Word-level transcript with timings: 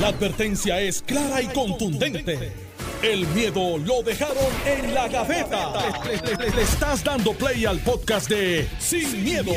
La 0.00 0.08
advertencia 0.08 0.80
es 0.80 1.02
clara 1.02 1.40
y 1.40 1.46
contundente. 1.46 2.52
El 3.00 3.26
miedo 3.28 3.78
lo 3.78 4.02
dejaron 4.02 4.36
en 4.66 4.92
la 4.92 5.06
gaveta. 5.06 5.72
Le, 6.04 6.62
estás 6.62 7.04
dando 7.04 7.32
play 7.32 7.64
al 7.64 7.78
podcast 7.78 8.28
de 8.28 8.68
Sin, 8.80 9.22
miedo, 9.22 9.52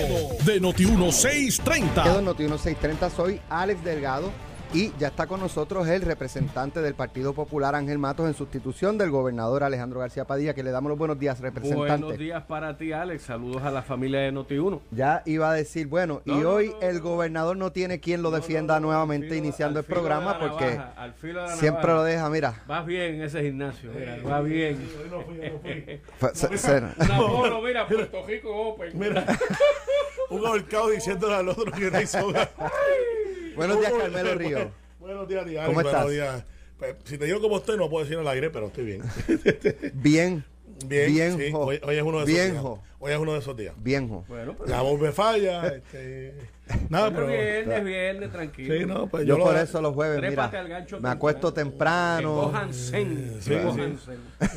de 0.46 0.62
Noti1630. 0.62 2.04
Quedo 2.04 2.20
en 2.20 2.26
Noti 2.26 2.44
1630, 2.44 3.10
soy 3.10 3.42
Alex 3.50 3.84
Delgado 3.84 4.32
y 4.74 4.92
ya 5.00 5.08
está 5.08 5.28
con 5.28 5.40
nosotros 5.40 5.88
el 5.88 6.02
representante 6.02 6.82
del 6.82 6.94
Partido 6.94 7.34
Popular 7.34 7.74
Ángel 7.74 7.98
Matos 7.98 8.28
en 8.28 8.34
sustitución 8.34 8.98
del 8.98 9.10
gobernador 9.12 9.64
Alejandro 9.64 10.00
García 10.02 10.26
Padilla, 10.26 10.54
que 10.54 10.62
le 10.62 10.72
damos 10.72 10.90
los 10.90 10.98
buenos 11.00 11.18
días, 11.18 11.40
representante. 11.40 12.04
Buenos 12.04 12.18
días 12.20 12.44
para 12.44 12.78
ti, 12.78 12.92
Alex. 12.92 13.24
Saludos 13.24 13.64
a 13.64 13.72
la 13.72 13.82
familia 13.82 14.20
de 14.20 14.34
Noti1. 14.34 14.82
Ya 14.92 15.24
iba 15.26 15.50
a 15.50 15.54
decir, 15.54 15.88
bueno, 15.88 16.22
y 16.26 16.32
No, 16.32 16.42
no, 16.42 16.50
hoy 16.50 16.70
no, 16.70 16.82
el 16.88 16.98
no. 16.98 17.04
gobernador 17.04 17.56
no 17.58 17.72
tiene 17.72 18.00
quien 18.02 18.22
lo 18.22 18.30
defienda 18.30 18.76
No, 18.76 18.80
no, 18.82 18.88
no, 18.88 18.94
nuevamente 18.94 19.28
filo- 19.30 19.38
iniciando 19.38 19.80
el 19.80 19.86
programa 19.86 20.38
porque 20.38 20.66
navaja, 20.76 20.94
al 20.98 21.14
filo 21.14 21.42
de 21.44 21.48
la 21.48 21.56
siempre 21.56 21.94
lo 21.94 22.04
deja, 22.04 22.30
mira. 22.30 22.64
Vas 22.68 22.86
bien 22.86 23.16
en 23.16 23.22
ese 23.22 23.42
gimnasio, 23.44 23.92
mira, 23.98 24.18
va 24.30 24.42
bien. 24.42 24.78
Una 26.20 27.18
polo, 27.18 27.62
mira, 27.62 27.88
Puerto 27.88 28.26
Rico 28.28 28.50
Open. 28.70 28.92
Mira, 29.00 29.26
un 30.30 30.46
ahorcado 30.46 30.90
diciéndole 30.90 31.36
al 31.36 31.50
otro 31.50 31.72
que 31.72 31.90
no 31.90 32.02
hizo 32.02 32.20
Buenos 33.58 33.80
días, 33.80 33.92
Carmelo 33.94 34.36
Río. 34.36 34.72
Buenos 35.00 35.28
días, 35.28 35.46
Diana. 35.46 35.68
¿Cómo 35.68 35.82
estás? 35.82 36.04
Buenos 36.06 36.12
días. 36.12 36.46
Pues, 36.78 36.96
si 37.06 37.18
te 37.18 37.26
digo 37.26 37.42
cómo 37.42 37.58
estoy, 37.58 37.76
no 37.78 37.90
puedo 37.90 38.06
decir 38.06 38.20
al 38.20 38.28
aire, 38.28 38.50
pero 38.52 38.68
estoy 38.68 38.86
bien. 38.86 39.02
Bien, 39.96 40.44
Bien, 40.86 41.12
Bien, 41.12 41.38
sí, 41.38 41.50
hoy, 41.56 41.80
hoy 41.84 41.96
es 41.96 42.04
uno 42.04 42.20
de 42.20 42.24
esos 42.26 42.28
Bien, 42.36 42.52
días. 42.52 42.62
jo. 42.62 42.84
Hoy 43.00 43.12
es 43.12 43.18
uno 43.18 43.34
de 43.34 43.40
esos 43.40 43.58
días. 43.58 43.74
bien, 43.78 44.08
jo. 44.10 44.26
Bueno, 44.28 44.54
pero 44.58 44.70
La 44.70 44.82
voz 44.82 45.00
me 45.00 45.12
falla. 45.12 45.68
Este, 45.76 46.34
nada, 46.90 47.10
pero 47.12 47.26
pero. 47.26 47.40
viernes, 47.42 47.84
viernes, 47.86 48.32
tranquilo. 48.32 48.76
Sí, 48.76 48.86
no, 48.86 49.08
pues 49.08 49.26
Yo 49.26 49.38
yo, 49.38 49.44
por 49.44 49.54
lo- 49.54 49.60
eso 49.60 49.82
los 49.82 49.94
jueves, 49.96 50.22
mira, 50.22 50.52
me 51.00 51.10
acuesto 51.10 51.52
temprano. 51.52 52.52
Sí, 52.72 52.92
zen. 53.42 53.98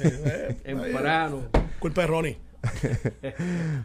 eh, 0.03 0.57
Temprano. 0.65 1.49
Culpa 1.79 2.03
de 2.03 2.07
Ronnie. 2.07 2.39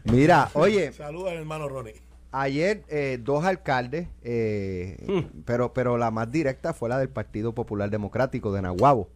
Mira, 0.06 0.50
oye, 0.54 0.92
Saluda 0.92 1.32
al 1.32 1.38
hermano 1.38 1.70
Ronnie. 1.70 1.96
Ayer 2.38 2.84
eh, 2.90 3.18
dos 3.24 3.46
alcaldes, 3.46 4.08
eh, 4.24 4.98
Hmm. 5.08 5.42
pero, 5.46 5.74
pero 5.74 5.98
la 5.98 6.12
más 6.12 6.30
directa 6.32 6.74
fue 6.74 6.90
la 6.90 6.98
del 6.98 7.08
Partido 7.10 7.54
Popular 7.54 7.90
Democrático 7.90 8.52
de 8.52 8.62
Nahuabo. 8.62 9.08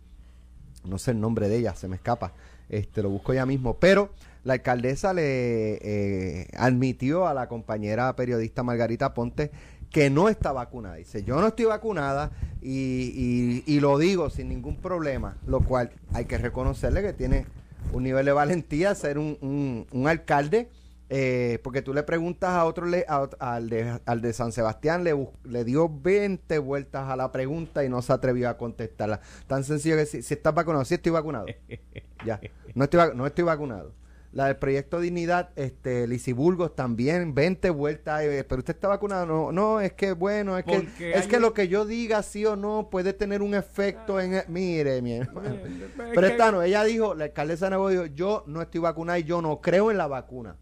No 0.86 0.98
sé 0.98 1.11
el 1.11 1.20
nombre 1.20 1.50
de 1.50 1.58
ella, 1.58 1.76
se 1.76 1.89
me 1.89 1.98
escapa. 1.98 2.31
Este, 2.70 3.02
lo 3.03 3.09
busco 3.09 3.34
ya 3.34 3.45
mismo. 3.45 3.76
Pero 3.78 4.09
la 4.45 4.53
alcaldesa 4.53 5.11
le 5.14 5.80
eh, 5.81 6.48
admitió 6.56 7.28
a 7.28 7.34
la 7.34 7.50
compañera 7.50 8.16
periodista 8.16 8.64
Margarita 8.64 9.14
Ponte 9.14 9.52
que 9.92 10.09
no 10.09 10.30
está 10.30 10.54
vacunada. 10.54 10.95
Dice, 10.95 11.23
yo 11.23 11.42
no 11.42 11.48
estoy 11.48 11.66
vacunada 11.66 12.31
y, 12.61 13.11
y- 13.16 13.64
y 13.66 13.80
lo 13.81 13.98
digo 13.98 14.30
sin 14.30 14.48
ningún 14.48 14.78
problema, 14.78 15.36
lo 15.45 15.59
cual 15.61 15.92
hay 16.14 16.23
que 16.26 16.38
reconocerle 16.38 17.02
que 17.02 17.11
tiene 17.11 17.45
un 17.92 18.04
nivel 18.04 18.26
de 18.28 18.31
valentía 18.31 18.94
ser 18.95 19.17
un, 19.17 19.38
un- 19.42 19.88
un 19.92 20.08
alcalde, 20.08 20.70
eh, 21.09 21.59
porque 21.63 21.81
tú 21.81 21.93
le 21.93 22.03
preguntas 22.03 22.52
a 22.52 22.65
otro, 22.65 22.85
le- 22.85 23.05
a 23.07 23.27
al, 23.39 23.69
de, 23.69 23.99
al 24.05 24.21
de 24.21 24.31
San 24.33 24.52
Sebastián, 24.52 25.03
le, 25.03 25.15
le 25.43 25.63
dio 25.63 25.89
20 25.89 26.57
vueltas 26.59 27.09
a 27.09 27.15
la 27.15 27.31
pregunta 27.31 27.83
y 27.83 27.89
no 27.89 28.02
se 28.02 28.13
atrevió 28.13 28.49
a 28.49 28.57
contestarla. 28.57 29.19
Tan 29.47 29.63
sencillo 29.63 29.95
que 29.95 30.05
si, 30.05 30.21
si 30.21 30.33
estás 30.35 30.53
vacunado, 30.53 30.85
sí 30.85 30.93
estoy 30.95 31.11
vacunado. 31.11 31.45
ya, 32.25 32.39
no 32.75 32.83
estoy, 32.83 33.02
no 33.15 33.25
estoy 33.25 33.43
vacunado. 33.43 33.93
La 34.31 34.45
del 34.45 34.57
proyecto 34.57 34.99
Dignidad, 34.99 35.49
este, 35.55 36.05
Lisi 36.07 36.33
Burgos 36.33 36.75
también, 36.75 37.33
20 37.33 37.71
vueltas, 37.71 38.21
eh, 38.21 38.45
pero 38.47 38.59
usted 38.59 38.75
está 38.75 38.87
vacunado. 38.87 39.25
No, 39.25 39.52
no, 39.52 39.81
es 39.81 39.93
que 39.93 40.11
bueno, 40.11 40.55
es 40.55 40.65
que, 40.65 40.75
es 41.13 41.25
que 41.25 41.37
un- 41.37 41.41
lo 41.41 41.55
que 41.55 41.67
yo 41.67 41.83
diga 41.83 42.21
sí 42.21 42.45
o 42.45 42.55
no 42.55 42.89
puede 42.91 43.13
tener 43.13 43.41
un 43.41 43.55
efecto 43.55 44.19
en... 44.19 44.35
el- 44.35 44.43
mire, 44.47 45.02
mi 45.02 45.13
hermano. 45.13 45.55
Pero 45.97 46.21
que- 46.21 46.27
esta 46.27 46.52
no, 46.52 46.61
ella 46.61 46.83
dijo, 46.83 47.15
la 47.15 47.23
alcaldesa 47.25 47.65
de 47.65 47.69
Nuevo 47.71 47.89
dijo, 47.89 48.05
yo 48.05 48.43
no 48.45 48.61
estoy 48.61 48.81
vacunada 48.81 49.17
y 49.17 49.23
yo 49.23 49.41
no 49.41 49.61
creo 49.61 49.89
en 49.89 49.97
la 49.97 50.05
vacuna, 50.05 50.58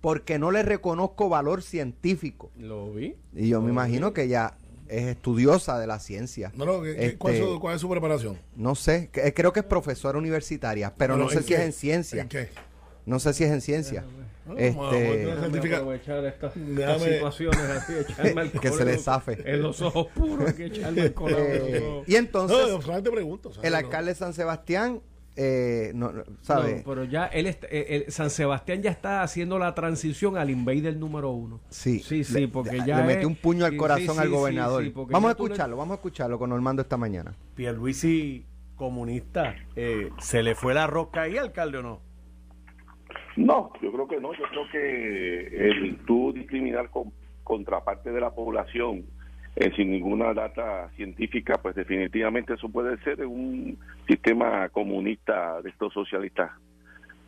porque 0.00 0.38
no 0.38 0.50
le 0.50 0.62
reconozco 0.62 1.28
valor 1.28 1.62
científico. 1.62 2.50
Lo 2.58 2.92
vi. 2.92 3.16
Y 3.34 3.48
yo 3.48 3.60
me 3.60 3.70
imagino 3.70 4.12
que 4.12 4.22
ella 4.24 4.54
es 4.88 5.04
estudiosa 5.06 5.78
de 5.78 5.86
la 5.86 5.98
ciencia. 6.00 6.50
No, 6.56 6.64
no, 6.64 6.82
¿qué- 6.82 6.96
qué- 6.96 7.16
¿cuál, 7.16 7.34
es 7.34 7.40
Este, 7.40 7.52
su, 7.52 7.60
cuál 7.60 7.74
es 7.76 7.80
su 7.80 7.88
preparación? 7.88 8.38
No 8.56 8.74
sé, 8.74 9.08
que- 9.12 9.32
creo 9.34 9.52
que 9.52 9.60
es 9.60 9.66
profesora 9.66 10.18
universitaria, 10.18 10.92
pero 10.96 11.14
Bueno, 11.14 11.24
no 11.24 11.30
sé 11.30 11.38
¿en 11.38 11.44
si 11.44 11.52
es 11.54 11.58
qué? 11.60 11.64
en 11.66 11.72
ciencia. 11.72 12.22
¿En 12.22 12.28
qué? 12.28 12.48
No 13.06 13.18
sé 13.20 13.32
si 13.34 13.44
es 13.44 13.50
en 13.50 13.60
ciencia. 13.60 14.04
No, 14.46 14.56
Este, 14.56 15.26
Déjame 15.26 15.74
aprovechar 15.76 16.24
estas, 16.24 16.56
estas 16.56 16.76
Déjame- 16.76 17.12
situaciones 17.14 17.60
así, 17.60 17.92
echarme 17.92 18.40
alcohol 18.40 18.60
Que 18.60 18.70
se 18.72 18.84
le 18.84 18.98
zafe. 18.98 19.38
En 19.44 19.62
los 19.62 19.80
ojos 19.80 20.08
puros, 20.14 20.48
hay 20.48 20.54
que 20.54 20.64
echarme 20.66 21.02
alcohol. 21.02 21.30
en 21.30 21.36
los 21.58 21.68
eh, 21.68 21.86
ojos. 21.86 22.08
y 22.08 22.16
entonces, 22.16 22.58
No, 22.68 22.82
solamente 22.82 23.10
pregunto. 23.12 23.52
¿sabes? 23.52 23.66
el 23.66 23.72
No. 23.72 23.78
alcalde 23.78 24.10
de 24.12 24.18
San 24.18 24.32
Sebastián, 24.34 25.02
eh, 25.42 25.92
no, 25.94 26.12
no, 26.12 26.22
¿sabe? 26.42 26.76
No, 26.76 26.82
pero 26.84 27.04
ya 27.04 27.24
él 27.26 27.46
está- 27.46 27.66
eh, 27.70 28.04
el 28.06 28.12
San 28.12 28.28
Sebastián 28.28 28.82
ya 28.82 28.90
está 28.90 29.22
haciendo 29.22 29.58
la 29.58 29.74
transición 29.74 30.36
al 30.36 30.50
invader 30.50 30.98
número 30.98 31.30
uno. 31.30 31.60
Sí, 31.70 32.00
sí, 32.00 32.24
sí, 32.24 32.46
porque 32.46 32.76
le- 32.78 32.84
ya 32.86 32.98
le 33.00 33.04
metió 33.06 33.26
un 33.26 33.36
puño 33.36 33.64
al 33.64 33.74
corazón 33.76 34.16
sí, 34.16 34.20
al 34.20 34.28
gobernador. 34.28 34.84
sí, 34.84 34.92
vamos 34.94 35.24
a 35.24 35.26
le- 35.28 35.30
escucharlo, 35.44 35.76
vamos 35.78 35.92
a 35.92 35.94
escucharlo 35.96 36.38
con 36.38 36.50
Normando 36.50 36.82
esta 36.82 36.98
mañana. 36.98 37.34
Pierluisi 37.54 38.44
comunista, 38.76 39.54
eh, 39.76 40.10
¿se 40.18 40.42
le 40.42 40.54
fue 40.54 40.74
la 40.74 40.86
rosca 40.86 41.22
ahí, 41.22 41.38
alcalde, 41.38 41.78
o 41.78 41.82
no? 41.82 42.00
No, 43.36 43.72
yo 43.80 43.92
creo 43.92 44.08
que 44.08 44.20
no. 44.20 44.32
Yo 44.34 44.44
creo 44.50 44.62
que 44.70 45.70
el 45.70 45.98
tú 46.06 46.32
discriminar 46.34 46.90
con, 46.90 47.12
contra 47.44 47.82
parte 47.82 48.10
de 48.12 48.20
la 48.20 48.30
población 48.34 49.04
eh, 49.56 49.70
sin 49.76 49.90
ninguna 49.90 50.32
data 50.32 50.88
científica, 50.96 51.58
pues 51.60 51.74
definitivamente 51.74 52.54
eso 52.54 52.68
puede 52.68 52.96
ser 53.02 53.24
un 53.26 53.78
sistema 54.06 54.68
comunista 54.68 55.60
de 55.62 55.70
estos 55.70 55.92
socialistas, 55.92 56.50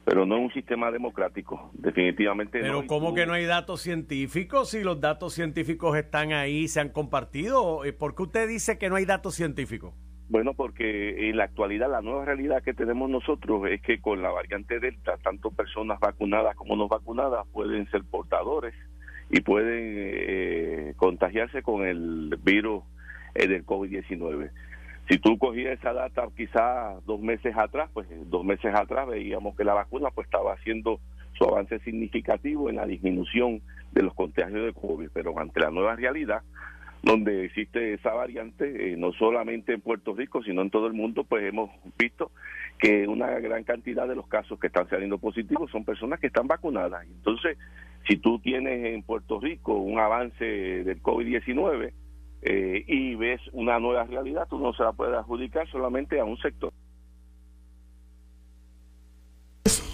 pero 0.05 0.25
no 0.27 0.39
un 0.39 0.53
sistema 0.53 0.91
democrático, 0.91 1.71
definitivamente 1.75 2.59
no. 2.59 2.65
Pero 2.65 2.83
Y 2.85 2.87
¿cómo 2.87 3.09
tú- 3.11 3.15
que 3.17 3.27
no 3.27 3.35
hay 3.35 3.45
datos 3.45 3.81
científicos? 3.83 4.71
Si 4.71 4.83
los 4.83 5.01
datos 5.01 5.33
científicos 5.35 5.97
están 5.97 6.33
ahí, 6.33 6.69
se 6.69 6.81
han 6.81 6.89
compartido, 6.91 7.85
eh, 7.85 7.93
¿por 7.93 8.15
qué 8.15 8.23
usted 8.23 8.49
dice 8.49 8.79
que 8.79 8.89
no 8.89 8.97
hay 8.97 9.05
datos 9.05 9.35
científicos? 9.35 9.93
Bueno, 10.29 10.55
porque 10.55 11.29
en 11.29 11.37
la 11.37 11.45
actualidad 11.45 11.91
la 11.91 12.01
nueva 12.01 12.25
realidad 12.25 12.63
que 12.63 12.73
tenemos 12.73 13.11
nosotros 13.11 13.69
es 13.69 13.83
que 13.83 14.01
con 14.01 14.23
la 14.23 14.31
variante 14.31 14.81
Delta, 14.81 15.19
tanto 15.23 15.51
personas 15.51 16.01
vacunadas 16.01 16.57
como 16.57 16.75
no 16.75 16.89
vacunadas 16.89 17.47
pueden 17.53 17.87
ser 17.91 18.03
portadores 18.05 18.73
y 19.33 19.41
pueden 19.41 19.69
eh, 19.73 20.95
contagiarse 20.97 21.63
con 21.63 21.85
el 21.85 22.39
virus 22.45 22.85
eh, 23.35 23.49
del 23.49 23.65
COVID-19. 23.65 24.51
Si 25.09 25.19
tú 25.19 25.39
cogías 25.39 25.79
esa 25.79 25.95
data 25.95 26.29
quizás 26.37 27.05
dos 27.07 27.19
meses 27.19 27.57
atrás, 27.57 27.91
pues 27.93 28.07
dos 28.27 28.45
meses 28.45 28.73
atrás 28.75 29.09
veíamos 29.09 29.57
que 29.57 29.65
la 29.65 29.75
vacuna 29.75 30.11
pues 30.11 30.27
estaba 30.27 30.53
haciendo 30.53 31.01
su 31.33 31.45
avance 31.45 31.79
significativo 31.81 32.69
en 32.69 32.77
la 32.77 32.87
disminución 32.87 33.63
de 33.93 34.03
los 34.03 34.15
contagios 34.15 34.67
de 34.67 34.73
COVID, 34.75 35.09
pero 35.13 35.37
ante 35.39 35.61
la 35.61 35.71
nueva 35.71 35.97
realidad 35.97 36.43
donde 37.03 37.47
existe 37.47 37.95
esa 37.95 38.13
variante, 38.13 38.93
eh, 38.93 38.97
no 38.97 39.13
solamente 39.15 39.73
en 39.73 39.81
Puerto 39.81 40.15
Rico, 40.15 40.43
sino 40.43 40.63
en 40.63 40.71
todo 40.71 40.87
el 40.87 40.93
mundo, 40.93 41.25
pues 41.25 41.43
hemos 41.45 41.71
visto 41.99 42.31
que 42.79 43.09
una 43.09 43.29
gran 43.41 43.65
cantidad 43.65 44.07
de 44.07 44.15
los 44.15 44.29
casos 44.29 44.61
que 44.61 44.69
están 44.69 44.89
saliendo 44.89 45.19
positivos 45.19 45.71
son 45.71 45.85
personas 45.85 46.21
que 46.21 46.29
están 46.29 46.47
vacunadas. 46.47 47.05
Entonces, 47.07 47.59
si 48.07 48.17
tú 48.17 48.39
tienes 48.41 48.85
en 48.85 49.03
Puerto 49.03 49.41
Rico 49.41 49.75
un 49.75 49.99
avance 49.99 50.45
del 50.45 51.03
COVID-19 51.03 51.93
eh, 52.43 52.85
y 52.87 53.15
ves 53.15 53.41
una 53.53 53.79
nueva 53.79 54.05
realidad, 54.05 54.47
tú 54.49 54.59
no 54.59 54.73
se 54.75 54.83
la 54.83 54.93
puedes 54.93 55.15
adjudicar 55.15 55.71
solamente 55.71 56.19
a 56.19 56.25
un 56.25 56.37
sector. 56.39 56.73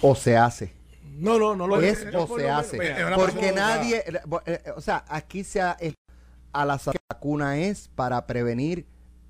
O 0.01 0.15
se 0.15 0.35
hace. 0.35 0.73
No, 1.17 1.37
no, 1.37 1.55
no 1.55 1.67
lo 1.67 1.81
es 1.81 2.07
o 2.15 2.37
se 2.37 2.49
hace. 2.49 2.77
Porque 3.15 3.51
nadie, 3.51 3.97
eh, 3.97 4.21
eh, 4.45 4.71
o 4.75 4.81
sea, 4.81 5.03
aquí 5.07 5.43
se 5.43 5.61
ha, 5.61 5.77
a 6.53 6.65
la 6.65 6.79
vacuna 7.09 7.57
es 7.57 7.89
para 7.89 8.25
prevenir, 8.25 8.85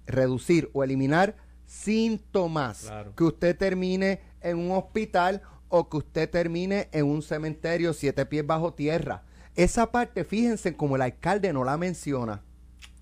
reducir 0.06 0.69
o 0.74 0.83
eliminar 0.83 1.36
síntomas. 1.65 2.83
Claro. 2.83 3.15
Que 3.15 3.24
usted 3.24 3.57
termine 3.57 4.21
en 4.42 4.57
un 4.57 4.71
hospital 4.71 5.42
o 5.69 5.88
que 5.89 5.98
usted 5.98 6.30
termine 6.30 6.89
en 6.92 7.06
un 7.06 7.21
cementerio 7.21 7.94
siete 7.94 8.25
pies 8.25 8.45
bajo 8.45 8.74
tierra. 8.74 9.24
Esa 9.56 9.92
parte, 9.92 10.24
fíjense 10.24 10.75
como 10.75 10.95
el 10.95 11.01
alcalde 11.01 11.54
no 11.54 11.63
la 11.63 11.77
menciona. 11.77 12.42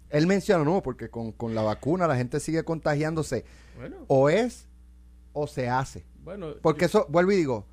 Él 0.10 0.28
menciona, 0.28 0.64
no, 0.64 0.82
porque 0.82 1.10
con, 1.10 1.32
con 1.32 1.54
la 1.56 1.62
vacuna 1.62 2.08
la 2.08 2.16
gente 2.16 2.40
sigue 2.40 2.64
contagiándose. 2.64 3.44
Bueno, 3.78 3.98
O 4.08 4.30
es 4.30 4.68
o 5.34 5.48
se 5.48 5.70
hace. 5.70 6.06
bueno. 6.24 6.54
Porque 6.62 6.86
eso, 6.86 7.06
vuelvo 7.10 7.32
y 7.32 7.36
digo, 7.38 7.66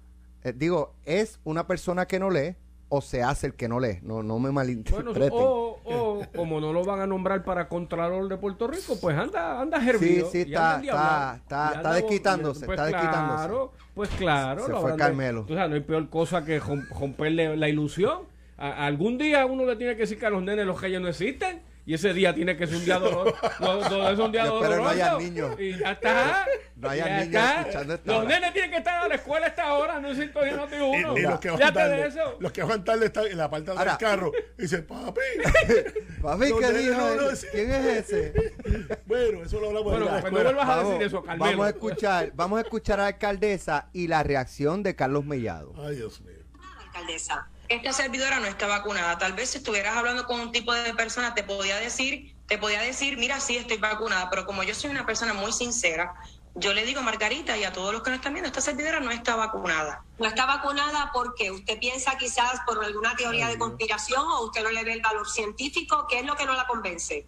eh, 0.42 0.52
digo, 0.54 0.94
es 1.04 1.38
una 1.44 1.66
persona 1.66 2.06
que 2.06 2.18
no 2.18 2.30
lee 2.30 2.56
o 2.88 3.00
se 3.00 3.22
hace 3.22 3.46
el 3.46 3.54
que 3.54 3.68
no 3.68 3.80
lee. 3.80 4.00
No, 4.02 4.22
no 4.22 4.34
me 4.34 4.50
Bueno, 4.50 4.52
malinterpreten. 4.52 5.30
o, 5.32 5.78
o 5.84 6.03
como 6.28 6.60
no 6.60 6.72
lo 6.72 6.84
van 6.84 7.00
a 7.00 7.06
nombrar 7.06 7.42
para 7.44 7.68
Contralor 7.68 8.28
de 8.28 8.36
Puerto 8.36 8.66
Rico, 8.66 8.96
pues 9.00 9.16
anda, 9.16 9.60
anda 9.60 9.80
sí, 9.80 9.88
hervido. 9.90 10.30
sí, 10.30 10.38
y 10.38 10.40
está, 10.42 10.80
está, 10.80 11.34
está, 11.42 11.70
Y 11.72 11.76
está 11.76 11.92
desquitándose, 11.94 12.66
pues 12.66 12.78
está 12.78 12.86
desquitándose. 12.86 13.36
Claro, 13.48 13.72
pues 13.94 14.08
claro. 14.10 14.64
Se 14.66 14.72
lo 14.72 14.80
fue 14.80 14.90
habrán 14.92 14.96
de- 14.96 15.02
Carmelo. 15.04 15.44
Tú 15.46 15.54
sabes, 15.54 15.70
no 15.70 15.74
hay 15.76 15.82
peor 15.82 16.08
cosa 16.10 16.44
que 16.44 16.60
rom- 16.60 16.88
romperle 16.88 17.56
la 17.56 17.68
ilusión. 17.68 18.22
A- 18.56 18.86
algún 18.86 19.18
día 19.18 19.44
uno 19.46 19.64
le 19.64 19.76
tiene 19.76 19.94
que 19.94 20.02
decir 20.02 20.18
que 20.18 20.26
a 20.26 20.30
los 20.30 20.42
nenes 20.42 20.66
los 20.66 20.80
reyes 20.80 21.00
no 21.00 21.08
existen 21.08 21.62
Y 21.86 21.92
ese 21.94 22.14
día 22.14 22.34
tiene 22.34 22.56
que 22.56 22.66
ser 22.66 22.76
un 22.76 22.84
día 22.86 22.98
doloroso. 22.98 23.36
No, 23.60 23.88
no, 23.90 24.08
es 24.08 24.18
un 24.18 24.32
día 24.32 24.46
Yo 24.46 24.54
doloroso. 24.54 24.80
no 24.82 24.88
haya 24.88 25.18
niños. 25.18 25.60
Y 25.60 25.78
ya 25.78 25.92
está. 25.92 26.46
No 26.76 26.88
haya 26.88 27.04
ya 27.06 27.10
niños 27.24 27.26
está. 27.42 27.60
escuchando 27.60 27.94
esta 27.94 28.10
Los 28.12 28.20
hora. 28.20 28.28
nenes 28.28 28.52
tienen 28.54 28.70
que 28.70 28.76
estar 28.78 29.02
a 29.02 29.08
la 29.08 29.14
escuela 29.16 29.46
a 29.46 29.48
esta 29.50 29.72
hora, 29.74 30.00
no 30.00 30.08
es 30.08 30.18
5 30.18 30.46
y 30.46 30.50
no 30.52 30.66
te 30.66 30.76
Y, 30.78 30.80
uno. 30.80 31.18
y 31.18 31.22
los 31.22 31.40
que 31.40 31.50
de 31.50 31.58
tarde, 31.58 32.06
eso. 32.06 32.36
los 32.40 32.52
que 32.52 32.62
van 32.62 32.84
tarde 32.84 33.06
están 33.06 33.26
en 33.26 33.36
la 33.36 33.50
parte 33.50 33.66
de 33.66 33.72
atrás 33.72 33.86
Ahora- 33.86 33.98
del 33.98 34.08
carro 34.18 34.32
y 34.58 34.62
dicen, 34.62 34.86
papi. 34.86 35.20
Papi, 36.22 36.44
¿qué 36.58 36.72
dijo? 36.72 36.96
no, 36.96 37.14
no, 37.16 37.30
él? 37.30 37.36
sí. 37.36 37.46
¿Quién 37.52 37.70
es 37.70 37.86
ese? 38.10 38.54
bueno, 39.06 39.42
eso 39.44 39.60
lo 39.60 39.66
hablamos 39.68 39.92
Bueno, 39.92 40.06
en 40.06 40.14
la 40.14 40.20
pues 40.22 40.32
no 40.32 40.38
escuela. 40.38 40.50
vuelvas 40.50 40.64
a 40.64 40.76
Vamos, 40.76 40.90
decir 40.92 41.06
eso, 41.06 41.22
Carmelo. 41.22 41.50
vamos 41.50 41.66
a 41.66 41.68
escuchar, 41.68 42.32
vamos 42.34 42.58
a 42.58 42.62
escuchar 42.62 42.98
a 43.00 43.02
la 43.02 43.08
alcaldesa 43.08 43.88
y 43.92 44.08
la 44.08 44.22
reacción 44.22 44.82
de 44.82 44.96
Carlos 44.96 45.26
Mellado. 45.26 45.74
Ay, 45.78 45.96
Dios 45.96 46.20
mío. 46.22 46.38
alcaldesa. 46.86 47.50
Esta 47.68 47.92
servidora 47.92 48.40
no 48.40 48.46
está 48.46 48.66
vacunada. 48.66 49.18
Tal 49.18 49.32
vez 49.32 49.50
si 49.50 49.58
estuvieras 49.58 49.96
hablando 49.96 50.26
con 50.26 50.40
un 50.40 50.52
tipo 50.52 50.72
de 50.72 50.94
persona 50.94 51.34
te 51.34 51.42
podía 51.42 51.76
decir, 51.76 52.36
te 52.46 52.58
podía 52.58 52.80
decir, 52.80 53.16
mira, 53.16 53.40
sí 53.40 53.56
estoy 53.56 53.78
vacunada, 53.78 54.28
pero 54.28 54.44
como 54.44 54.62
yo 54.62 54.74
soy 54.74 54.90
una 54.90 55.06
persona 55.06 55.32
muy 55.32 55.52
sincera, 55.52 56.14
yo 56.56 56.72
le 56.72 56.84
digo 56.84 57.00
a 57.00 57.02
Margarita 57.02 57.56
y 57.56 57.64
a 57.64 57.72
todos 57.72 57.92
los 57.92 58.02
que 58.02 58.10
nos 58.10 58.18
están 58.18 58.32
viendo, 58.32 58.46
esta 58.46 58.60
servidora 58.60 59.00
no 59.00 59.10
está 59.10 59.34
vacunada. 59.34 60.04
No 60.18 60.26
está 60.26 60.46
vacunada 60.46 61.10
porque 61.12 61.50
usted 61.50 61.78
piensa 61.80 62.16
quizás 62.16 62.60
por 62.64 62.82
alguna 62.84 63.16
teoría 63.16 63.48
de 63.48 63.58
conspiración 63.58 64.22
o 64.24 64.44
usted 64.44 64.62
no 64.62 64.70
le 64.70 64.84
ve 64.84 64.92
el 64.92 65.02
valor 65.02 65.28
científico, 65.28 66.06
¿qué 66.08 66.20
es 66.20 66.26
lo 66.26 66.36
que 66.36 66.46
no 66.46 66.54
la 66.54 66.66
convence? 66.66 67.26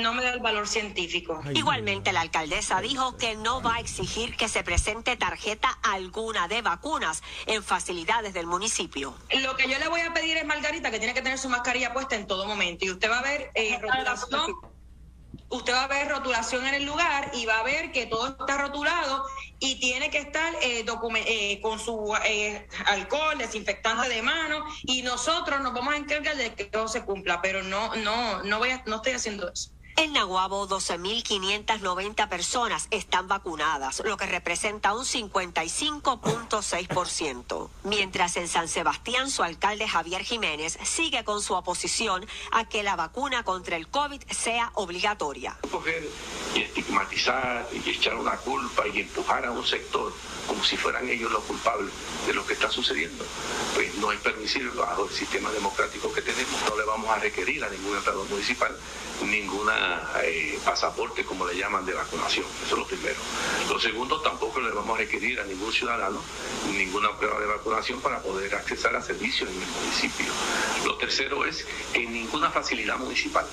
No 0.00 0.14
me 0.14 0.22
da 0.22 0.32
el 0.32 0.40
valor 0.40 0.68
científico. 0.68 1.42
Igualmente, 1.54 2.12
la 2.12 2.20
alcaldesa 2.20 2.80
dijo 2.80 3.16
que 3.16 3.34
no 3.34 3.60
va 3.60 3.76
a 3.76 3.80
exigir 3.80 4.36
que 4.36 4.48
se 4.48 4.62
presente 4.62 5.16
tarjeta 5.16 5.76
alguna 5.82 6.46
de 6.46 6.62
vacunas 6.62 7.22
en 7.46 7.64
facilidades 7.64 8.32
del 8.32 8.46
municipio. 8.46 9.14
Lo 9.42 9.56
que 9.56 9.68
yo 9.68 9.78
le 9.78 9.88
voy 9.88 10.02
a 10.02 10.12
pedir 10.12 10.36
es 10.36 10.46
Margarita 10.46 10.92
que 10.92 10.98
tiene 10.98 11.14
que 11.14 11.22
tener 11.22 11.38
su 11.38 11.48
mascarilla 11.48 11.92
puesta 11.92 12.14
en 12.14 12.28
todo 12.28 12.46
momento 12.46 12.84
y 12.84 12.90
usted 12.90 13.10
va 13.10 13.18
a 13.18 13.22
ver 13.22 13.50
eh, 13.54 13.76
rotulación. 13.80 14.54
Usted 15.50 15.72
va 15.72 15.84
a 15.84 15.88
ver 15.88 16.08
rotulación 16.08 16.66
en 16.66 16.74
el 16.74 16.84
lugar 16.84 17.30
y 17.34 17.46
va 17.46 17.60
a 17.60 17.62
ver 17.62 17.90
que 17.90 18.06
todo 18.06 18.28
está 18.28 18.58
rotulado 18.58 19.24
y 19.58 19.80
tiene 19.80 20.10
que 20.10 20.18
estar 20.18 20.54
eh, 20.62 20.84
eh, 21.26 21.60
con 21.62 21.78
su 21.78 22.14
eh, 22.24 22.66
alcohol, 22.86 23.38
desinfectante 23.38 24.08
de 24.08 24.20
mano 24.20 24.64
y 24.82 25.02
nosotros 25.02 25.60
nos 25.60 25.72
vamos 25.72 25.94
a 25.94 25.96
encargar 25.96 26.36
de 26.36 26.54
que 26.54 26.64
todo 26.64 26.86
se 26.86 27.04
cumpla, 27.04 27.40
pero 27.40 27.62
no, 27.62 27.94
no, 27.96 28.42
no 28.42 28.58
voy 28.58 28.70
a, 28.70 28.82
no 28.86 28.96
estoy 28.96 29.12
haciendo 29.12 29.50
eso. 29.50 29.70
En 29.98 30.12
Nahuabo, 30.12 30.68
12.590 30.68 32.28
personas 32.28 32.86
están 32.92 33.26
vacunadas, 33.26 34.00
lo 34.04 34.16
que 34.16 34.26
representa 34.26 34.94
un 34.94 35.04
55.6%. 35.04 37.68
Mientras 37.82 38.36
en 38.36 38.46
San 38.46 38.68
Sebastián, 38.68 39.28
su 39.28 39.42
alcalde 39.42 39.88
Javier 39.88 40.22
Jiménez 40.22 40.78
sigue 40.84 41.24
con 41.24 41.42
su 41.42 41.54
oposición 41.54 42.24
a 42.52 42.68
que 42.68 42.84
la 42.84 42.94
vacuna 42.94 43.42
contra 43.42 43.76
el 43.76 43.88
COVID 43.88 44.22
sea 44.30 44.70
obligatoria. 44.74 45.58
coger 45.68 46.08
y 46.54 46.60
estigmatizar 46.60 47.68
y 47.72 47.90
echar 47.90 48.14
una 48.14 48.36
culpa 48.36 48.86
y 48.86 49.00
empujar 49.00 49.46
a 49.46 49.50
un 49.50 49.66
sector 49.66 50.12
como 50.48 50.64
si 50.64 50.76
fueran 50.76 51.08
ellos 51.08 51.30
los 51.30 51.44
culpables 51.44 51.92
de 52.26 52.34
lo 52.34 52.44
que 52.44 52.54
está 52.54 52.70
sucediendo, 52.70 53.24
pues 53.74 53.94
no 53.96 54.10
es 54.10 54.18
permisible 54.18 54.70
bajo 54.74 55.04
el 55.04 55.14
sistema 55.14 55.52
democrático 55.52 56.12
que 56.12 56.22
tenemos. 56.22 56.60
No 56.68 56.76
le 56.76 56.84
vamos 56.84 57.08
a 57.10 57.20
requerir 57.20 57.62
a 57.62 57.68
ningún 57.68 57.96
empleado 57.96 58.24
municipal 58.24 58.74
ninguna 59.26 60.02
eh, 60.22 60.58
pasaporte, 60.64 61.24
como 61.24 61.46
le 61.46 61.56
llaman, 61.56 61.84
de 61.84 61.92
vacunación. 61.92 62.46
Eso 62.64 62.74
es 62.74 62.78
lo 62.78 62.86
primero. 62.86 63.16
Lo 63.68 63.80
segundo, 63.80 64.20
tampoco 64.20 64.60
le 64.60 64.70
vamos 64.70 64.94
a 64.96 64.98
requerir 64.98 65.40
a 65.40 65.44
ningún 65.44 65.72
ciudadano 65.72 66.20
ninguna 66.72 67.16
prueba 67.18 67.40
de 67.40 67.46
vacunación 67.46 68.00
para 68.00 68.22
poder 68.22 68.54
acceder 68.54 68.94
a 68.94 69.02
servicios 69.02 69.50
en 69.50 69.60
el 69.60 69.68
municipio. 69.68 70.26
Lo 70.84 70.96
tercero 70.96 71.44
es 71.44 71.66
que 71.92 72.06
ninguna 72.06 72.50
facilidad 72.50 72.98
municipal, 72.98 73.46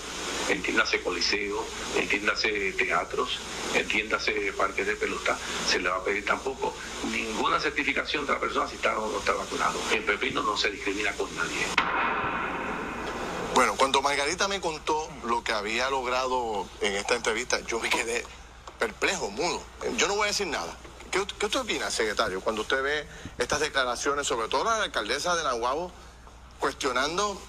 entiéndase 0.50 1.02
coliseo, 1.02 1.66
entiéndase 1.96 2.74
teatros, 2.74 3.40
entiéndase 3.74 4.54
parques 4.56 4.86
de 4.86 4.96
pelota, 4.96 5.38
se 5.68 5.80
le 5.80 5.90
va 5.90 5.98
a 5.98 6.04
pedir 6.04 6.26
tampoco 6.26 6.76
ninguna 7.12 7.60
certificación 7.60 8.26
de 8.26 8.34
la 8.34 8.40
persona 8.40 8.68
si 8.68 8.76
está 8.76 8.98
o 8.98 9.12
no 9.12 9.20
está 9.20 9.34
vacunado. 9.34 9.80
En 9.92 10.06
Pepino 10.06 10.42
no 10.42 10.58
se 10.58 10.70
discrimina 10.70 11.12
con 11.14 11.34
nadie. 11.36 11.66
Bueno, 13.54 13.76
cuando 13.78 14.02
Margarita 14.02 14.48
me 14.48 14.60
contó 14.60 15.10
lo 15.24 15.44
que 15.44 15.54
había 15.54 15.90
logrado 15.90 16.68
en 16.82 16.96
esta 16.96 17.16
entrevista, 17.16 17.60
yo 17.62 17.80
me 17.80 17.90
quedé 17.90 18.26
perplejo, 18.80 19.30
mudo. 19.30 19.62
Yo 19.96 20.08
no 20.08 20.16
voy 20.16 20.26
a 20.26 20.28
decir 20.28 20.48
nada. 20.48 20.76
¿Qué, 21.10 21.26
qué 21.40 21.46
usted 21.46 21.62
opina, 21.62 21.90
secretario, 21.90 22.42
cuando 22.42 22.64
usted 22.64 22.84
ve 22.84 23.08
estas 23.38 23.62
declaraciones, 23.62 24.28
sobre 24.28 24.50
todo 24.50 24.66
la 24.66 24.84
alcaldesa 24.84 25.36
de 25.36 25.44
Nahuabo, 25.44 25.92
cuestionando 26.60 27.40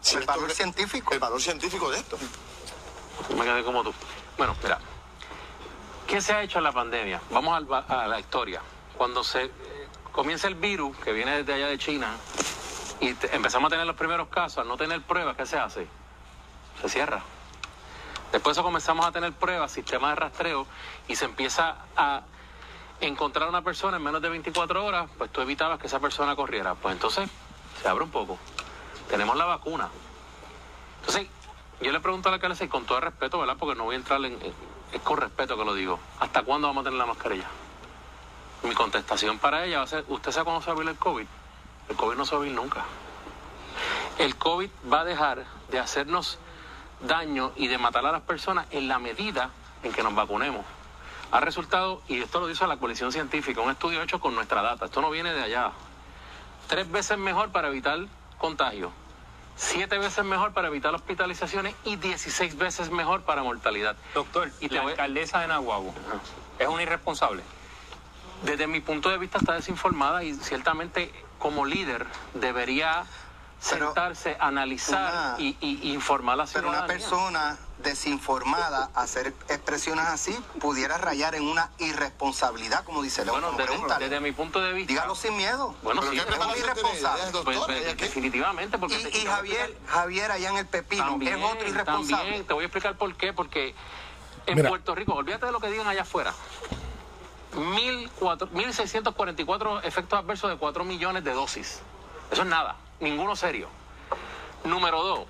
si 0.00 0.16
El 0.16 0.26
valor 0.26 0.52
científico. 0.52 1.12
el 1.14 1.18
valor 1.18 1.40
científico 1.40 1.90
de 1.90 1.98
esto? 1.98 2.18
Me 3.36 3.44
quedé 3.44 3.64
como 3.64 3.82
tú. 3.82 3.92
Bueno, 4.36 4.54
mira, 4.62 4.78
¿qué 6.06 6.20
se 6.20 6.32
ha 6.32 6.42
hecho 6.42 6.58
en 6.58 6.64
la 6.64 6.72
pandemia? 6.72 7.20
Vamos 7.30 7.66
a 7.88 8.06
la 8.06 8.20
historia. 8.20 8.60
Cuando 8.96 9.24
se 9.24 9.44
eh, 9.44 9.50
comienza 10.12 10.48
el 10.48 10.54
virus 10.54 10.96
que 10.98 11.12
viene 11.12 11.38
desde 11.38 11.54
allá 11.54 11.66
de 11.66 11.78
China 11.78 12.16
y 13.00 13.08
empezamos 13.32 13.68
a 13.68 13.70
tener 13.70 13.86
los 13.86 13.96
primeros 13.96 14.28
casos, 14.28 14.58
al 14.58 14.68
no 14.68 14.76
tener 14.76 15.02
pruebas, 15.02 15.36
¿qué 15.36 15.46
se 15.46 15.58
hace? 15.58 15.86
Se 16.80 16.88
cierra. 16.88 17.22
Después 18.32 18.58
comenzamos 18.58 19.06
a 19.06 19.12
tener 19.12 19.32
pruebas, 19.32 19.72
sistemas 19.72 20.10
de 20.10 20.16
rastreo 20.16 20.66
y 21.06 21.16
se 21.16 21.24
empieza 21.24 21.76
a 21.96 22.22
encontrar 23.00 23.48
una 23.48 23.62
persona 23.62 23.96
en 23.96 24.02
menos 24.02 24.22
de 24.22 24.28
24 24.28 24.84
horas, 24.84 25.08
pues 25.18 25.30
tú 25.30 25.40
evitabas 25.40 25.78
que 25.78 25.86
esa 25.86 26.00
persona 26.00 26.34
corriera. 26.34 26.74
Pues 26.74 26.94
entonces 26.94 27.28
se 27.80 27.88
abre 27.88 28.04
un 28.04 28.10
poco. 28.10 28.38
Tenemos 29.08 29.36
la 29.36 29.44
vacuna. 29.44 29.88
Entonces, 31.00 31.28
yo 31.80 31.92
le 31.92 32.00
pregunto 32.00 32.28
a 32.28 32.32
la 32.32 32.36
alcaldesa 32.36 32.64
y 32.64 32.68
con 32.68 32.86
todo 32.86 33.00
respeto, 33.00 33.38
¿verdad? 33.38 33.56
Porque 33.58 33.76
no 33.76 33.84
voy 33.84 33.94
a 33.94 33.98
entrar 33.98 34.24
en... 34.24 34.38
Es 34.94 35.00
con 35.00 35.18
respeto 35.18 35.58
que 35.58 35.64
lo 35.64 35.74
digo. 35.74 35.98
¿Hasta 36.20 36.42
cuándo 36.42 36.68
vamos 36.68 36.82
a 36.82 36.84
tener 36.84 36.98
la 36.98 37.06
mascarilla? 37.06 37.48
Mi 38.62 38.74
contestación 38.74 39.38
para 39.38 39.64
ella 39.64 39.78
va 39.78 39.84
a 39.84 39.88
ser, 39.88 40.04
¿usted 40.08 40.30
sabe 40.30 40.44
cuándo 40.44 40.62
se 40.62 40.68
va 40.68 40.72
a 40.72 40.76
abrir 40.76 40.90
el 40.90 40.96
COVID? 40.96 41.26
El 41.88 41.96
COVID 41.96 42.16
no 42.16 42.24
se 42.24 42.30
va 42.30 42.36
a 42.36 42.38
abrir 42.38 42.54
nunca. 42.54 42.84
El 44.18 44.36
COVID 44.36 44.70
va 44.90 45.00
a 45.00 45.04
dejar 45.04 45.44
de 45.70 45.80
hacernos 45.80 46.38
daño 47.00 47.50
y 47.56 47.66
de 47.66 47.76
matar 47.76 48.06
a 48.06 48.12
las 48.12 48.22
personas 48.22 48.66
en 48.70 48.86
la 48.86 49.00
medida 49.00 49.50
en 49.82 49.92
que 49.92 50.04
nos 50.04 50.14
vacunemos. 50.14 50.64
Ha 51.32 51.40
resultado, 51.40 52.00
y 52.06 52.20
esto 52.20 52.38
lo 52.38 52.46
dice 52.46 52.64
la 52.68 52.76
coalición 52.76 53.10
científica, 53.10 53.60
un 53.60 53.70
estudio 53.70 54.00
hecho 54.00 54.20
con 54.20 54.36
nuestra 54.36 54.62
data, 54.62 54.84
esto 54.84 55.00
no 55.00 55.10
viene 55.10 55.32
de 55.32 55.42
allá, 55.42 55.72
tres 56.68 56.88
veces 56.90 57.18
mejor 57.18 57.50
para 57.50 57.68
evitar 57.68 57.98
contagio, 58.38 58.92
siete 59.56 59.98
veces 59.98 60.24
mejor 60.24 60.52
para 60.52 60.68
evitar 60.68 60.94
hospitalizaciones 60.94 61.74
y 61.84 61.96
16 61.96 62.56
veces 62.56 62.90
mejor 62.90 63.22
para 63.22 63.42
mortalidad. 63.42 63.96
Doctor, 64.14 64.50
Y 64.60 64.68
la 64.68 64.82
voy- 64.82 64.92
alcaldesa 64.92 65.40
de 65.40 65.48
Nahuabo 65.48 65.94
es 66.58 66.68
una 66.68 66.82
irresponsable. 66.82 67.42
Desde 68.42 68.66
mi 68.66 68.80
punto 68.80 69.08
de 69.10 69.18
vista 69.18 69.38
está 69.38 69.54
desinformada 69.54 70.22
y 70.24 70.34
ciertamente 70.34 71.12
como 71.38 71.64
líder 71.66 72.06
debería 72.34 73.04
Pero 73.70 73.86
sentarse, 73.86 74.36
analizar 74.40 75.12
una- 75.12 75.36
y, 75.38 75.92
informar 75.92 76.34
a 76.34 76.36
la 76.36 76.44
Pero 76.46 76.68
ciudadanía. 76.68 76.78
una 76.80 76.86
persona 76.86 77.58
desinformada 77.78 78.90
hacer 78.94 79.28
expresiones 79.48 80.06
así 80.06 80.32
pudiera 80.60 80.96
rayar 80.98 81.34
en 81.34 81.42
una 81.44 81.70
irresponsabilidad, 81.78 82.84
como 82.84 83.02
dice 83.02 83.24
Leo. 83.24 83.34
Bueno, 83.34 83.52
desde, 83.52 83.98
desde 83.98 84.20
mi 84.20 84.32
punto 84.32 84.60
de 84.60 84.72
vista... 84.72 84.92
Dígalo 84.92 85.14
sin 85.14 85.36
miedo. 85.36 85.74
Bueno, 85.82 86.00
Pero 86.00 86.12
sí, 86.12 86.18
¿qué 86.18 86.24
pero- 86.24 86.44
es 86.44 86.52
un 86.52 86.58
irresponsable. 86.58 87.22
Pues, 87.44 87.58
pues, 87.58 87.96
definitivamente, 87.96 88.78
porque... 88.78 88.96
Y, 89.14 89.26
Javier, 89.26 89.76
Javier 89.86 90.30
allá 90.30 90.50
en 90.50 90.56
el 90.58 90.66
Pepino 90.66 91.04
También, 91.04 91.38
es 91.38 91.44
otro 91.44 91.68
irresponsable. 91.68 92.16
también, 92.16 92.46
te 92.46 92.54
voy 92.54 92.62
a 92.62 92.66
explicar 92.66 92.96
por 92.96 93.14
qué, 93.16 93.32
porque 93.32 93.74
en 94.46 94.56
Mira. 94.56 94.68
Puerto 94.68 94.94
Rico, 94.94 95.14
olvídate 95.14 95.46
de 95.46 95.52
lo 95.52 95.60
que 95.60 95.70
digan 95.70 95.86
allá 95.86 96.02
afuera, 96.02 96.32
1.400 97.54 98.50
1.644 98.50 99.80
efectos 99.84 100.18
adversos 100.18 100.50
de 100.50 100.56
4 100.56 100.84
millones 100.84 101.24
de 101.24 101.32
dosis. 101.32 101.80
Eso 102.30 102.42
es 102.42 102.48
nada, 102.48 102.76
ninguno 103.00 103.36
serio. 103.36 103.68
Número 104.64 105.02
dos, 105.02 105.20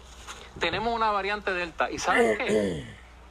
tenemos 0.61 0.95
una 0.95 1.11
variante 1.11 1.53
Delta, 1.53 1.91
¿y 1.91 1.99
sabes 1.99 2.39
qué? 2.39 2.87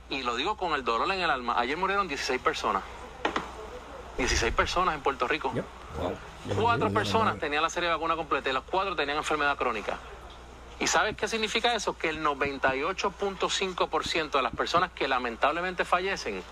Y 0.09 0.23
lo 0.23 0.35
digo 0.35 0.57
con 0.57 0.73
el 0.73 0.83
dolor 0.83 1.09
en 1.11 1.21
el 1.21 1.29
alma, 1.29 1.57
ayer 1.59 1.77
murieron 1.77 2.07
16 2.07 2.41
personas. 2.41 2.83
16 4.17 4.53
personas 4.53 4.95
en 4.95 5.01
Puerto 5.01 5.27
Rico. 5.27 5.51
Cuatro 6.55 6.87
personas 6.93 7.39
tenían 7.39 7.63
la 7.63 7.69
serie 7.69 7.89
de 7.89 7.95
vacuna 7.95 8.15
completa 8.15 8.49
y 8.49 8.53
los 8.53 8.63
cuatro 8.63 8.95
tenían 8.95 9.17
enfermedad 9.17 9.57
crónica. 9.57 9.97
¿Y 10.79 10.87
sabes 10.87 11.15
qué 11.15 11.27
significa 11.27 11.73
eso? 11.73 11.97
Que 11.97 12.09
el 12.09 12.23
98.5% 12.23 14.31
de 14.31 14.41
las 14.41 14.53
personas 14.53 14.91
que 14.91 15.07
lamentablemente 15.07 15.85
fallecen 15.85 16.43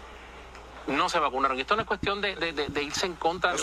no 0.87 1.09
se 1.09 1.19
vacunaron. 1.19 1.57
Y 1.57 1.61
esto 1.61 1.75
no 1.75 1.81
es 1.81 1.87
cuestión 1.87 2.21
de, 2.21 2.35
de- 2.35 2.53
de- 2.53 2.67
de 2.69 2.83
irse 2.83 3.05
en 3.05 3.15
contra. 3.15 3.53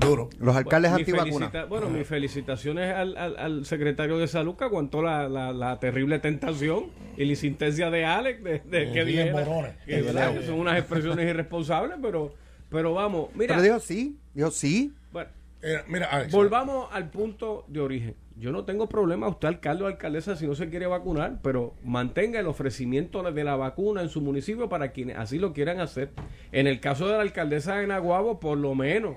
Duro. 0.00 0.28
Los 0.38 0.56
alcaldes 0.56 0.92
Mi 0.92 1.00
antivacunas. 1.00 1.34
felicita- 1.50 1.64
Bueno, 1.66 1.88
mis 1.90 2.06
felicitaciones 2.06 2.94
al, 2.94 3.16
al- 3.16 3.36
al 3.36 3.64
secretario 3.66 4.18
de 4.18 4.26
Salud 4.28 4.54
que 4.56 4.64
aguantó 4.64 5.02
la, 5.02 5.28
la- 5.28 5.52
la 5.52 5.78
terrible 5.80 6.18
tentación 6.18 6.86
y 7.16 7.24
la 7.24 7.30
insistencia 7.30 7.90
de 7.90 8.04
Alex 8.04 8.42
de, 8.42 8.58
de 8.60 8.92
que 8.92 10.42
son 10.46 10.60
unas 10.60 10.78
expresiones 10.78 11.28
irresponsables, 11.28 11.96
pero, 12.00 12.34
pero 12.70 12.94
vamos, 12.94 13.28
mira, 13.34 13.54
Pero 13.56 13.62
dijo 13.62 13.80
sí, 13.80 14.18
dijo 14.34 14.50
sí. 14.50 14.92
bueno, 15.12 15.30
Eh, 15.62 15.78
mira, 15.88 16.06
Alex. 16.06 16.32
volvamos 16.32 16.88
al 16.92 17.10
punto 17.10 17.64
de 17.68 17.80
origen. 17.80 18.14
Yo 18.36 18.50
no 18.50 18.64
tengo 18.64 18.88
problema, 18.88 19.28
usted 19.28 19.46
alcalde 19.46 19.84
o 19.84 19.86
alcaldesa, 19.86 20.34
si 20.36 20.46
no 20.46 20.54
se 20.54 20.68
quiere 20.70 20.86
vacunar, 20.86 21.38
pero 21.42 21.74
mantenga 21.84 22.40
el 22.40 22.46
ofrecimiento 22.46 23.22
de 23.30 23.44
la 23.44 23.56
vacuna 23.56 24.00
en 24.02 24.08
su 24.08 24.20
municipio 24.22 24.68
para 24.68 24.90
quienes 24.90 25.18
así 25.18 25.38
lo 25.38 25.52
quieran 25.52 25.80
hacer. 25.80 26.10
En 26.50 26.66
el 26.66 26.80
caso 26.80 27.06
de 27.06 27.12
la 27.14 27.20
alcaldesa 27.20 27.76
de 27.76 27.86
Naguabo, 27.86 28.40
por 28.40 28.56
lo 28.58 28.74
menos 28.74 29.16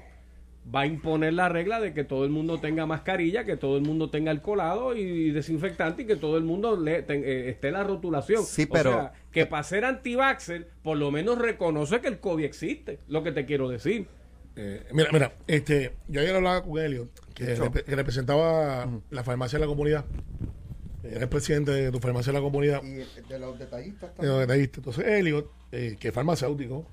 va 0.73 0.81
a 0.81 0.85
imponer 0.87 1.33
la 1.33 1.47
regla 1.47 1.79
de 1.79 1.93
que 1.93 2.03
todo 2.03 2.23
el 2.25 2.31
mundo 2.31 2.59
tenga 2.59 2.85
mascarilla, 2.87 3.45
que 3.45 3.55
todo 3.55 3.77
el 3.77 3.83
mundo 3.83 4.09
tenga 4.09 4.31
alcoholado 4.31 4.95
y 4.95 5.29
desinfectante 5.31 6.01
y 6.03 6.05
que 6.07 6.15
todo 6.15 6.37
el 6.37 6.43
mundo 6.43 6.75
le, 6.75 7.05
eh, 7.07 7.49
esté 7.49 7.71
la 7.71 7.83
rotulación. 7.83 8.43
Sí, 8.43 8.63
O 8.69 8.73
pero- 8.73 8.91
sea, 8.91 9.13
que 9.31 9.45
para 9.45 9.61
ser 9.63 9.85
anti-vaxxer, 9.85 10.67
por 10.81 10.97
lo 10.97 11.11
menos 11.11 11.37
reconoce 11.37 12.01
que 12.01 12.07
el 12.07 12.19
COVID 12.19 12.43
existe, 12.45 12.99
lo 13.07 13.21
que 13.23 13.31
te 13.31 13.45
quiero 13.45 13.69
decir. 13.69 14.07
Eh, 14.55 14.85
mira, 14.93 15.09
mira, 15.11 15.33
este, 15.47 15.91
yo 16.07 16.21
ayer 16.21 16.33
hablaba 16.35 16.63
con 16.63 16.79
Helio, 16.79 17.09
que, 17.35 17.55
Cho. 17.55 17.65
rep- 17.65 17.83
que 17.83 17.95
representaba 17.95 18.89
la 19.11 19.23
farmacia 19.23 19.59
de 19.59 19.65
la 19.65 19.69
comunidad. 19.69 20.05
Era 21.03 21.21
el 21.23 21.29
presidente 21.29 21.71
de 21.71 21.91
tu 21.91 21.99
farmacia 21.99 22.31
de 22.33 22.39
la 22.39 22.43
comunidad. 22.43 22.81
Y 22.83 23.03
de 23.29 23.37
los 23.39 23.59
detallistas 23.59 24.17
de 24.17 24.25
los 24.27 24.39
detallistas. 24.39 24.77
Entonces, 24.79 25.05
Helio, 25.05 25.51
eh, 25.71 25.97
que 25.99 26.07
es 26.07 26.13
farmacéutico, 26.13 26.87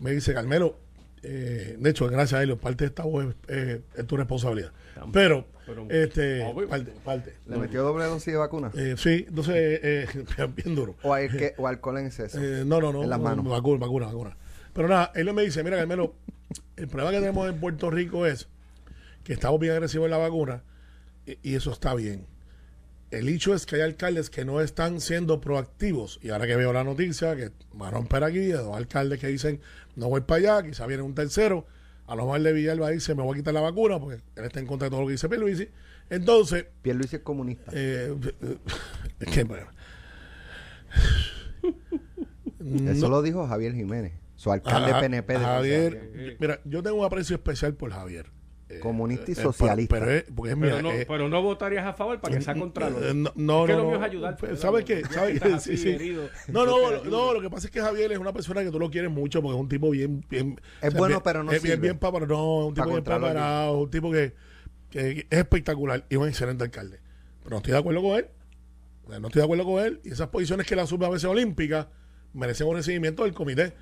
me 0.00 0.12
dice, 0.12 0.32
Carmelo, 0.32 0.78
eh, 1.22 1.76
de 1.78 1.90
hecho, 1.90 2.06
gracias 2.08 2.38
a 2.38 2.42
Helio, 2.42 2.58
parte 2.58 2.84
de 2.84 2.88
esta 2.88 3.04
voz 3.04 3.26
es, 3.26 3.34
eh, 3.48 3.80
es 3.96 4.06
tu 4.06 4.16
responsabilidad. 4.16 4.72
Pero, 5.12 5.46
Pero- 5.66 5.86
este, 5.90 6.42
Obvio. 6.44 6.68
parte, 6.68 6.92
parte. 7.04 7.34
¿Le 7.46 7.56
metió 7.56 7.82
doble 7.82 8.04
dosis 8.06 8.32
de 8.32 8.38
vacuna? 8.38 8.70
Eh, 8.74 8.94
sí, 8.98 9.24
entonces, 9.28 9.54
eh, 9.56 10.06
bien, 10.36 10.54
bien 10.54 10.74
duro. 10.74 10.96
¿O, 11.02 11.14
hay 11.14 11.28
que- 11.28 11.54
o 11.56 11.66
alcohol 11.68 11.98
en 11.98 12.06
exceso? 12.06 12.38
Eh, 12.42 12.64
no, 12.66 12.80
no, 12.80 12.92
no. 12.92 13.02
En 13.04 13.10
las 13.10 13.18
no, 13.18 13.24
manos. 13.24 13.44
Vacuna, 13.48 13.78
vacuna, 13.78 14.06
vacuna. 14.06 14.36
Pero 14.72 14.88
nada, 14.88 15.12
él 15.14 15.32
me 15.34 15.42
dice, 15.42 15.62
mira, 15.62 15.76
Carmelo, 15.76 16.14
el 16.76 16.88
problema 16.88 17.10
que 17.12 17.18
tenemos 17.20 17.48
en 17.48 17.60
Puerto 17.60 17.90
Rico 17.90 18.26
es 18.26 18.48
que 19.24 19.32
estamos 19.32 19.60
bien 19.60 19.72
agresivos 19.72 20.06
en 20.06 20.10
la 20.12 20.18
vacuna 20.18 20.62
y, 21.26 21.38
y 21.50 21.54
eso 21.54 21.72
está 21.72 21.94
bien. 21.94 22.26
El 23.10 23.28
hecho 23.28 23.54
es 23.54 23.64
que 23.64 23.76
hay 23.76 23.82
alcaldes 23.82 24.28
que 24.30 24.44
no 24.44 24.60
están 24.60 25.00
siendo 25.00 25.40
proactivos. 25.40 26.18
Y 26.22 26.30
ahora 26.30 26.46
que 26.46 26.56
veo 26.56 26.72
la 26.72 26.84
noticia, 26.84 27.34
que 27.36 27.50
van 27.72 27.88
a 27.88 27.90
romper 27.92 28.24
aquí, 28.24 28.38
hay 28.38 28.52
dos 28.52 28.76
alcaldes 28.76 29.18
que 29.18 29.28
dicen, 29.28 29.60
no 29.96 30.08
voy 30.08 30.20
para 30.20 30.58
allá, 30.58 30.68
quizá 30.68 30.86
viene 30.86 31.02
un 31.02 31.14
tercero. 31.14 31.66
A 32.06 32.14
lo 32.14 32.24
mejor 32.24 32.38
el 32.38 32.44
de 32.44 32.52
Villalba 32.52 32.90
dice, 32.90 33.14
me 33.14 33.22
voy 33.22 33.34
a 33.34 33.36
quitar 33.36 33.54
la 33.54 33.60
vacuna, 33.60 33.98
porque 33.98 34.20
él 34.36 34.44
está 34.44 34.60
en 34.60 34.66
contra 34.66 34.86
de 34.86 34.90
todo 34.90 35.00
lo 35.00 35.06
que 35.06 35.12
dice 35.12 35.28
Pierluisi. 35.28 35.68
Entonces... 36.10 36.66
Pierluisi 36.82 37.16
es 37.16 37.22
comunista. 37.22 37.70
Eh, 37.74 38.14
es 39.20 39.28
que, 39.28 39.44
bueno, 39.44 39.66
Eso 42.86 43.08
lo 43.08 43.22
dijo 43.22 43.46
Javier 43.46 43.74
Jiménez, 43.74 44.12
su 44.36 44.50
alcalde 44.52 44.92
PNP 44.92 45.32
de 45.32 45.44
Javier, 45.44 46.36
mira, 46.40 46.60
yo 46.64 46.82
tengo 46.82 46.96
un 46.98 47.04
aprecio 47.04 47.36
especial 47.36 47.74
por 47.74 47.90
Javier. 47.92 48.26
Eh, 48.70 48.80
Comunista 48.80 49.24
y 49.30 49.32
eh, 49.32 49.36
pero- 49.36 49.52
socialista. 49.52 49.98
Pero, 49.98 50.10
es- 50.10 50.24
porque 50.34 50.52
es 50.52 50.58
Pero 50.58 50.76
mira, 50.76 50.82
no, 50.82 50.90
eh, 50.92 51.06
pero 51.08 51.28
no 51.30 51.40
votarías 51.42 51.86
a 51.86 51.94
favor 51.94 52.20
para 52.20 52.36
que 52.36 52.42
sea 52.42 52.54
contra 52.54 52.90
los 52.90 53.02
eh, 53.02 53.14
no, 53.14 53.32
no, 53.34 53.66
no, 53.66 53.66
lo 53.66 53.84
mío 53.84 53.90
no. 53.92 53.96
es 53.96 54.02
ayudar. 54.02 54.36
Pues, 54.36 54.60
¿Sabes 54.60 54.84
qué? 54.84 55.02
No, 56.48 56.66
no, 56.66 56.90
lo- 56.90 57.04
no, 57.04 57.32
lo 57.34 57.40
que 57.40 57.50
pasa 57.50 57.66
es 57.66 57.70
que 57.72 57.80
Javier 57.80 58.12
es 58.12 58.18
una 58.18 58.32
persona 58.32 58.62
que 58.62 58.70
tú 58.70 58.78
lo 58.78 58.90
quieres 58.90 59.10
mucho 59.10 59.40
porque 59.42 59.56
es 59.56 59.60
un 59.62 59.68
tipo 59.68 59.90
bien, 59.90 60.24
bien 60.28 60.60
Es 60.82 60.92
bueno, 60.94 61.16
bien- 61.16 61.20
pero 61.24 61.42
no 61.44 61.52
es 61.52 61.62
bien, 61.62 61.80
bien 61.80 61.98
preparado, 61.98 62.26
no, 62.26 62.66
un 62.66 62.74
tipo 62.74 62.86
bien 62.90 63.04
preparado, 63.04 63.78
un 63.78 63.90
tipo 63.90 64.10
que, 64.12 64.34
que 64.90 65.26
es 65.30 65.38
espectacular 65.38 66.04
y 66.08 66.16
un 66.16 66.28
excelente 66.28 66.64
alcalde. 66.64 67.00
Pero 67.40 67.50
no 67.50 67.56
estoy 67.58 67.72
de 67.72 67.78
acuerdo 67.78 68.02
con 68.02 68.18
él. 68.18 68.26
No 69.08 69.28
estoy 69.28 69.40
de 69.40 69.44
acuerdo 69.44 69.64
con 69.64 69.82
él 69.82 70.00
y 70.04 70.10
esas 70.10 70.28
posiciones 70.28 70.66
que 70.66 70.74
él 70.74 70.80
asume 70.80 71.06
a 71.06 71.08
veces 71.08 71.24
olímpicas 71.24 71.86
merecen 72.34 72.66
un 72.66 72.76
recibimiento 72.76 73.24
del 73.24 73.32
comité 73.32 73.72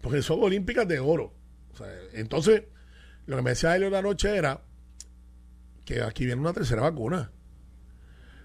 porque 0.00 0.22
son 0.22 0.40
olímpicas 0.42 0.86
de 0.86 1.00
oro. 1.00 1.34
O 1.72 1.76
sea, 1.76 1.88
entonces, 2.12 2.62
lo 3.28 3.36
que 3.36 3.42
me 3.42 3.50
decía 3.50 3.76
él 3.76 3.90
la 3.90 4.00
noche 4.00 4.34
era 4.34 4.62
que 5.84 6.02
aquí 6.02 6.24
viene 6.24 6.40
una 6.40 6.54
tercera 6.54 6.80
vacuna. 6.80 7.30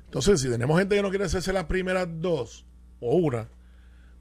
Entonces, 0.04 0.42
si 0.42 0.50
tenemos 0.50 0.78
gente 0.78 0.98
que 0.98 1.02
no 1.02 1.10
quiere 1.10 1.24
hacerse 1.24 1.54
las 1.54 1.66
primeras 1.66 2.06
dos 2.20 2.66
o 3.00 3.16
una, 3.16 3.48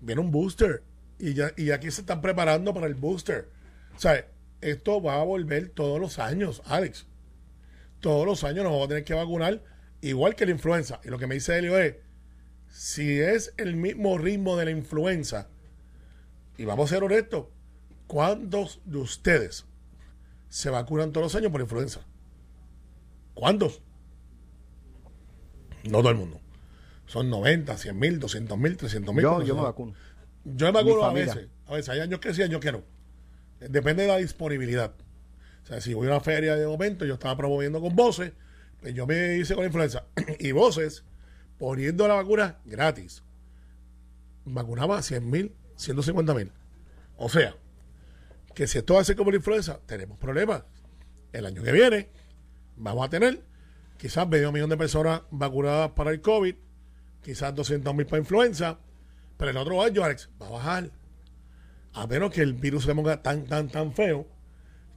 viene 0.00 0.20
un 0.20 0.30
booster. 0.30 0.84
Y 1.18 1.34
ya 1.34 1.50
y 1.56 1.72
aquí 1.72 1.90
se 1.90 2.02
están 2.02 2.20
preparando 2.20 2.72
para 2.72 2.86
el 2.86 2.94
booster. 2.94 3.50
O 3.96 3.98
sea, 3.98 4.24
esto 4.60 5.02
va 5.02 5.20
a 5.20 5.24
volver 5.24 5.70
todos 5.70 6.00
los 6.00 6.20
años, 6.20 6.62
Alex. 6.66 7.06
Todos 7.98 8.24
los 8.24 8.44
años 8.44 8.62
nos 8.62 8.72
vamos 8.72 8.84
a 8.84 8.88
tener 8.88 9.04
que 9.04 9.14
vacunar, 9.14 9.64
igual 10.00 10.36
que 10.36 10.46
la 10.46 10.52
influenza. 10.52 11.00
Y 11.02 11.08
lo 11.08 11.18
que 11.18 11.26
me 11.26 11.34
dice 11.34 11.58
Helio 11.58 11.76
es, 11.76 11.96
si 12.70 13.18
es 13.18 13.52
el 13.56 13.74
mismo 13.74 14.16
ritmo 14.16 14.56
de 14.56 14.66
la 14.66 14.70
influenza, 14.70 15.48
y 16.56 16.66
vamos 16.66 16.88
a 16.92 16.94
ser 16.94 17.02
honestos, 17.02 17.46
¿cuántos 18.06 18.80
de 18.84 18.98
ustedes 18.98 19.66
se 20.52 20.68
vacunan 20.68 21.12
todos 21.12 21.24
los 21.24 21.34
años 21.34 21.50
por 21.50 21.62
influenza? 21.62 22.02
¿Cuántos? 23.32 23.80
No 25.84 26.00
todo 26.00 26.10
el 26.10 26.16
mundo. 26.16 26.40
Son 27.06 27.30
90, 27.30 27.74
100 27.74 27.98
mil, 27.98 28.20
200 28.20 28.58
mil, 28.58 28.76
300 28.76 29.14
mil. 29.14 29.22
Yo, 29.22 29.42
yo 29.42 29.56
me 29.56 29.62
vacuno. 29.62 29.94
Yo 30.44 30.66
me 30.66 30.72
vacuno 30.72 31.04
a 31.04 31.12
veces. 31.14 31.48
A 31.66 31.72
veces 31.72 31.88
hay 31.88 32.00
años 32.00 32.20
que 32.20 32.34
sí, 32.34 32.42
años 32.42 32.60
que 32.60 32.70
no. 32.70 32.82
Depende 33.60 34.02
de 34.02 34.08
la 34.08 34.18
disponibilidad. 34.18 34.92
O 35.62 35.66
sea, 35.66 35.80
si 35.80 35.94
voy 35.94 36.08
a 36.08 36.10
una 36.10 36.20
feria 36.20 36.54
de 36.54 36.66
momento, 36.66 37.06
yo 37.06 37.14
estaba 37.14 37.34
promoviendo 37.34 37.80
con 37.80 37.96
voces, 37.96 38.32
pues 38.82 38.92
yo 38.92 39.06
me 39.06 39.38
hice 39.38 39.54
con 39.54 39.62
la 39.62 39.68
influenza. 39.68 40.04
y 40.38 40.52
voces, 40.52 41.02
poniendo 41.56 42.06
la 42.06 42.14
vacuna 42.14 42.58
gratis, 42.66 43.22
vacunaba 44.44 44.98
a 44.98 45.02
100 45.02 45.30
mil, 45.30 45.54
150 45.76 46.34
mil. 46.34 46.52
O 47.16 47.30
sea, 47.30 47.56
que 48.54 48.66
si 48.66 48.78
esto 48.78 49.02
ser 49.04 49.16
como 49.16 49.30
la 49.30 49.36
influenza, 49.36 49.80
tenemos 49.86 50.18
problemas. 50.18 50.64
El 51.32 51.46
año 51.46 51.62
que 51.62 51.72
viene 51.72 52.10
vamos 52.76 53.06
a 53.06 53.10
tener 53.10 53.42
quizás 53.96 54.28
medio 54.28 54.52
millón 54.52 54.70
de 54.70 54.76
personas 54.76 55.22
vacunadas 55.30 55.92
para 55.92 56.10
el 56.10 56.20
COVID, 56.20 56.54
quizás 57.22 57.54
200 57.54 57.94
mil 57.94 58.06
para 58.06 58.18
influenza, 58.18 58.78
pero 59.36 59.50
el 59.50 59.56
otro 59.56 59.82
año, 59.82 60.02
Alex, 60.02 60.28
va 60.40 60.48
a 60.48 60.50
bajar. 60.50 60.90
A 61.92 62.06
menos 62.06 62.30
que 62.32 62.42
el 62.42 62.54
virus 62.54 62.84
se 62.84 62.94
ponga 62.94 63.22
tan, 63.22 63.44
tan, 63.44 63.68
tan 63.68 63.92
feo 63.92 64.26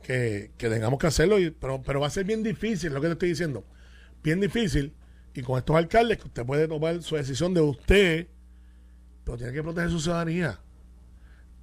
que, 0.01 0.51
que 0.57 0.69
tengamos 0.69 0.97
que 0.99 1.07
hacerlo, 1.07 1.37
pero, 1.59 1.81
pero 1.81 1.99
va 1.99 2.07
a 2.07 2.09
ser 2.09 2.25
bien 2.25 2.41
difícil, 2.41 2.93
lo 2.93 3.01
que 3.01 3.07
te 3.07 3.13
estoy 3.13 3.29
diciendo. 3.29 3.65
Bien 4.23 4.39
difícil. 4.39 4.93
Y 5.33 5.41
con 5.41 5.57
estos 5.57 5.75
alcaldes, 5.75 6.17
que 6.17 6.27
usted 6.27 6.45
puede 6.45 6.67
tomar 6.67 7.01
su 7.03 7.15
decisión 7.15 7.53
de 7.53 7.61
usted, 7.61 8.27
pero 9.23 9.37
tiene 9.37 9.53
que 9.53 9.61
proteger 9.61 9.89
su 9.91 9.99
ciudadanía. 9.99 10.59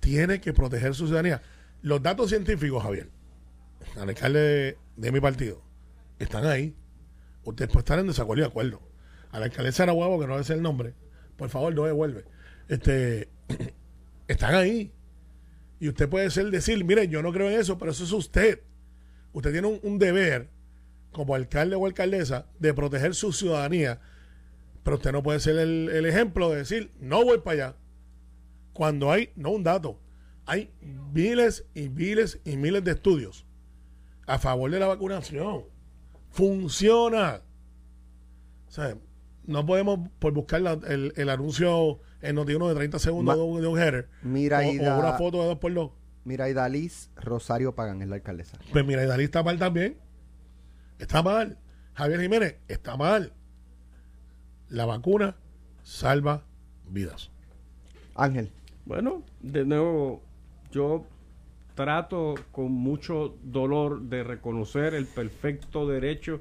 Tiene 0.01 0.41
que 0.41 0.53
proteger 0.53 0.95
su 0.95 1.07
ciudadanía. 1.07 1.43
Los 1.83 2.01
datos 2.01 2.31
científicos, 2.31 2.81
Javier, 2.81 3.11
al 3.97 4.09
alcalde 4.09 4.79
de, 4.97 5.12
mi 5.12 5.21
partido, 5.21 5.65
están 6.21 6.47
ahí. 6.47 6.77
Usted 7.43 7.69
puede 7.69 7.81
estar 7.81 7.99
en 7.99 8.07
desacuerdo 8.07 8.43
y 8.43 8.45
de 8.45 8.51
acuerdo. 8.51 8.81
A 9.33 9.41
la 9.41 9.47
alcaldesa 9.47 9.85
que 9.85 9.93
no 9.93 10.39
es 10.39 10.51
el 10.51 10.62
nombre, 10.62 10.95
por 11.37 11.49
favor, 11.49 11.75
no 11.75 11.85
devuelve. 11.85 12.25
Este, 12.69 13.31
están 14.29 14.55
ahí. 14.55 14.93
Y 15.81 15.89
usted 15.89 16.09
puede 16.09 16.31
ser 16.31 16.51
decir, 16.53 16.85
mire, 16.85 17.09
yo 17.09 17.21
no 17.21 17.33
creo 17.33 17.51
en 17.51 17.59
eso, 17.59 17.79
pero 17.79 17.91
eso 17.91 18.05
es 18.05 18.12
usted. 18.12 18.61
Usted 19.33 19.51
tiene 19.51 19.67
un, 19.67 19.81
un 19.83 19.99
deber, 19.99 20.51
como 21.11 21.35
alcalde 21.35 21.75
o 21.75 21.85
alcaldesa, 21.85 22.47
de 22.61 22.73
proteger 22.75 23.17
su 23.17 23.33
ciudadanía. 23.33 24.01
Pero 24.85 24.99
usted 24.99 25.11
no 25.11 25.25
puede 25.25 25.41
ser 25.41 25.57
el, 25.57 25.89
el 25.89 26.07
ejemplo 26.07 26.51
de 26.51 26.59
decir, 26.59 26.93
no 27.01 27.25
voy 27.25 27.39
para 27.39 27.55
allá. 27.55 27.77
Cuando 28.73 29.11
hay, 29.11 29.33
no 29.35 29.51
un 29.51 29.65
dato, 29.65 29.99
hay 30.47 30.73
miles 31.13 31.65
y 31.75 31.89
miles 31.89 32.41
y 32.45 32.57
miles 32.57 32.83
de 32.85 32.93
estudios 32.93 33.47
a 34.27 34.39
favor 34.39 34.71
de 34.71 34.79
la 34.81 34.87
vacunación. 34.87 35.65
Funciona. 36.31 37.43
O 38.67 38.71
sea, 38.71 38.97
no 39.47 39.67
podemos 39.67 40.09
por 40.19 40.33
buscar 40.33 40.61
la- 40.63 40.79
el, 40.89 41.13
el 41.17 41.29
anuncio 41.29 42.01
en 42.21 42.37
Notiuno 42.37 42.69
de 42.69 42.75
30 42.75 42.99
segundos 42.99 43.37
Ma- 43.37 43.43
de 43.43 43.49
un, 43.49 43.61
de 43.61 43.67
un 43.67 43.79
header 43.79 44.09
Mira, 44.23 44.61
o, 44.61 44.71
una 44.71 45.13
foto 45.19 45.41
de 45.43 45.47
dos 45.49 45.59
por 45.59 45.75
dos. 45.75 45.91
Mira, 46.25 46.49
y 46.49 46.53
Dalís 46.53 47.11
Rosario 47.17 47.75
Pagan 47.75 48.01
es 48.03 48.09
la 48.09 48.15
alcaldesa. 48.17 48.59
Pues 48.73 48.87
mira, 48.87 49.03
y 49.03 49.07
Dalí 49.07 49.25
está 49.25 49.43
mal 49.43 49.59
también. 49.59 49.97
Está 50.99 51.23
mal. 51.23 51.59
Javier 51.95 52.21
Jiménez 52.21 52.57
está 52.69 52.97
mal. 52.97 53.33
La 54.69 54.87
vacuna 54.87 55.37
salva 55.83 56.45
vidas. 56.89 57.31
Ángel. 58.15 58.53
Bueno, 58.87 59.23
de 59.41 59.65
nuevo, 59.65 60.23
yo 60.73 61.07
trato 61.75 62.35
con 62.50 62.73
mucho 62.73 63.37
dolor 63.43 64.02
de 64.02 64.25
reconocer 64.25 64.95
el 64.95 65.07
perfecto 65.07 65.87
derecho 65.87 66.41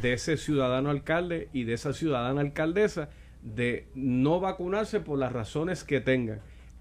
de 0.00 0.14
ese 0.14 0.36
ciudadano 0.36 0.90
alcalde 0.90 1.48
y 1.52 1.64
de 1.64 1.74
esa 1.74 1.92
ciudadana 1.92 2.40
alcaldesa 2.40 3.10
de 3.42 3.88
no 3.94 4.40
vacunarse 4.40 5.00
por 5.00 5.18
las 5.18 5.32
razones 5.32 5.84
que 5.84 6.00
tengan. 6.00 6.40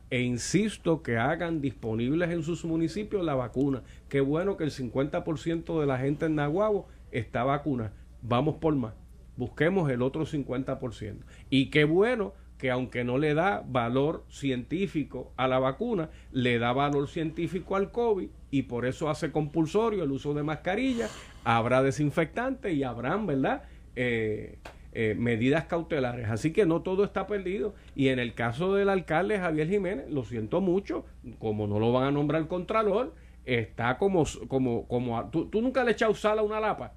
E 0.09 0.21
insisto 0.21 1.03
que 1.03 1.17
hagan 1.17 1.61
disponibles 1.61 2.31
en 2.31 2.43
sus 2.43 2.65
municipios 2.65 3.23
la 3.23 3.35
vacuna. 3.35 3.81
Qué 4.09 4.21
bueno 4.21 4.57
que 4.57 4.65
el 4.65 4.71
50% 4.71 5.79
de 5.79 5.85
la 5.85 5.97
gente 5.97 6.25
en 6.25 6.35
Nahuabo 6.35 6.87
está 7.11 7.43
vacunada. 7.43 7.93
Vamos 8.21 8.55
por 8.55 8.75
más. 8.75 8.93
Busquemos 9.37 9.89
el 9.89 10.01
otro 10.01 10.25
50%. 10.25 11.15
Y 11.49 11.69
qué 11.69 11.85
bueno 11.85 12.33
que 12.61 12.69
aunque 12.69 13.03
no 13.03 13.17
le 13.17 13.33
da 13.33 13.63
valor 13.67 14.23
científico 14.29 15.33
a 15.35 15.47
la 15.47 15.57
vacuna, 15.57 16.11
le 16.31 16.59
da 16.59 16.71
valor 16.73 17.07
científico 17.09 17.75
al 17.75 17.91
COVID 17.91 18.29
y 18.51 18.61
por 18.63 18.85
eso 18.85 19.09
hace 19.09 19.31
compulsorio 19.31 20.03
el 20.03 20.11
uso 20.11 20.35
de 20.35 20.43
mascarilla, 20.43 21.09
habrá 21.43 21.81
desinfectante 21.81 22.71
y 22.73 22.83
habrán, 22.83 23.25
¿verdad? 23.25 23.63
eh, 23.95 24.59
eh, 24.93 25.15
medidas 25.17 25.65
cautelares. 25.65 26.29
Así 26.29 26.51
que 26.51 26.65
no 26.65 26.81
todo 26.81 27.03
está 27.03 27.27
perdido. 27.27 27.73
Y 27.95 28.09
en 28.09 28.19
el 28.19 28.33
caso 28.33 28.73
del 28.73 28.89
alcalde 28.89 29.39
Javier 29.39 29.69
Jiménez, 29.69 30.09
lo 30.09 30.23
siento 30.23 30.61
mucho, 30.61 31.05
como 31.39 31.67
no 31.67 31.79
lo 31.79 31.91
van 31.91 32.05
a 32.05 32.11
nombrar 32.11 32.47
contralor, 32.47 33.13
está 33.45 33.97
como, 33.97 34.23
como, 34.47 34.87
como, 34.87 35.29
¿tú, 35.29 35.45
tú 35.45 35.61
nunca 35.61 35.83
le 35.83 35.91
echado 35.91 36.13
sal 36.13 36.39
a 36.39 36.43
una 36.43 36.59
lapa. 36.59 36.93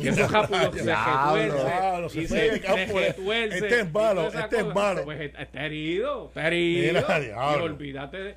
Que 0.00 0.12
se 0.12 0.22
y 0.22 0.26
se 2.26 2.28
se, 2.28 2.46
este 2.56 3.80
es 3.80 3.92
malo, 3.92 4.28
este 4.28 4.60
es 4.60 4.66
malo. 4.66 5.04
Pues 5.04 5.32
está 5.38 5.66
herido, 5.66 6.28
está 6.28 6.46
herido. 6.46 7.00
Mira, 7.00 7.18
y 7.18 7.24
diablo. 7.26 7.64
olvídate 7.64 8.16
de... 8.16 8.36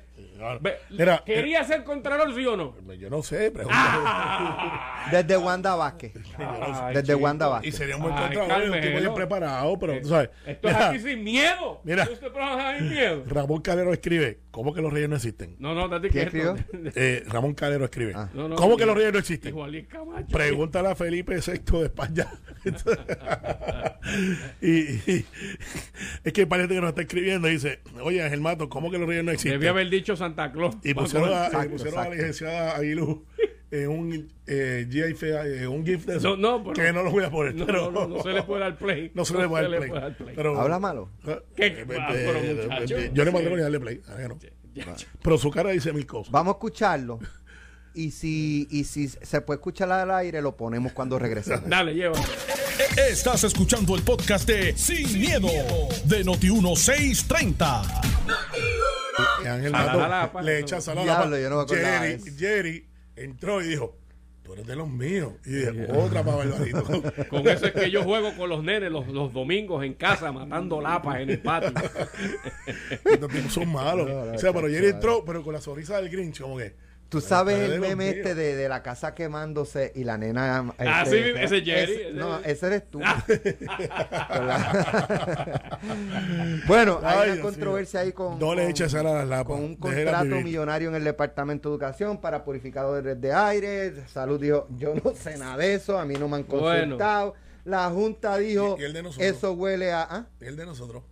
Mira, 0.90 1.22
¿Quería 1.24 1.64
ser 1.64 1.84
contralor, 1.84 2.34
sí 2.34 2.46
o 2.46 2.56
no? 2.56 2.74
Yo 2.94 3.08
no 3.08 3.22
sé, 3.22 3.50
pregunta. 3.50 5.06
Desde 5.10 5.36
Wanda 5.36 5.74
Vázquez. 5.74 6.12
Ay, 6.36 6.94
Desde 6.94 7.14
chico. 7.14 7.24
Wanda 7.24 7.48
Vázquez. 7.48 7.74
Y 7.74 7.76
sería 7.76 7.96
un 7.96 8.02
buen 8.02 8.14
contralor, 8.14 8.70
un 8.70 8.80
tipo 8.80 8.98
bien 8.98 9.14
preparado, 9.14 9.78
pero 9.78 10.00
tú 10.00 10.08
sabes. 10.08 10.30
Esto 10.46 10.68
es 10.68 10.74
aquí 10.74 10.98
sin 10.98 11.24
miedo. 11.24 11.80
Mira. 11.84 12.04
Este 12.04 12.30
programa 12.30 12.72
es 12.72 12.78
sin 12.78 12.90
miedo. 12.90 13.24
Ramón 13.26 13.62
Calero 13.62 13.92
escribe, 13.92 14.40
¿cómo 14.54 14.72
que 14.72 14.80
los 14.80 14.92
reyes 14.92 15.08
no 15.08 15.16
existen? 15.16 15.56
No, 15.58 15.74
no, 15.74 15.88
date 15.88 16.08
¿Quién 16.10 16.28
quieto. 16.30 16.54
Eh, 16.94 17.24
Ramón 17.26 17.54
Calero 17.54 17.84
escribe, 17.86 18.12
No, 18.32 18.48
no, 18.48 18.54
¿cómo 18.54 18.76
que 18.76 18.86
los 18.86 18.96
reyes 18.96 19.12
no 19.12 19.18
existen? 19.18 19.52
Luis 19.52 19.88
Camacho. 19.88 20.28
Pregúntale 20.28 20.90
a 20.90 20.94
Felipe 20.94 21.40
VI 21.44 21.78
de 21.78 21.84
España. 21.86 22.30
y, 24.62 24.70
y- 24.70 25.24
es 26.22 26.32
que 26.32 26.46
parece 26.46 26.68
que 26.68 26.80
nos 26.80 26.90
está 26.90 27.02
escribiendo 27.02 27.48
y 27.48 27.52
dice, 27.52 27.80
oye 28.00 28.22
Ángel 28.22 28.40
Mato, 28.40 28.68
¿cómo 28.68 28.92
que 28.92 28.98
los 28.98 29.08
reyes 29.08 29.24
no 29.24 29.32
existen? 29.32 29.58
Debía 29.58 29.70
haber 29.70 29.90
dicho 29.90 30.14
Santa 30.14 30.52
Claus. 30.52 30.76
Y 30.84 30.94
pusieron, 30.94 31.30
a, 31.32 31.46
Exacto, 31.46 31.66
y 31.66 31.68
pusieron 31.70 31.98
a 31.98 32.04
la 32.04 32.14
licenciada 32.14 32.76
Aguilú 32.76 33.24
en 33.82 33.88
un, 33.88 34.32
eh, 34.46 34.86
GIF, 34.90 35.22
eh, 35.24 35.66
un 35.66 35.84
GIF 35.84 36.04
de 36.06 36.16
eso. 36.16 36.36
No, 36.36 36.58
no, 36.58 36.64
pero- 36.64 36.74
que 36.74 36.92
no 36.92 37.02
lo 37.02 37.10
voy 37.10 37.24
a 37.24 37.30
poner. 37.30 37.54
No, 37.54 37.66
pero, 37.66 37.90
no, 37.90 38.06
no, 38.06 38.16
no 38.16 38.22
se 38.22 38.30
le 38.30 38.42
puede 38.42 38.60
dar 38.62 38.76
play. 38.78 39.10
No 39.14 39.24
se 39.24 39.36
le 39.36 39.48
puede 39.48 39.68
dar 39.68 39.78
play. 39.78 39.90
dar 39.90 40.16
play. 40.16 40.34
Pero, 40.36 40.60
Habla 40.60 40.78
malo. 40.78 41.10
¿Qué? 41.56 41.66
Eh, 41.66 41.86
Ah, 41.98 42.12
eh, 42.14 42.24
pero, 42.26 42.38
eh, 42.38 42.84
eh, 42.84 43.10
yo 43.12 43.24
me 43.24 43.30
atrevo 43.30 43.56
ni 43.56 43.60
a 43.60 43.64
darle 43.64 43.80
play. 43.80 44.00
a 44.08 44.14
ver, 44.14 44.28
no. 44.30 44.38
Pero 45.22 45.38
su 45.38 45.50
cara 45.50 45.70
dice 45.70 45.92
mil 45.92 46.06
cosas. 46.06 46.30
Vamos 46.32 46.52
a 46.52 46.56
escucharlo. 46.56 47.18
Y 47.94 48.10
si, 48.10 48.66
y 48.72 48.82
si 48.84 49.06
se 49.08 49.40
puede 49.40 49.58
escuchar 49.58 49.90
al 49.92 50.10
aire, 50.10 50.42
lo 50.42 50.56
ponemos 50.56 50.92
cuando 50.92 51.16
regresemos. 51.18 51.68
Dale, 51.68 51.94
lleva. 51.94 52.18
Estás 53.08 53.44
escuchando 53.44 53.94
el 53.94 54.02
podcast 54.02 54.48
de 54.48 54.76
Sin, 54.76 55.20
miedo, 55.20 55.48
de 56.04 56.24
Noti1630. 56.24 58.02
Y 59.44 59.46
Ángel 59.46 59.70
Mato 59.72 60.40
le 60.42 60.58
echa 60.58 60.80
sal 60.80 60.98
a 60.98 61.04
la 61.04 61.66
Jerry. 61.68 62.20
Jerry 62.36 62.84
entró 63.16 63.62
y 63.62 63.68
dijo, 63.68 63.96
tú 64.42 64.52
eres 64.52 64.66
de 64.66 64.76
los 64.76 64.88
míos. 64.88 65.32
Y 65.44 65.50
dije, 65.50 65.86
otra 65.92 66.22
para 66.22 66.38
Barbarito. 66.38 67.02
Con 67.28 67.48
eso 67.48 67.66
es 67.66 67.72
que 67.72 67.90
yo 67.90 68.02
juego 68.04 68.34
con 68.36 68.48
los 68.48 68.62
nenes 68.62 68.90
los, 68.92 69.08
los 69.08 69.32
domingos 69.32 69.84
en 69.84 69.94
casa 69.94 70.30
matando 70.32 70.80
lapas 70.80 71.20
en 71.20 71.30
el 71.30 71.40
patio. 71.40 71.72
Estos 73.04 73.30
tipos 73.32 73.52
son 73.52 73.72
malos. 73.72 74.08
No, 74.08 74.24
no, 74.26 74.32
o 74.32 74.38
sea, 74.38 74.52
pero 74.52 74.68
Jerry 74.68 74.88
entró, 74.88 75.24
pero 75.24 75.42
con 75.42 75.54
la 75.54 75.60
sonrisa 75.60 75.96
del 76.00 76.10
Grinch, 76.10 76.40
como 76.40 76.58
que... 76.58 76.74
Tú 77.14 77.20
sabes 77.20 77.58
el 77.60 77.70
de 77.72 77.78
meme 77.80 78.08
este 78.10 78.34
de, 78.34 78.56
de 78.56 78.68
la 78.68 78.82
casa 78.82 79.14
quemándose 79.14 79.92
y 79.94 80.02
la 80.04 80.18
nena. 80.18 80.72
Ah, 80.78 81.02
este, 81.04 81.16
sí, 81.18 81.22
mismo, 81.24 81.38
ese 81.40 81.56
es 81.58 81.64
Jerry, 81.64 81.92
ese- 81.92 82.02
ese 82.08 82.12
no, 82.14 82.38
es- 82.40 82.46
ese 82.46 82.66
eres 82.66 82.90
tú. 82.90 82.98
¿Verdad? 84.28 85.70
bueno, 86.66 87.00
hay 87.02 87.16
Ay, 87.18 87.24
una 87.28 87.32
Dios 87.34 87.38
controversia 87.44 88.00
ahí 88.00 88.12
con. 88.12 88.38
No 88.38 88.54
le 88.54 88.68
eches 88.68 88.92
sal 88.92 89.06
a 89.06 89.12
las 89.14 89.28
lapas. 89.28 89.46
con 89.46 89.62
un 89.64 89.76
contrato 89.76 90.24
millonario 90.40 90.88
en 90.88 90.94
el 90.96 91.04
Departamento 91.04 91.68
de 91.68 91.74
Educación 91.74 92.20
para 92.20 92.44
purificadores 92.44 93.20
de 93.20 93.32
aire. 93.32 94.06
Salud 94.08 94.40
dijo, 94.40 94.66
yo 94.76 94.94
no 95.02 95.12
sé 95.14 95.38
nada 95.38 95.56
de 95.56 95.74
eso, 95.74 95.98
a 95.98 96.04
mí 96.04 96.14
no 96.14 96.28
me 96.28 96.36
han 96.36 96.46
Bueno. 96.46 96.80
consultado. 96.82 97.34
La 97.64 97.88
Junta 97.90 98.36
dijo, 98.36 98.76
Y- 98.78 98.82
y 98.82 98.84
el 98.84 98.92
de 98.92 99.02
nosotros. 99.04 99.26
eso 99.36 99.52
huele 99.52 99.90
a... 99.92 100.02
¿ah? 100.02 100.26
El 100.40 100.56
de 100.56 100.66
nosotros. 100.66 101.02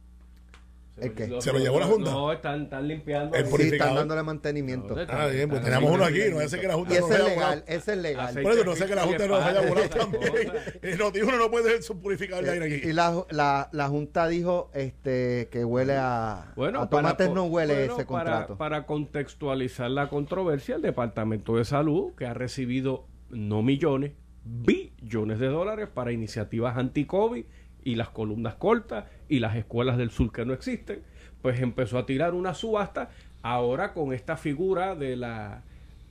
¿El 1.03 1.15
qué? 1.15 1.41
¿Se 1.41 1.53
lo 1.53 1.59
llevó 1.59 1.81
la 1.81 1.87
Junta? 1.87 2.11
No, 2.11 2.33
están, 2.33 2.63
están 2.63 2.87
limpiando. 2.89 3.37
El. 3.37 3.47
Sí, 3.47 3.63
están 3.73 3.95
dándole 3.95 4.23
mantenimiento. 4.23 4.95
No, 4.95 5.03
Ah, 5.09 5.27
bien, 5.27 5.49
pues 5.49 5.63
teníamos 5.63 5.91
sí, 5.91 5.95
uno 5.97 6.05
aquí. 6.05 6.21
No 6.31 6.39
hace 6.41 6.61
que 6.61 6.69
la 6.69 6.75
Junta 6.75 6.95
Y 6.95 6.97
ese 6.99 7.15
es 7.15 7.25
legal, 7.25 7.65
ese 7.67 7.93
es 7.93 7.99
legal. 7.99 8.35
Por 8.43 8.53
eso 8.53 8.65
no 8.65 8.77
sé 8.77 8.87
que 8.87 8.95
la 8.95 9.03
Junta 9.03 9.27
nos 9.27 9.43
haya 9.45 9.61
volado 9.69 9.89
también. 9.89 10.53
no, 10.99 11.09
uno 11.29 11.39
no 11.39 11.51
puede 11.51 11.71
ser 11.71 11.83
su 11.83 12.01
purificador 12.01 12.45
de 12.45 12.51
aire 12.53 12.67
aquí. 12.77 12.89
Y 12.89 12.93
la, 12.93 13.25
la, 13.31 13.69
la 13.73 13.89
Junta 13.89 14.29
dijo 14.29 14.71
este 14.75 15.49
que 15.51 15.65
huele 15.65 15.95
a, 15.97 16.53
Bueno, 16.57 16.83
a 16.83 16.89
tomates 16.89 17.27
para- 17.29 17.35
no 17.35 17.45
huele 17.45 17.75
bueno, 17.75 17.95
ese 17.95 18.05
para- 18.07 18.25
contrato. 18.25 18.57
Para, 18.59 18.87
contextualizar 18.87 19.91
la 19.91 20.09
controversia, 20.09 20.77
el 20.77 20.83
Departamento 20.83 21.57
de 21.57 21.65
Salud, 21.65 22.15
que 22.17 22.27
ha 22.27 22.35
recibido 22.35 23.07
no 23.31 23.63
millones, 23.63 24.13
billones 24.45 25.39
de 25.39 25.47
dólares 25.49 25.89
para 25.93 26.13
iniciativas 26.13 26.77
anti-COVID 26.77 27.45
y 27.85 27.95
las 27.95 28.11
columnas 28.11 28.55
cortas 28.55 29.07
y 29.29 29.41
las 29.41 29.57
escuelas 29.57 29.97
del 29.97 30.11
sur 30.11 30.33
que 30.33 30.45
no 30.45 30.53
existen, 30.53 31.03
pues 31.41 31.61
empezó 31.61 31.99
a 31.99 32.07
tirar 32.07 32.35
una 32.35 32.55
subasta 32.55 33.11
ahora 33.43 33.93
con 33.93 34.13
esta 34.13 34.37
figura 34.37 34.95
de 34.95 35.17
la 35.17 35.63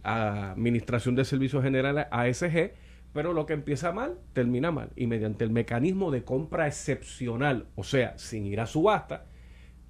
Administración 0.03 1.15
de 1.15 1.25
Servicios 1.25 1.63
Generales 1.63 2.07
ASG, 2.11 2.71
pero 3.13 3.33
lo 3.33 3.45
que 3.45 3.53
empieza 3.53 3.91
mal, 3.91 4.17
termina 4.33 4.71
mal. 4.71 4.89
Y 4.95 5.07
mediante 5.07 5.43
el 5.43 5.51
mecanismo 5.51 6.11
de 6.11 6.23
compra 6.23 6.67
excepcional, 6.67 7.67
o 7.75 7.83
sea, 7.83 8.17
sin 8.17 8.45
ir 8.45 8.59
a 8.59 8.65
subasta, 8.65 9.25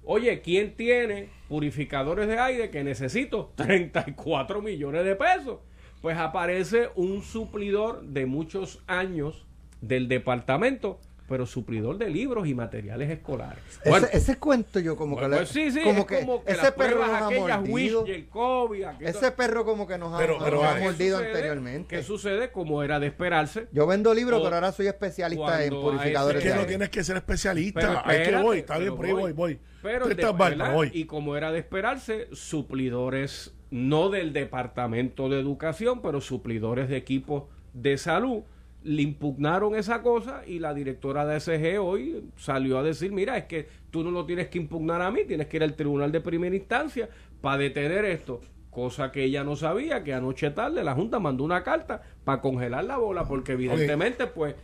Oye, 0.04 0.40
¿quién 0.40 0.74
tiene 0.74 1.28
purificadores 1.48 2.26
de 2.26 2.38
aire 2.38 2.70
que 2.70 2.82
necesito? 2.82 3.52
34 3.56 4.60
millones 4.60 5.04
de 5.04 5.14
pesos. 5.14 5.60
Pues 6.00 6.18
aparece 6.18 6.88
un 6.96 7.22
suplidor 7.22 8.02
de 8.02 8.26
muchos 8.26 8.82
años 8.88 9.46
del 9.80 10.08
departamento, 10.08 11.00
pero 11.28 11.46
suplidor 11.46 11.96
de 11.98 12.10
libros 12.10 12.46
y 12.46 12.54
materiales 12.54 13.08
escolares. 13.10 13.62
Bueno, 13.86 14.06
ese, 14.08 14.16
ese 14.18 14.38
cuento 14.38 14.80
yo 14.80 14.96
como 14.96 15.16
pues, 15.16 15.24
que, 15.24 15.30
le- 15.30 15.36
pues 15.38 15.48
sí, 15.48 15.70
sí, 15.70 15.80
como 15.82 16.00
es 16.00 16.06
que 16.06 16.20
como 16.20 16.44
que 16.44 16.52
ese 16.52 16.72
perro 16.72 16.98
nos 17.06 17.08
ha 17.10 17.26
aquellas 17.28 17.60
mordido. 17.60 18.00
Wish 18.02 18.08
y 18.08 18.12
el 18.12 18.28
COVID, 18.28 18.82
aquello- 18.84 19.08
Ese 19.08 19.30
perro 19.32 19.64
como 19.64 19.86
que 19.86 19.98
nos 19.98 20.12
ha, 20.14 20.18
Pero- 20.18 20.38
nos 20.38 20.64
ha 20.64 20.74
¿qué 20.76 20.80
mordido 20.82 21.16
sucede? 21.18 21.32
anteriormente. 21.32 21.96
¿Qué 21.96 22.02
sucede? 22.02 22.50
Como 22.50 22.82
era 22.82 23.00
de 23.00 23.06
esperarse. 23.06 23.68
Yo 23.72 23.86
vendo 23.86 24.12
libros, 24.12 24.40
O- 24.40 24.44
pero 24.44 24.56
ahora 24.56 24.72
soy 24.72 24.88
especialista 24.88 25.64
en 25.64 25.70
purificadores 25.74 26.38
Es 26.38 26.44
de 26.44 26.50
que 26.50 26.60
no 26.60 26.66
tienes 26.66 26.88
que 26.90 27.02
ser 27.04 27.16
especialista. 27.16 27.80
Pero 27.80 28.02
Hay 28.04 28.22
que 28.24 28.36
voy. 28.36 28.58
Está 28.58 28.78
bien, 28.78 28.84
pero 28.90 28.96
por 28.96 29.06
ahí 29.06 29.12
voy, 29.12 29.32
voy. 29.32 29.58
Pero 29.82 30.06
de- 30.06 30.70
voy. 30.72 30.90
Y 30.92 31.04
como 31.06 31.36
era 31.36 31.50
de 31.50 31.58
esperarse, 31.60 32.28
suplidores 32.32 33.54
no 33.70 34.10
del 34.10 34.32
Departamento 34.32 35.28
de 35.28 35.40
Educación, 35.40 36.02
pero 36.02 36.20
suplidores 36.20 36.88
de 36.88 36.96
equipos 36.96 37.44
de 37.72 37.96
salud, 37.96 38.42
le 38.84 39.02
impugnaron 39.02 39.74
esa 39.74 40.02
cosa 40.02 40.42
y 40.46 40.58
la 40.58 40.74
directora 40.74 41.24
de 41.26 41.38
SG 41.40 41.80
hoy 41.80 42.24
salió 42.36 42.78
a 42.78 42.82
decir, 42.82 43.12
mira, 43.12 43.36
es 43.36 43.44
que 43.44 43.68
tú 43.90 44.02
no 44.02 44.10
lo 44.10 44.26
tienes 44.26 44.48
que 44.48 44.58
impugnar 44.58 45.02
a 45.02 45.10
mí, 45.10 45.24
tienes 45.26 45.46
que 45.46 45.58
ir 45.58 45.62
al 45.62 45.74
tribunal 45.74 46.10
de 46.10 46.20
primera 46.20 46.54
instancia 46.54 47.08
para 47.40 47.58
detener 47.58 48.04
esto. 48.04 48.40
Cosa 48.70 49.12
que 49.12 49.24
ella 49.24 49.44
no 49.44 49.54
sabía, 49.54 50.02
que 50.02 50.14
anoche 50.14 50.50
tarde 50.50 50.82
la 50.82 50.94
Junta 50.94 51.18
mandó 51.18 51.44
una 51.44 51.62
carta 51.62 52.02
para 52.24 52.40
congelar 52.40 52.84
la 52.84 52.96
bola, 52.96 53.24
porque 53.24 53.52
evidentemente, 53.52 54.26
pues, 54.26 54.54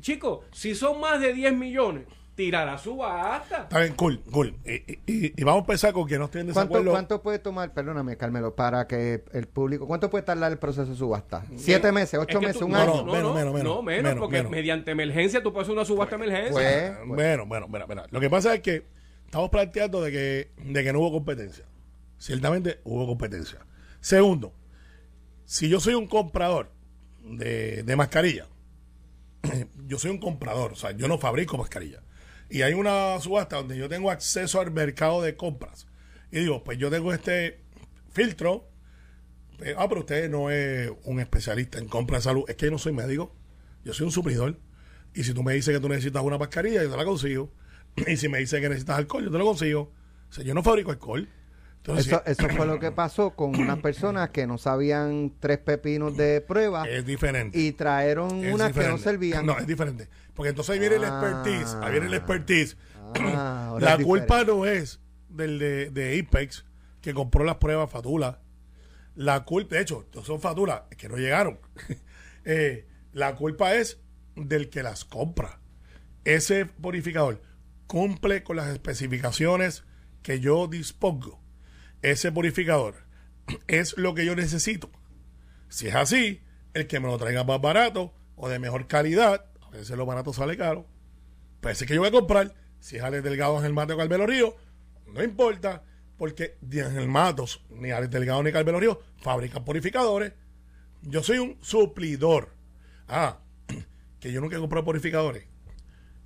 chicos, 0.00 0.44
si 0.52 0.74
son 0.74 1.00
más 1.00 1.20
de 1.20 1.32
10 1.32 1.54
millones, 1.54 2.04
tirará 2.38 2.78
su 2.78 2.96
basta. 2.96 3.62
Está 3.64 3.80
bien, 3.80 3.94
cool, 3.94 4.22
cool. 4.30 4.54
Y, 4.64 4.92
y- 5.12 5.32
y 5.36 5.42
vamos 5.44 5.62
a 5.62 5.64
empezar 5.64 5.92
con 5.92 6.06
que 6.06 6.16
no 6.20 6.26
estoy 6.26 6.42
en 6.42 6.46
¿Cuánto, 6.52 6.60
desacuerdo. 6.60 6.90
¿Cuánto 6.92 7.20
puede 7.20 7.40
tomar, 7.40 7.74
perdóname, 7.74 8.16
Carmelo, 8.16 8.54
para 8.54 8.86
que 8.86 9.24
el 9.32 9.48
público, 9.48 9.88
cuánto 9.88 10.08
puede 10.08 10.22
tardar 10.22 10.52
el 10.52 10.58
proceso 10.58 10.86
de 10.88 10.96
subasta? 10.96 11.44
¿Siete 11.56 11.90
meses, 11.90 12.20
ocho 12.20 12.38
Es 12.38 12.40
que 12.40 12.46
meses, 12.46 12.60
tú- 12.60 12.66
un 12.66 12.72
no, 12.72 12.78
año? 12.78 12.94
No, 12.94 13.04
no, 13.06 13.12
menos, 13.12 13.34
menos, 13.34 13.54
menos, 13.54 13.64
no, 13.76 13.82
menos, 13.82 14.04
menos, 14.04 14.20
porque 14.20 14.36
menos. 14.36 14.52
mediante 14.52 14.92
emergencia 14.92 15.42
tú 15.42 15.52
puedes 15.52 15.66
hacer 15.66 15.76
una 15.76 15.84
subasta 15.84 16.16
de 16.16 16.24
emergencia. 16.26 16.96
Pues, 16.98 17.08
Bueno, 17.08 17.44
bueno, 17.46 17.66
mira, 17.68 17.86
mira. 17.88 18.06
Lo 18.08 18.20
que 18.20 18.30
pasa 18.30 18.54
es 18.54 18.60
que 18.60 18.86
estamos 19.24 19.50
planteando 19.50 20.00
de 20.00 20.12
que, 20.12 20.50
de 20.64 20.84
que 20.84 20.92
no 20.92 21.00
hubo 21.00 21.10
competencia. 21.10 21.64
Ciertamente 22.18 22.78
hubo 22.84 23.04
competencia. 23.06 23.58
Segundo, 24.00 24.52
si 25.44 25.68
yo 25.68 25.80
soy 25.80 25.94
un 25.94 26.06
comprador 26.06 26.70
de, 27.24 27.82
de 27.82 27.96
mascarilla, 27.96 28.46
yo 29.88 29.98
soy 29.98 30.12
un 30.12 30.18
comprador, 30.18 30.72
o 30.72 30.76
sea, 30.76 30.92
yo 30.92 31.08
no 31.08 31.18
fabrico 31.18 31.58
mascarilla. 31.58 32.00
Y 32.50 32.62
hay 32.62 32.74
una 32.74 33.20
subasta 33.20 33.56
donde 33.56 33.76
yo 33.76 33.88
tengo 33.88 34.10
acceso 34.10 34.60
al 34.60 34.70
mercado 34.70 35.22
de 35.22 35.36
compras. 35.36 35.86
Y 36.30 36.40
digo, 36.40 36.64
pues 36.64 36.78
yo 36.78 36.90
tengo 36.90 37.12
este 37.12 37.60
filtro. 38.10 38.70
ah, 39.76 39.86
pero 39.88 40.00
usted 40.00 40.30
no 40.30 40.50
es 40.50 40.90
un 41.04 41.20
especialista 41.20 41.78
en 41.78 41.88
compra 41.88 42.18
de 42.18 42.22
salud. 42.22 42.44
Es 42.48 42.56
que 42.56 42.66
yo 42.66 42.72
no 42.72 42.78
soy 42.78 42.92
médico. 42.92 43.34
Yo 43.84 43.92
soy 43.92 44.06
un 44.06 44.12
suplidor. 44.12 44.58
Y 45.14 45.24
si 45.24 45.34
tú 45.34 45.42
me 45.42 45.54
dices 45.54 45.74
que 45.74 45.80
tú 45.80 45.88
necesitas 45.88 46.22
una 46.22 46.38
mascarilla, 46.38 46.82
yo 46.82 46.90
te 46.90 46.96
la 46.96 47.04
consigo. 47.04 47.52
Y 48.06 48.16
si 48.16 48.28
me 48.28 48.38
dices 48.38 48.60
que 48.60 48.68
necesitas 48.68 48.98
alcohol, 48.98 49.24
yo 49.24 49.30
te 49.30 49.38
lo 49.38 49.44
consigo. 49.44 49.92
O 50.30 50.32
sea, 50.32 50.44
yo 50.44 50.54
no 50.54 50.62
fabrico 50.62 50.90
alcohol. 50.90 51.28
Entonces, 51.88 52.06
Eso, 52.12 52.22
eso 52.26 52.48
fue 52.54 52.66
lo 52.66 52.78
que 52.78 52.92
pasó 52.92 53.30
con 53.30 53.56
unas 53.58 53.78
personas 53.82 54.28
que 54.30 54.46
no 54.46 54.58
sabían 54.58 55.32
tres 55.40 55.58
pepinos 55.58 56.16
de 56.16 56.40
prueba 56.42 56.86
es 56.88 57.04
diferente. 57.06 57.58
y 57.58 57.72
trajeron 57.72 58.44
Es 58.44 58.54
unas 58.54 58.72
que 58.72 58.86
no 58.86 58.98
servían. 58.98 59.46
No, 59.46 59.58
es 59.58 59.66
diferente. 59.66 60.08
Porque 60.34 60.50
entonces 60.50 60.74
ahí 60.74 60.78
viene 60.78 60.96
el 60.96 61.04
Ah. 61.04 61.08
expertise. 61.20 61.74
Ahí 61.82 61.92
viene 61.92 62.06
el 62.06 62.14
expertise. 62.14 62.76
Ah, 63.34 63.76
la 63.80 63.96
culpa 63.96 64.40
diferente. 64.40 64.52
no 64.52 64.66
es 64.66 65.00
del 65.30 65.58
de, 65.58 65.90
de 65.90 66.20
Apex 66.20 66.64
que 67.00 67.14
compró 67.14 67.42
las 67.44 67.56
pruebas 67.56 67.90
Fatula. 67.90 68.40
La 69.14 69.44
culpa, 69.44 69.76
de 69.76 69.82
hecho, 69.82 70.06
son 70.24 70.40
Fatula, 70.40 70.86
es 70.90 70.96
que 70.98 71.08
no 71.08 71.16
llegaron. 71.16 71.58
Eh, 72.50 72.86
la 73.12 73.34
culpa 73.34 73.74
es 73.74 73.98
del 74.34 74.70
que 74.70 74.82
las 74.82 75.04
compra. 75.04 75.60
Ese 76.24 76.64
purificador 76.64 77.42
cumple 77.86 78.42
con 78.42 78.56
las 78.56 78.68
especificaciones 78.68 79.84
que 80.22 80.40
yo 80.40 80.66
dispongo. 80.66 81.42
Ese 82.02 82.30
purificador 82.30 82.94
es 83.66 83.96
lo 83.96 84.14
que 84.14 84.24
yo 84.24 84.36
necesito. 84.36 84.90
Si 85.68 85.88
es 85.88 85.94
así, 85.94 86.42
el 86.74 86.86
que 86.86 87.00
me 87.00 87.08
lo 87.08 87.18
traiga 87.18 87.44
más 87.44 87.60
barato 87.60 88.14
o 88.36 88.48
de 88.48 88.58
mejor 88.58 88.86
calidad, 88.86 89.46
a 89.60 89.70
veces 89.70 89.96
lo 89.96 90.06
barato 90.06 90.32
sale 90.32 90.56
caro, 90.56 90.86
pues 91.60 91.76
ese 91.76 91.86
que 91.86 91.94
yo 91.94 92.00
voy 92.00 92.08
a 92.08 92.12
comprar, 92.12 92.54
si 92.78 92.96
es 92.96 93.02
Alex 93.02 93.24
Delgado, 93.24 93.58
Ángel 93.58 93.72
Mato 93.72 93.94
o 93.94 93.98
Carmelo 93.98 94.26
Río, 94.26 94.56
no 95.06 95.22
importa, 95.24 95.82
porque 96.16 96.56
ni 96.60 96.80
Ángel 96.80 97.08
Matos, 97.08 97.64
ni 97.70 97.90
Alex 97.90 98.10
Delgado, 98.10 98.42
ni 98.42 98.52
Carmelo 98.52 98.78
Río 98.78 99.00
fabrican 99.16 99.64
purificadores. 99.64 100.32
Yo 101.02 101.22
soy 101.22 101.38
un 101.38 101.58
suplidor. 101.60 102.54
Ah, 103.08 103.40
que 104.20 104.30
yo 104.30 104.40
nunca 104.40 104.56
he 104.56 104.60
comprado 104.60 104.84
purificadores. 104.84 105.46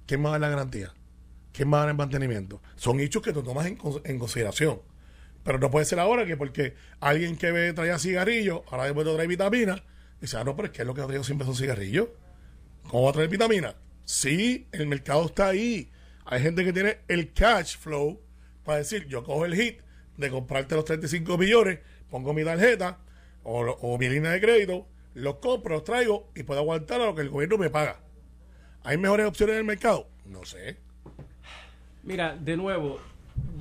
¿Quién 0.06 0.20
me 0.20 0.24
va 0.24 0.30
a 0.30 0.38
dar 0.38 0.40
la 0.42 0.48
garantía? 0.50 0.92
¿Quién 1.52 1.72
va 1.72 1.78
a 1.78 1.80
dar 1.80 1.90
el 1.90 1.96
mantenimiento? 1.96 2.60
Son 2.76 3.00
hechos 3.00 3.22
que 3.22 3.32
tú 3.32 3.42
tomas 3.42 3.66
en 3.66 4.18
consideración. 4.18 4.80
Pero 5.44 5.58
no 5.58 5.70
puede 5.70 5.84
ser 5.84 5.98
ahora 5.98 6.24
que 6.24 6.36
porque 6.36 6.74
alguien 7.00 7.36
que 7.36 7.50
ve 7.50 7.72
traía 7.72 7.98
cigarrillos, 7.98 8.62
ahora 8.70 8.84
después 8.84 9.06
trae 9.06 9.26
vitamina, 9.26 9.82
dice, 10.20 10.36
ah, 10.36 10.44
no, 10.44 10.54
pero 10.54 10.66
es 10.66 10.72
que 10.72 10.82
es 10.82 10.86
lo 10.86 10.94
que 10.94 11.00
ha 11.00 11.06
traído 11.06 11.24
siempre 11.24 11.46
son 11.46 11.56
cigarrillos. 11.56 12.08
¿Cómo 12.88 13.04
va 13.04 13.10
a 13.10 13.12
traer 13.12 13.28
vitamina? 13.28 13.74
Sí, 14.04 14.66
el 14.72 14.86
mercado 14.86 15.26
está 15.26 15.48
ahí. 15.48 15.90
Hay 16.24 16.40
gente 16.42 16.64
que 16.64 16.72
tiene 16.72 16.98
el 17.08 17.32
cash 17.32 17.76
flow 17.78 18.20
para 18.64 18.78
decir, 18.78 19.06
yo 19.06 19.24
cojo 19.24 19.44
el 19.44 19.54
hit 19.54 19.80
de 20.16 20.30
comprarte 20.30 20.74
los 20.74 20.84
35 20.84 21.36
millones, 21.38 21.80
pongo 22.10 22.32
mi 22.32 22.44
tarjeta 22.44 22.98
o, 23.42 23.60
o 23.60 23.98
mi 23.98 24.08
línea 24.08 24.30
de 24.30 24.40
crédito, 24.40 24.86
los 25.14 25.36
compro, 25.36 25.74
los 25.74 25.84
traigo 25.84 26.30
y 26.34 26.44
puedo 26.44 26.60
aguantar 26.60 27.00
a 27.00 27.06
lo 27.06 27.14
que 27.14 27.22
el 27.22 27.30
gobierno 27.30 27.58
me 27.58 27.70
paga. 27.70 28.00
¿Hay 28.84 28.98
mejores 28.98 29.26
opciones 29.26 29.54
en 29.54 29.58
el 29.60 29.64
mercado? 29.64 30.08
No 30.24 30.44
sé. 30.44 30.76
Mira, 32.02 32.36
de 32.36 32.56
nuevo, 32.56 32.98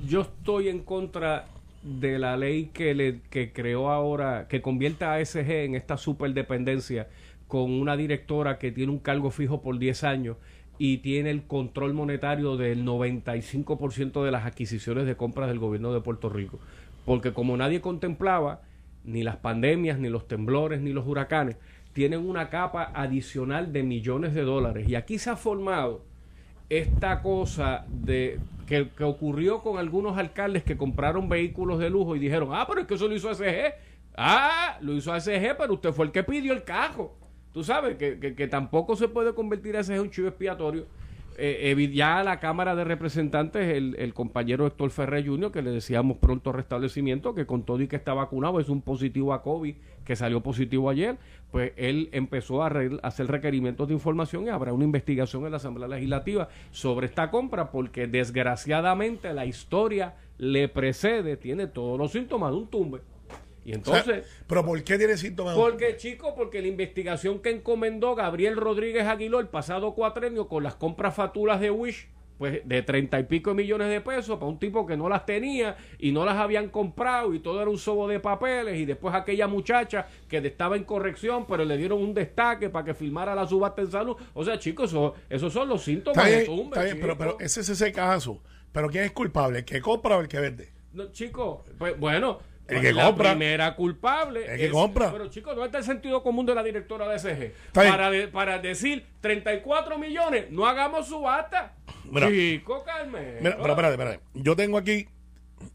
yo 0.06 0.22
estoy 0.22 0.68
en 0.68 0.82
contra 0.82 1.46
de 1.82 2.18
la 2.18 2.36
ley 2.36 2.70
que 2.72 2.94
le 2.94 3.20
que 3.30 3.52
creó 3.52 3.90
ahora, 3.90 4.46
que 4.48 4.62
convierte 4.62 5.04
a 5.04 5.14
ASG 5.14 5.50
en 5.50 5.74
esta 5.74 5.96
superdependencia 5.96 7.08
con 7.48 7.70
una 7.70 7.96
directora 7.96 8.58
que 8.58 8.72
tiene 8.72 8.92
un 8.92 8.98
cargo 8.98 9.30
fijo 9.30 9.60
por 9.60 9.78
10 9.78 10.04
años 10.04 10.36
y 10.78 10.98
tiene 10.98 11.30
el 11.30 11.42
control 11.42 11.92
monetario 11.92 12.56
del 12.56 12.84
95% 12.84 14.24
de 14.24 14.30
las 14.30 14.46
adquisiciones 14.46 15.06
de 15.06 15.16
compras 15.16 15.48
del 15.48 15.58
gobierno 15.58 15.92
de 15.92 16.00
Puerto 16.00 16.28
Rico. 16.28 16.58
Porque 17.04 17.32
como 17.32 17.56
nadie 17.56 17.80
contemplaba, 17.80 18.62
ni 19.04 19.22
las 19.22 19.36
pandemias, 19.36 19.98
ni 19.98 20.08
los 20.08 20.26
temblores, 20.26 20.80
ni 20.80 20.92
los 20.92 21.06
huracanes, 21.06 21.56
tienen 21.92 22.26
una 22.26 22.48
capa 22.48 22.90
adicional 22.94 23.72
de 23.72 23.82
millones 23.82 24.34
de 24.34 24.42
dólares. 24.42 24.88
Y 24.88 24.94
aquí 24.94 25.18
se 25.18 25.30
ha 25.30 25.36
formado 25.36 26.04
esta 26.70 27.20
cosa 27.20 27.84
de 27.90 28.40
que, 28.96 29.04
ocurrió 29.04 29.60
con 29.60 29.78
algunos 29.78 30.16
alcaldes 30.16 30.62
que 30.64 30.76
compraron 30.76 31.28
vehículos 31.28 31.78
de 31.78 31.90
lujo 31.90 32.16
y 32.16 32.18
dijeron, 32.18 32.50
ah, 32.52 32.64
pero 32.66 32.80
es 32.80 32.86
que 32.86 32.94
eso 32.94 33.06
lo 33.08 33.14
hizo 33.14 33.28
ASG. 33.28 33.74
Ah, 34.16 34.78
lo 34.80 34.94
hizo 34.94 35.12
ASG, 35.12 35.56
pero 35.58 35.74
usted 35.74 35.92
fue 35.92 36.06
el 36.06 36.12
que 36.12 36.22
pidió 36.22 36.52
el 36.52 36.64
cajo. 36.64 37.16
Tú 37.52 37.62
sabes 37.62 37.96
que, 37.96 38.18
que- 38.34 38.48
tampoco 38.48 38.96
se 38.96 39.08
puede 39.08 39.34
convertir 39.34 39.76
ASG 39.76 39.92
en 39.94 40.00
un 40.00 40.10
chivo 40.10 40.28
expiatorio. 40.28 40.86
Eh, 41.38 41.90
ya 41.92 42.22
la 42.22 42.40
Cámara 42.40 42.74
de 42.74 42.84
Representantes, 42.84 43.74
el, 43.74 43.96
el 43.98 44.14
compañero 44.14 44.66
Héctor 44.66 44.90
Ferrer 44.90 45.26
Jr., 45.26 45.50
que 45.50 45.62
le 45.62 45.70
decíamos 45.70 46.18
pronto 46.18 46.52
restablecimiento, 46.52 47.34
que 47.34 47.46
con 47.46 47.64
todo 47.64 47.80
y 47.80 47.88
que 47.88 47.96
está 47.96 48.14
vacunado, 48.14 48.60
es 48.60 48.68
un 48.68 48.82
positivo 48.82 49.32
a 49.32 49.42
COVID, 49.42 49.74
que 50.04 50.16
salió 50.16 50.40
positivo 50.40 50.90
ayer, 50.90 51.16
pues 51.50 51.72
él 51.76 52.08
empezó 52.12 52.62
a, 52.62 52.68
a 52.68 53.06
hacer 53.06 53.28
requerimientos 53.28 53.88
de 53.88 53.94
información 53.94 54.46
y 54.46 54.48
habrá 54.48 54.72
una 54.72 54.84
investigación 54.84 55.44
en 55.44 55.52
la 55.52 55.58
Asamblea 55.58 55.88
Legislativa 55.88 56.48
sobre 56.70 57.06
esta 57.06 57.30
compra, 57.30 57.70
porque 57.70 58.06
desgraciadamente 58.06 59.32
la 59.32 59.46
historia 59.46 60.14
le 60.38 60.68
precede, 60.68 61.36
tiene 61.36 61.66
todos 61.66 61.98
los 61.98 62.12
síntomas 62.12 62.50
de 62.50 62.56
un 62.56 62.66
tumbe. 62.66 63.00
Y 63.64 63.72
entonces... 63.72 64.02
O 64.02 64.28
sea, 64.28 64.44
¿Pero 64.46 64.64
por 64.64 64.82
qué 64.82 64.98
tiene 64.98 65.16
síntomas? 65.16 65.54
Porque, 65.54 65.96
chico, 65.96 66.34
porque 66.34 66.60
la 66.60 66.68
investigación 66.68 67.40
que 67.40 67.50
encomendó 67.50 68.14
Gabriel 68.14 68.56
Rodríguez 68.56 69.06
Aguiló 69.06 69.40
el 69.40 69.48
pasado 69.48 69.94
cuatrenio 69.94 70.48
con 70.48 70.62
las 70.62 70.74
compras 70.74 71.14
fatulas 71.14 71.60
de 71.60 71.70
Wish, 71.70 72.08
pues 72.38 72.60
de 72.64 72.82
treinta 72.82 73.20
y 73.20 73.22
pico 73.22 73.54
millones 73.54 73.88
de 73.88 74.00
pesos 74.00 74.36
para 74.36 74.50
un 74.50 74.58
tipo 74.58 74.84
que 74.84 74.96
no 74.96 75.08
las 75.08 75.24
tenía 75.24 75.76
y 75.98 76.10
no 76.10 76.24
las 76.24 76.36
habían 76.36 76.70
comprado 76.70 77.34
y 77.34 77.38
todo 77.38 77.60
era 77.60 77.70
un 77.70 77.78
sobo 77.78 78.08
de 78.08 78.18
papeles 78.18 78.80
y 78.80 78.84
después 78.84 79.14
aquella 79.14 79.46
muchacha 79.46 80.08
que 80.28 80.38
estaba 80.38 80.76
en 80.76 80.82
corrección 80.82 81.46
pero 81.46 81.64
le 81.64 81.76
dieron 81.76 82.02
un 82.02 82.14
destaque 82.14 82.68
para 82.68 82.84
que 82.84 82.94
firmara 82.94 83.36
la 83.36 83.46
subasta 83.46 83.82
en 83.82 83.92
salud. 83.92 84.16
O 84.34 84.44
sea, 84.44 84.58
chicos, 84.58 84.90
eso, 84.90 85.14
esos 85.30 85.52
son 85.52 85.68
los 85.68 85.84
síntomas 85.84 86.16
Está 86.16 86.28
de 86.28 86.42
bien, 86.42 86.46
tumbe, 86.46 86.76
está 86.76 86.82
bien, 86.82 86.98
pero, 87.00 87.16
pero 87.16 87.36
ese 87.38 87.60
es 87.60 87.68
ese 87.68 87.92
caso. 87.92 88.42
¿Pero 88.72 88.88
quién 88.88 89.04
es 89.04 89.12
culpable? 89.12 89.60
¿El 89.60 89.64
que 89.64 89.80
compra 89.80 90.16
o 90.16 90.20
el 90.20 90.28
que 90.28 90.40
vende? 90.40 90.72
No, 90.94 91.12
chico, 91.12 91.64
pues 91.78 91.96
bueno, 91.98 92.40
El 92.76 92.82
que 92.82 92.92
la 92.92 93.06
compra. 93.06 93.30
primera 93.30 93.74
culpable. 93.76 94.46
El 94.52 94.58
que 94.58 94.70
compra. 94.70 95.10
Pero 95.12 95.28
chicos, 95.28 95.54
¿dónde 95.54 95.66
está 95.66 95.78
el 95.78 95.84
sentido 95.84 96.22
común 96.22 96.46
de 96.46 96.54
la 96.54 96.62
directora 96.62 97.08
de 97.08 97.18
SG? 97.18 97.52
Para, 97.72 98.10
de- 98.10 98.28
para 98.28 98.58
decir 98.58 99.04
34 99.20 99.98
millones, 99.98 100.50
no 100.50 100.66
hagamos 100.66 101.08
subasta. 101.08 101.74
Mira. 102.10 102.28
Chico, 102.28 102.82
Carmen. 102.84 103.36
Mira, 103.40 103.56
pero 103.60 103.70
espérate, 103.70 103.92
espérate. 103.94 104.20
Yo 104.34 104.56
tengo 104.56 104.78
aquí 104.78 105.06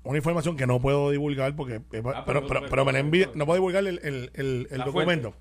una 0.03 0.17
información 0.17 0.57
que 0.57 0.67
no 0.67 0.79
puedo 0.81 1.11
divulgar 1.11 1.55
porque. 1.55 1.75
eh, 1.75 1.81
pero, 1.89 2.09
Ah, 2.15 2.23
pero- 2.25 2.45
pero, 2.47 2.61
pero 2.69 2.85
me 2.85 2.91
la 2.91 2.99
envía. 2.99 3.29
No 3.35 3.45
puedo 3.45 3.55
divulgar 3.57 3.85
el, 3.87 3.99
el, 4.03 4.67
el, 4.69 4.77
documento. 4.83 5.33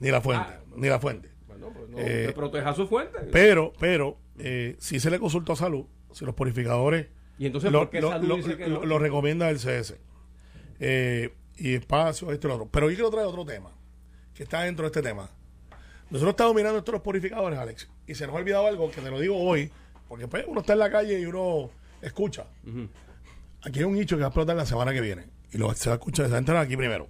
Ni 0.00 0.10
la 0.10 0.20
fuente. 0.20 0.46
Ah. 0.48 0.60
ni 0.76 0.88
la 0.88 0.98
fuente. 0.98 1.28
Bueno, 1.46 1.70
pues 1.74 1.88
no, 1.90 1.98
Eh, 1.98 2.32
proteja 2.34 2.72
su 2.74 2.88
fuente. 2.88 3.18
Pero, 3.30 3.72
pero, 3.78 4.18
eh, 4.38 4.74
si 4.78 4.98
se 4.98 5.10
le 5.10 5.18
consultó 5.20 5.52
a 5.52 5.56
salud, 5.56 5.84
si 6.12 6.24
los 6.24 6.34
purificadores. 6.34 7.06
¿Y 7.38 7.46
entonces 7.46 7.70
lo, 7.72 7.80
por 7.80 7.90
qué 7.90 8.00
lo- 8.00 8.10
Salud 8.10 8.28
lo- 8.28 8.36
dice 8.36 8.56
que 8.56 8.66
lo- 8.68 8.80
no? 8.80 8.86
lo 8.86 8.98
recomienda 8.98 9.48
el 9.50 9.58
CS. 9.58 9.96
Eh, 10.80 11.34
y 11.56 11.74
espacio, 11.74 12.32
esto 12.32 12.46
y 12.46 12.48
lo 12.48 12.54
otro. 12.56 12.68
Pero 12.70 12.90
yo 12.90 12.96
quiero 12.96 13.10
traer 13.10 13.26
otro 13.26 13.44
tema 13.44 13.70
que 14.34 14.42
está 14.42 14.62
dentro 14.62 14.84
de 14.84 14.88
este 14.88 15.02
tema. 15.02 15.30
Nosotros 16.10 16.32
estamos 16.32 16.54
mirando 16.54 16.78
estos 16.78 17.00
purificadores, 17.00 17.58
Alex, 17.58 17.88
y 18.06 18.14
se 18.14 18.26
nos 18.26 18.34
ha 18.34 18.38
olvidado 18.38 18.66
algo 18.66 18.90
que 18.90 19.00
te 19.00 19.10
lo 19.10 19.18
digo 19.18 19.38
hoy, 19.38 19.70
porque 20.08 20.28
pues, 20.28 20.44
uno 20.46 20.60
está 20.60 20.74
en 20.74 20.80
la 20.80 20.90
calle 20.90 21.18
y 21.20 21.24
uno 21.24 21.70
escucha. 22.00 22.46
Aquí 23.62 23.78
hay 23.78 23.84
un 23.84 23.94
nicho 23.94 24.16
que 24.16 24.20
va 24.20 24.26
a 24.26 24.30
explotar 24.30 24.56
la 24.56 24.66
semana 24.66 24.92
que 24.92 25.00
viene. 25.00 25.26
Y 25.52 25.58
lo, 25.58 25.72
se 25.74 25.88
va 25.88 25.94
a 25.94 25.98
escuchar, 25.98 26.26
se 26.26 26.32
va 26.32 26.36
a 26.36 26.40
enterar 26.40 26.62
aquí 26.62 26.76
primero. 26.76 27.08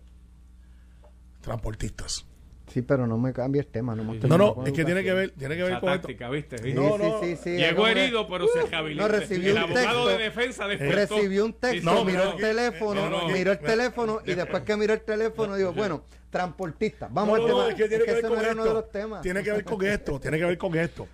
Transportistas. 1.41 2.27
Sí, 2.73 2.81
pero 2.83 3.07
no 3.07 3.19
me 3.19 3.33
cambie 3.33 3.61
el 3.61 3.67
tema. 3.67 3.95
No, 3.95 4.03
hemos 4.03 4.17
No, 4.25 4.39
no, 4.39 4.65
es 4.67 4.73
que 4.73 4.85
tiene 4.85 5.03
que 5.05 5.13
ver, 5.13 5.31
tiene 5.33 5.57
que 5.57 5.63
ver 5.63 5.79
con 5.81 5.91
esto. 5.91 6.01
táctica, 6.01 6.31
¿viste? 6.31 6.59
Sí, 6.59 6.73
No, 6.73 6.97
sí, 6.97 7.03
no. 7.03 7.21
sí, 7.21 7.37
sí, 7.37 7.51
Llegó 7.57 7.87
herido, 7.87 8.27
pero 8.29 8.47
se 8.49 8.63
rehabilitó. 8.63 9.03
No, 9.03 9.09
recibí 9.09 9.47
el 9.49 9.53
un 9.53 9.59
abogado 9.59 9.87
texto. 9.87 10.09
de 10.09 10.19
defensa 10.19 10.67
despertó. 10.69 11.15
Recibí 11.17 11.39
un 11.39 11.53
texto, 11.53 11.93
No, 11.93 12.05
miró 12.05 12.33
el 12.33 12.37
teléfono, 12.37 13.11
no, 13.11 13.23
no, 13.23 13.29
miró 13.29 13.53
el 13.53 13.61
no. 13.61 13.67
teléfono 13.67 14.21
y 14.25 14.35
después 14.35 14.63
que 14.63 14.77
miró 14.77 14.95
el 14.95 15.01
teléfono 15.03 15.55
digo, 15.57 15.73
bueno, 15.73 16.05
transportista. 16.31 17.09
Vamos 17.11 17.39
No, 17.39 17.45
al 17.45 17.51
no, 17.51 17.57
tema. 17.59 17.69
es 17.69 17.75
que 17.75 17.89
tiene 17.89 17.97
Es 17.97 18.05
que 18.05 18.11
ver 18.13 18.19
ese 18.21 18.29
con 18.29 18.37
no 18.39 18.43
era 18.43 18.53
uno 18.53 18.63
de 18.63 18.69
esto. 18.71 18.81
los 18.81 18.91
temas. 18.91 19.23
Tiene 19.23 19.43
que 19.43 19.53
ver 19.53 19.65
con 19.65 19.87
esto, 19.87 20.21
tiene 20.21 20.39
que 20.39 20.45
ver 20.47 20.59
con 20.59 20.75
esto. 20.79 21.09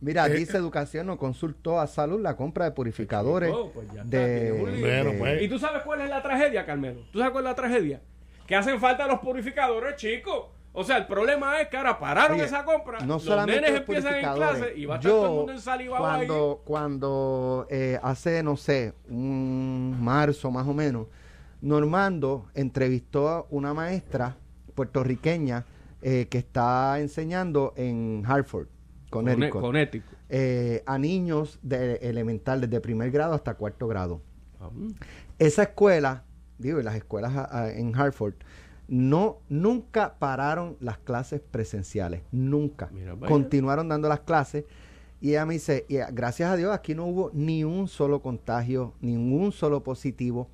Mira, 0.00 0.26
Eh, 0.26 0.30
dice 0.34 0.56
Educación 0.56 1.06
no 1.06 1.16
consultó 1.16 1.80
a 1.80 1.86
Salud 1.86 2.20
la 2.20 2.36
compra 2.36 2.64
de 2.66 2.72
purificadores 2.72 3.50
Oh, 3.54 3.70
pues 3.72 3.86
ya 3.94 4.02
está, 4.02 4.18
de. 4.18 4.52
Bueno, 4.52 5.10
de- 5.12 5.16
pues. 5.18 5.42
¿Y 5.42 5.48
tú 5.48 5.58
sabes 5.58 5.82
cuál 5.84 6.00
es 6.02 6.10
la 6.10 6.20
tragedia, 6.22 6.66
Carmelo? 6.66 7.02
¿Tú 7.12 7.18
sabes 7.20 7.32
cuál 7.32 7.44
es 7.44 7.50
la 7.50 7.54
tragedia? 7.54 8.00
Que 8.46 8.56
hacen 8.56 8.80
falta 8.80 9.06
los 9.06 9.20
purificadores, 9.20 9.94
chicos. 9.96 10.46
O 10.74 10.84
sea, 10.84 10.96
el 10.96 11.06
problema 11.06 11.60
es 11.60 11.68
que 11.68 11.76
ahora 11.76 11.98
pararon 11.98 12.36
Oye, 12.36 12.44
esa 12.46 12.64
compra. 12.64 13.00
no 13.00 13.14
los 13.14 13.24
solamente 13.24 13.60
nenes 13.60 13.80
empiezan 13.80 14.14
en 14.14 14.34
clase 14.34 14.72
y 14.74 14.86
va 14.86 14.94
a 14.94 14.98
estar 14.98 15.12
todo 15.12 15.26
el 15.26 15.30
mundo 15.32 15.52
ensalivado 15.52 16.06
ahí. 16.06 16.26
cuando, 16.26 16.62
cuando 16.64 17.66
eh, 17.70 17.98
hace, 18.02 18.42
no 18.42 18.56
sé, 18.56 18.94
un 19.08 19.96
marzo 20.00 20.50
más 20.50 20.66
o 20.66 20.72
menos, 20.74 21.06
Normando 21.60 22.46
entrevistó 22.54 23.28
a 23.28 23.46
una 23.50 23.72
maestra 23.72 24.36
puertorriqueña 24.74 25.64
eh, 26.02 26.26
que 26.28 26.38
está 26.38 26.98
enseñando 26.98 27.72
en 27.76 28.24
Hartford, 28.26 28.66
Connecticut, 29.10 29.60
Connecticut. 29.60 30.10
eh, 30.28 30.82
a 30.86 30.98
niños 30.98 31.60
de 31.62 31.96
elemental, 32.02 32.60
desde 32.62 32.80
primer 32.80 33.12
grado 33.12 33.34
hasta 33.34 33.54
cuarto 33.54 33.86
grado. 33.86 34.20
Ah, 34.60 34.70
Esa 35.38 35.62
escuela, 35.62 36.24
digo, 36.58 36.80
y 36.80 36.82
las 36.82 36.96
escuelas 36.96 37.36
a- 37.36 37.56
a- 37.64 37.70
en 37.72 37.94
Hartford, 37.96 38.34
no, 38.88 39.38
nunca 39.48 40.16
pararon 40.18 40.76
las 40.80 40.98
clases 40.98 41.40
presenciales, 41.40 42.22
nunca. 42.32 42.90
Mira. 42.92 43.16
Continuaron 43.16 43.88
dando 43.88 44.08
las 44.08 44.20
clases. 44.20 44.64
Y 45.20 45.30
ella 45.30 45.46
me 45.46 45.54
dice, 45.54 45.86
y, 45.88 45.96
gracias 46.12 46.50
a 46.50 46.56
Dios, 46.56 46.72
aquí 46.74 46.94
no 46.94 47.06
hubo 47.06 47.30
ni 47.32 47.62
un 47.64 47.86
solo 47.88 48.20
contagio, 48.20 48.94
ningún 49.00 49.52
solo 49.52 49.82
positivo. 49.84 50.48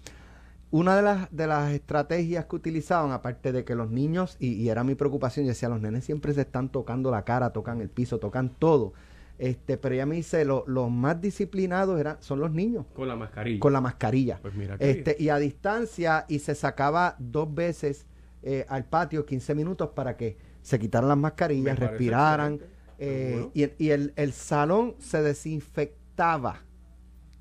Una 0.70 0.94
de 0.94 1.00
las, 1.02 1.34
de 1.34 1.46
las 1.46 1.72
estrategias 1.72 2.44
que 2.44 2.56
utilizaban, 2.56 3.10
aparte 3.12 3.52
de 3.52 3.64
que 3.64 3.74
los 3.74 3.90
niños, 3.90 4.36
y, 4.38 4.48
y 4.52 4.68
era 4.68 4.84
mi 4.84 4.94
preocupación, 4.94 5.46
yo 5.46 5.50
decía, 5.50 5.70
los 5.70 5.80
nenes 5.80 6.04
siempre 6.04 6.34
se 6.34 6.42
están 6.42 6.68
tocando 6.68 7.10
la 7.10 7.24
cara, 7.24 7.54
tocan 7.54 7.80
el 7.80 7.88
piso, 7.88 8.18
tocan 8.18 8.50
todo. 8.50 8.92
Este, 9.38 9.78
pero 9.78 9.94
ella 9.94 10.04
me 10.04 10.16
dice, 10.16 10.44
lo- 10.44 10.64
los 10.66 10.90
más 10.90 11.18
disciplinados 11.20 11.98
eran, 11.98 12.18
son 12.20 12.40
los 12.40 12.50
niños 12.52 12.84
Con 12.94 13.08
la 13.08 13.16
mascarilla. 13.16 13.60
con 13.60 13.72
la 13.72 13.80
mascarilla. 13.80 14.38
Pues 14.42 14.54
mira 14.54 14.76
este, 14.80 15.16
y 15.18 15.30
a 15.30 15.38
distancia, 15.38 16.26
y 16.28 16.40
se 16.40 16.54
sacaba 16.54 17.16
dos 17.18 17.54
veces 17.54 18.04
eh, 18.42 18.64
al 18.68 18.84
patio 18.84 19.24
15 19.26 19.54
minutos 19.54 19.90
para 19.94 20.16
que 20.16 20.36
se 20.62 20.78
quitaran 20.78 21.08
las 21.08 21.18
mascarillas, 21.18 21.78
respiraran. 21.78 22.60
Eh, 23.00 23.48
y 23.54 23.62
el, 23.62 23.74
y 23.78 23.90
el- 23.90 24.12
el 24.16 24.32
salón 24.32 24.96
se 24.98 25.22
desinfectaba 25.22 26.64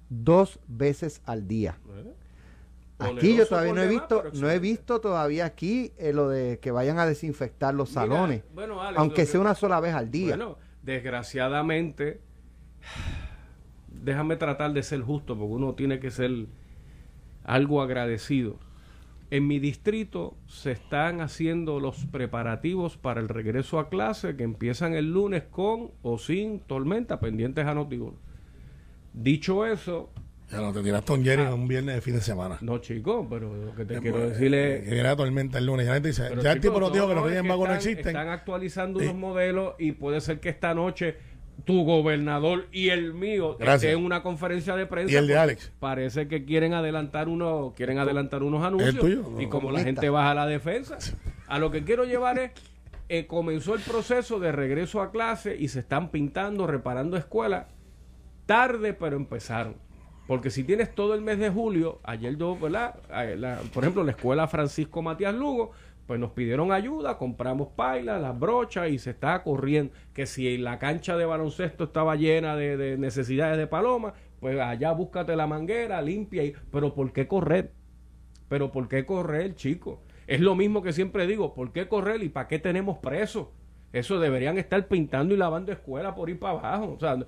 dos 0.10 0.60
veces 0.68 1.22
al 1.26 1.48
día. 1.48 1.78
Aquí 3.00 3.36
yo 3.36 3.46
todavía 3.48 3.74
no 3.74 3.82
he 3.84 3.88
visto, 3.88 4.24
no 4.34 4.50
he 4.50 4.58
visto 4.60 5.00
todavía 5.02 5.46
aquí 5.46 5.94
eh, 5.98 6.14
lo 6.14 6.30
de 6.30 6.60
que 6.60 6.72
vayan 6.72 6.98
a 6.98 7.06
desinfectar 7.06 7.74
los 7.74 7.90
Mira, 7.90 8.02
salones, 8.02 8.44
bueno, 8.56 8.82
Alex, 8.82 9.00
aunque 9.00 9.16
que- 9.18 9.26
sea 9.28 9.40
una 9.40 9.54
sola 9.56 9.80
vez 9.80 9.94
al 9.94 10.10
día. 10.10 10.30
Bueno, 10.36 10.58
desgraciadamente, 10.82 12.22
déjame 13.88 14.36
tratar 14.36 14.74
de 14.74 14.84
ser 14.84 15.02
justo, 15.02 15.38
porque 15.38 15.54
uno 15.54 15.74
tiene 15.76 16.00
que 16.00 16.12
ser 16.12 16.48
algo 17.44 17.82
agradecido. 17.82 18.58
En 19.30 19.46
mi 19.46 19.60
distrito 19.60 20.38
se 20.48 20.72
están 20.72 21.20
haciendo 21.20 21.80
los 21.82 22.06
preparativos 22.06 22.96
para 22.98 23.20
el 23.20 23.28
regreso 23.28 23.78
a 23.80 23.90
clase 23.90 24.38
que 24.38 24.44
empiezan 24.44 24.94
el 24.94 25.12
lunes 25.12 25.44
con 25.44 25.92
o 26.02 26.18
sin 26.18 26.62
tormenta 26.62 27.20
pendientes 27.20 27.66
a 27.66 27.74
Notiuno. 27.74 28.16
Dicho 29.14 29.66
eso, 29.66 30.12
Ya 30.50 30.62
no 30.62 30.72
te 30.72 30.82
tiras 30.82 31.04
Tom 31.04 31.22
Jerry 31.24 31.44
un 31.52 31.68
viernes 31.68 31.96
de 31.96 32.02
fin 32.02 32.14
de 32.14 32.22
semana. 32.22 32.58
no 32.62 32.78
chico, 32.78 33.28
pero 33.30 33.54
lo 33.54 33.76
que 33.76 33.84
te 33.84 33.96
Eh, 33.98 34.00
quiero 34.02 34.24
eh, 34.24 34.30
decir 34.30 34.52
Que 34.52 34.76
es... 34.78 34.86
viene 34.86 35.04
la 35.04 35.16
tormenta 35.18 35.58
el 35.58 35.66
lunes. 35.66 35.86
Ya 35.86 35.90
la 35.92 35.96
gente 35.96 36.08
dice, 36.10 36.24
Pero, 36.30 36.42
ya 36.42 36.52
el 36.54 36.62
tipo 36.62 36.80
nos 36.80 36.94
dijo 36.94 37.04
no, 37.04 37.10
que 37.10 37.16
los 37.16 37.24
no, 37.24 37.28
es 37.28 37.32
Reyes 37.34 37.42
que 37.44 37.48
Magos 37.50 37.68
no 37.68 37.76
existen. 37.76 38.08
Están 38.08 38.30
actualizando 38.30 39.00
unos 39.00 39.16
modelos 39.16 39.74
y 39.78 39.92
puede 39.92 40.22
ser 40.22 40.40
que 40.40 40.48
esta 40.50 40.74
noche 40.74 41.18
tu 41.66 41.84
gobernador 41.84 42.68
y 42.72 42.90
el 42.90 43.14
mío 43.14 43.56
Gracias. 43.60 43.84
estén 43.84 44.00
en 44.00 44.06
una 44.06 44.24
conferencia 44.24 44.76
de 44.76 44.86
prensa. 44.86 45.12
Y 45.12 45.16
el 45.16 45.28
de 45.28 45.34
porque 45.34 45.40
Alex. 45.40 45.72
Parece 45.80 46.28
que 46.28 46.46
quieren 46.46 46.74
adelantar 46.74 47.28
uno, 47.30 47.74
quieren 47.76 48.00
adelantar 48.00 48.44
unos 48.44 48.64
anuncios. 48.64 48.98
tuyo? 48.98 49.26
y 49.40 49.48
como 49.48 49.72
la 49.72 49.82
gente 49.82 50.10
baja 50.10 50.34
la 50.34 50.46
defensa, 50.46 50.98
a 51.48 51.60
lo 51.60 51.72
que 51.72 51.84
quiero 51.84 52.06
llevar 52.06 52.40
es 52.40 52.52
eh, 53.10 53.26
comenzó 53.26 53.74
el 53.74 53.82
proceso 53.82 54.40
de 54.40 54.52
regreso 54.52 55.02
a 55.02 55.12
clase 55.12 55.56
y 55.58 55.70
se 55.70 55.80
están 55.80 56.10
pintando, 56.12 56.68
reparando 56.68 57.16
escuelas 57.18 57.68
tarde, 58.46 58.94
pero 58.94 59.16
empezaron. 59.18 59.76
Porque 60.28 60.50
si 60.50 60.64
tienes 60.66 60.94
todo 60.94 61.14
el 61.14 61.22
mes 61.22 61.40
de 61.40 61.50
julio, 61.50 62.00
ayer 62.04 62.36
yo, 62.38 62.58
¿verdad? 62.60 62.96
Eh, 63.14 63.36
la- 63.38 63.60
por 63.74 63.84
ejemplo, 63.84 64.04
la 64.04 64.12
escuela 64.12 64.48
Francisco 64.48 65.02
Matías 65.02 65.34
Lugo, 65.34 65.72
pues 66.08 66.20
nos 66.20 66.32
pidieron 66.32 66.72
ayuda, 66.72 67.18
compramos 67.18 67.68
pailas, 67.76 68.22
las 68.22 68.40
brochas 68.40 68.90
y 68.90 68.98
se 68.98 69.12
está 69.12 69.44
corriendo. 69.44 69.94
Que 70.14 70.26
si 70.26 70.58
la 70.58 70.80
cancha 70.80 71.18
de 71.18 71.26
baloncesto 71.26 71.84
estaba 71.84 72.16
llena 72.16 72.56
de, 72.56 72.78
de 72.78 72.98
necesidades 72.98 73.58
de 73.58 73.68
paloma, 73.68 74.14
pues 74.40 74.58
allá 74.60 74.94
búscate 74.94 75.36
la 75.36 75.48
manguera, 75.48 76.02
limpia. 76.02 76.44
Y, 76.46 76.54
pero 76.72 76.94
¿por 76.94 77.12
qué 77.12 77.28
correr? 77.28 77.74
Pero 78.48 78.72
¿por 78.72 78.88
qué 78.88 79.06
correr, 79.06 79.56
chico? 79.56 80.02
Es 80.28 80.40
lo 80.40 80.56
mismo 80.56 80.82
que 80.82 80.94
siempre 80.94 81.28
digo, 81.28 81.54
¿por 81.54 81.74
qué 81.74 81.90
correr 81.90 82.24
y 82.24 82.30
para 82.30 82.48
qué 82.48 82.58
tenemos 82.58 82.98
presos? 83.00 83.48
Eso 83.94 84.20
deberían 84.20 84.58
estar 84.58 84.88
pintando 84.88 85.34
y 85.34 85.38
lavando 85.38 85.72
escuela 85.72 86.14
por 86.14 86.30
ir 86.30 86.40
para 86.40 86.60
abajo. 86.60 86.98
O 86.98 87.00
sea, 87.00 87.26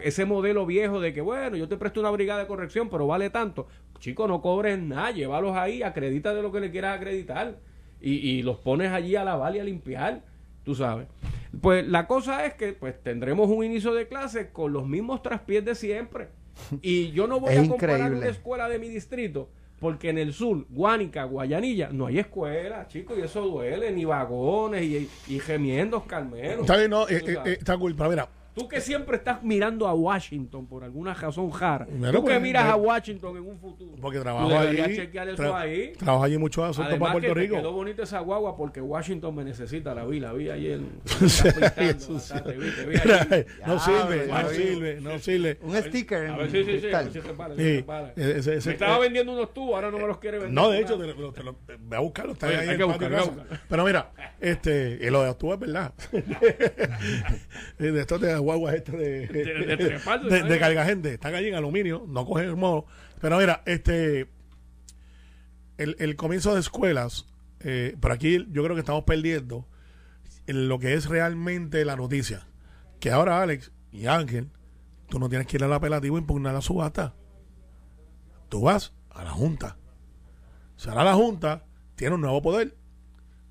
ese 0.00 0.24
modelo 0.24 0.66
viejo 0.66 1.00
de 1.00 1.12
que, 1.12 1.20
bueno, 1.20 1.56
yo 1.56 1.68
te 1.68 1.76
presto 1.76 2.00
una 2.00 2.10
brigada 2.10 2.40
de 2.40 2.46
corrección, 2.46 2.88
pero 2.90 3.06
vale 3.06 3.30
tanto. 3.30 3.68
Chico, 3.98 4.26
no 4.26 4.40
cobres 4.40 4.78
nada, 4.78 5.12
llévalos 5.12 5.56
ahí, 5.56 5.82
acredita 5.82 6.34
de 6.34 6.42
lo 6.42 6.50
que 6.50 6.60
le 6.60 6.70
quieras 6.70 6.96
acreditar. 6.96 7.58
Y, 8.00 8.12
y 8.14 8.42
los 8.42 8.58
pones 8.58 8.90
allí 8.92 9.16
a 9.16 9.24
lavar 9.24 9.54
y 9.56 9.60
a 9.60 9.64
limpiar, 9.64 10.22
tú 10.64 10.74
sabes. 10.74 11.06
Pues 11.60 11.86
la 11.86 12.06
cosa 12.06 12.46
es 12.46 12.54
que 12.54 12.72
pues 12.72 13.02
tendremos 13.02 13.48
un 13.48 13.64
inicio 13.64 13.92
de 13.92 14.06
clase 14.08 14.50
con 14.50 14.72
los 14.72 14.86
mismos 14.86 15.22
traspiés 15.22 15.64
de 15.64 15.74
siempre. 15.74 16.28
Y 16.82 17.10
yo 17.12 17.26
no 17.26 17.40
voy 17.40 17.52
Es 17.52 17.58
a 17.60 17.68
comparar 17.68 17.96
increíble. 17.98 18.18
una 18.18 18.28
escuela 18.28 18.68
de 18.68 18.78
mi 18.78 18.88
distrito 18.88 19.48
porque 19.80 20.10
en 20.10 20.18
el 20.18 20.34
sur, 20.34 20.66
Guánica, 20.68 21.24
Guayanilla, 21.24 21.88
no 21.90 22.06
hay 22.06 22.18
escuela, 22.18 22.86
chicos, 22.86 23.16
y 23.18 23.22
eso 23.22 23.40
duele, 23.40 23.90
ni 23.92 24.04
vagones 24.04 24.82
y, 24.82 25.08
y 25.26 25.38
gemiendos 25.40 26.04
calmeros. 26.04 26.60
Está 26.60 26.76
bien, 26.76 26.90
no, 26.90 27.08
eh, 27.08 27.22
eh, 27.26 27.36
eh, 27.46 27.56
está 27.58 27.78
cool. 27.78 27.96
Pero 27.96 28.10
mira, 28.10 28.28
Tú 28.54 28.66
que 28.68 28.80
siempre 28.80 29.16
estás 29.16 29.42
mirando 29.44 29.86
a 29.86 29.94
Washington 29.94 30.66
por 30.66 30.82
alguna 30.84 31.14
razón 31.14 31.50
jara. 31.50 31.86
Tú 31.86 32.00
que 32.02 32.20
pues, 32.20 32.40
miras 32.42 32.64
pues, 32.64 32.72
a 32.74 32.76
Washington 32.76 33.36
en 33.36 33.46
un 33.46 33.58
futuro. 33.58 33.92
porque 34.00 34.18
trabajo 34.18 34.58
allí. 34.58 34.96
chequear 34.96 35.28
eso 35.28 35.42
tra- 35.42 35.54
ahí. 35.54 35.92
Trabajo 35.92 36.24
allí 36.24 36.36
muchos 36.36 36.68
asuntos 36.68 36.98
para 36.98 37.12
Puerto 37.12 37.28
que 37.28 37.34
te 37.34 37.40
Rico. 37.40 37.56
quedó 37.56 37.72
bonita 37.72 38.02
esa 38.02 38.18
guagua 38.20 38.56
porque 38.56 38.80
Washington 38.80 39.34
me 39.36 39.44
necesita, 39.44 39.94
la 39.94 40.04
vi, 40.04 40.18
la 40.20 40.32
vi 40.32 40.50
ayer. 40.50 40.80
No 43.66 43.78
sirve, 43.78 44.26
no 44.26 44.48
sirve, 44.48 45.00
no 45.00 45.18
sirve. 45.18 45.58
Un 45.62 45.76
sticker. 45.76 46.18
A 46.26 46.28
en 46.32 46.38
ver, 46.38 46.50
sí, 46.50 46.64
sí, 46.64 46.72
sí, 46.72 46.80
se 46.80 46.90
Sí, 47.76 47.82
para. 47.82 48.12
me 48.16 48.56
estaba 48.72 48.96
eh, 48.96 49.00
vendiendo 49.00 49.32
unos 49.32 49.54
tubos, 49.54 49.74
ahora 49.76 49.90
no 49.90 49.98
me 49.98 50.06
los 50.06 50.18
quiere 50.18 50.38
vender. 50.38 50.54
No, 50.54 50.70
de 50.70 50.80
hecho, 50.80 50.98
te 50.98 51.06
lo- 51.06 51.32
te 51.32 51.42
lo- 51.42 51.56
ve 51.78 51.96
a 51.96 52.00
buscarlo. 52.00 52.32
Está 52.32 52.48
Oye, 52.48 52.56
ahí 52.56 52.68
hay 52.70 52.76
que 52.76 52.82
el 52.82 52.88
patio 52.90 53.08
de 53.08 53.14
buscar, 53.16 53.20
hay 53.20 53.28
que 53.28 53.30
casa. 53.36 53.48
buscar. 53.50 53.66
Pero 53.68 53.84
mira, 53.84 54.10
este, 54.40 54.98
y 55.02 55.10
lo 55.10 55.22
de 55.22 55.34
tú 55.34 55.52
es 55.52 55.58
verdad. 55.60 55.92
de 57.78 58.00
estos 58.00 58.20
de 58.40 58.44
guaguas 58.44 58.72
de, 58.84 59.26
De- 59.28 60.42
de 60.44 60.58
carga 60.58 60.84
gente. 60.84 61.14
Están 61.14 61.34
allí 61.34 61.48
en 61.48 61.54
aluminio, 61.54 62.04
no 62.08 62.24
cogen 62.26 62.46
el 62.46 62.56
modo. 62.56 62.86
Pero 63.20 63.38
mira, 63.38 63.62
este, 63.66 64.28
el, 65.78 65.96
el 65.98 66.16
comienzo 66.16 66.54
de 66.54 66.60
escuelas, 66.60 67.26
eh, 67.60 67.96
por 68.00 68.12
aquí 68.12 68.46
yo 68.50 68.62
creo 68.64 68.74
que 68.74 68.80
estamos 68.80 69.04
perdiendo 69.04 69.68
en 70.46 70.68
lo 70.68 70.78
que 70.78 70.94
es 70.94 71.06
realmente 71.08 71.84
la 71.84 71.96
noticia. 71.96 72.46
Que 72.98 73.10
ahora 73.10 73.42
Alex 73.42 73.72
y 73.92 74.06
Ángel, 74.06 74.50
tú 75.08 75.18
no 75.18 75.28
tienes 75.28 75.46
que 75.46 75.56
ir 75.56 75.64
al 75.64 75.72
apelativo 75.72 76.16
e 76.16 76.20
impugnar 76.20 76.54
la 76.54 76.60
subasta. 76.60 77.14
Tú 78.48 78.62
vas 78.62 78.94
a 79.10 79.24
la 79.24 79.30
Junta. 79.30 79.76
O 80.86 80.88
ahora 80.90 81.04
la 81.04 81.14
Junta 81.14 81.64
tiene 81.94 82.14
un 82.14 82.20
nuevo 82.22 82.40
poder 82.42 82.76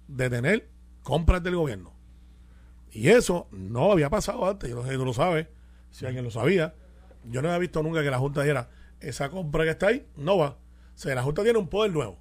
de 0.08 0.30
tener 0.30 0.70
compras 1.04 1.42
del 1.44 1.56
gobierno. 1.56 1.94
Y 2.92 3.10
eso 3.10 3.48
no 3.52 3.92
había 3.92 4.10
pasado 4.10 4.48
antes. 4.48 4.70
Yo 4.70 4.76
no 4.76 4.84
sé 4.84 4.92
si 4.92 4.96
tú 4.98 5.06
lo 5.06 5.14
sabes, 5.14 5.48
si 5.92 6.06
alguien 6.06 6.24
lo 6.24 6.32
sabía. 6.32 6.74
Yo 7.26 7.42
no 7.42 7.50
había 7.50 7.60
visto 7.60 7.84
nunca 7.84 8.02
que 8.04 8.10
la 8.12 8.18
Junta 8.20 8.42
dijera, 8.42 8.70
esa 9.00 9.30
compra 9.30 9.64
que 9.64 9.72
está 9.72 9.88
ahí, 9.88 10.08
no 10.16 10.38
va. 10.38 10.50
O 10.50 10.58
sea, 10.96 11.14
la 11.16 11.24
Junta 11.24 11.44
tiene 11.44 11.60
un 11.60 11.68
poder 11.68 11.92
nuevo. 11.92 12.18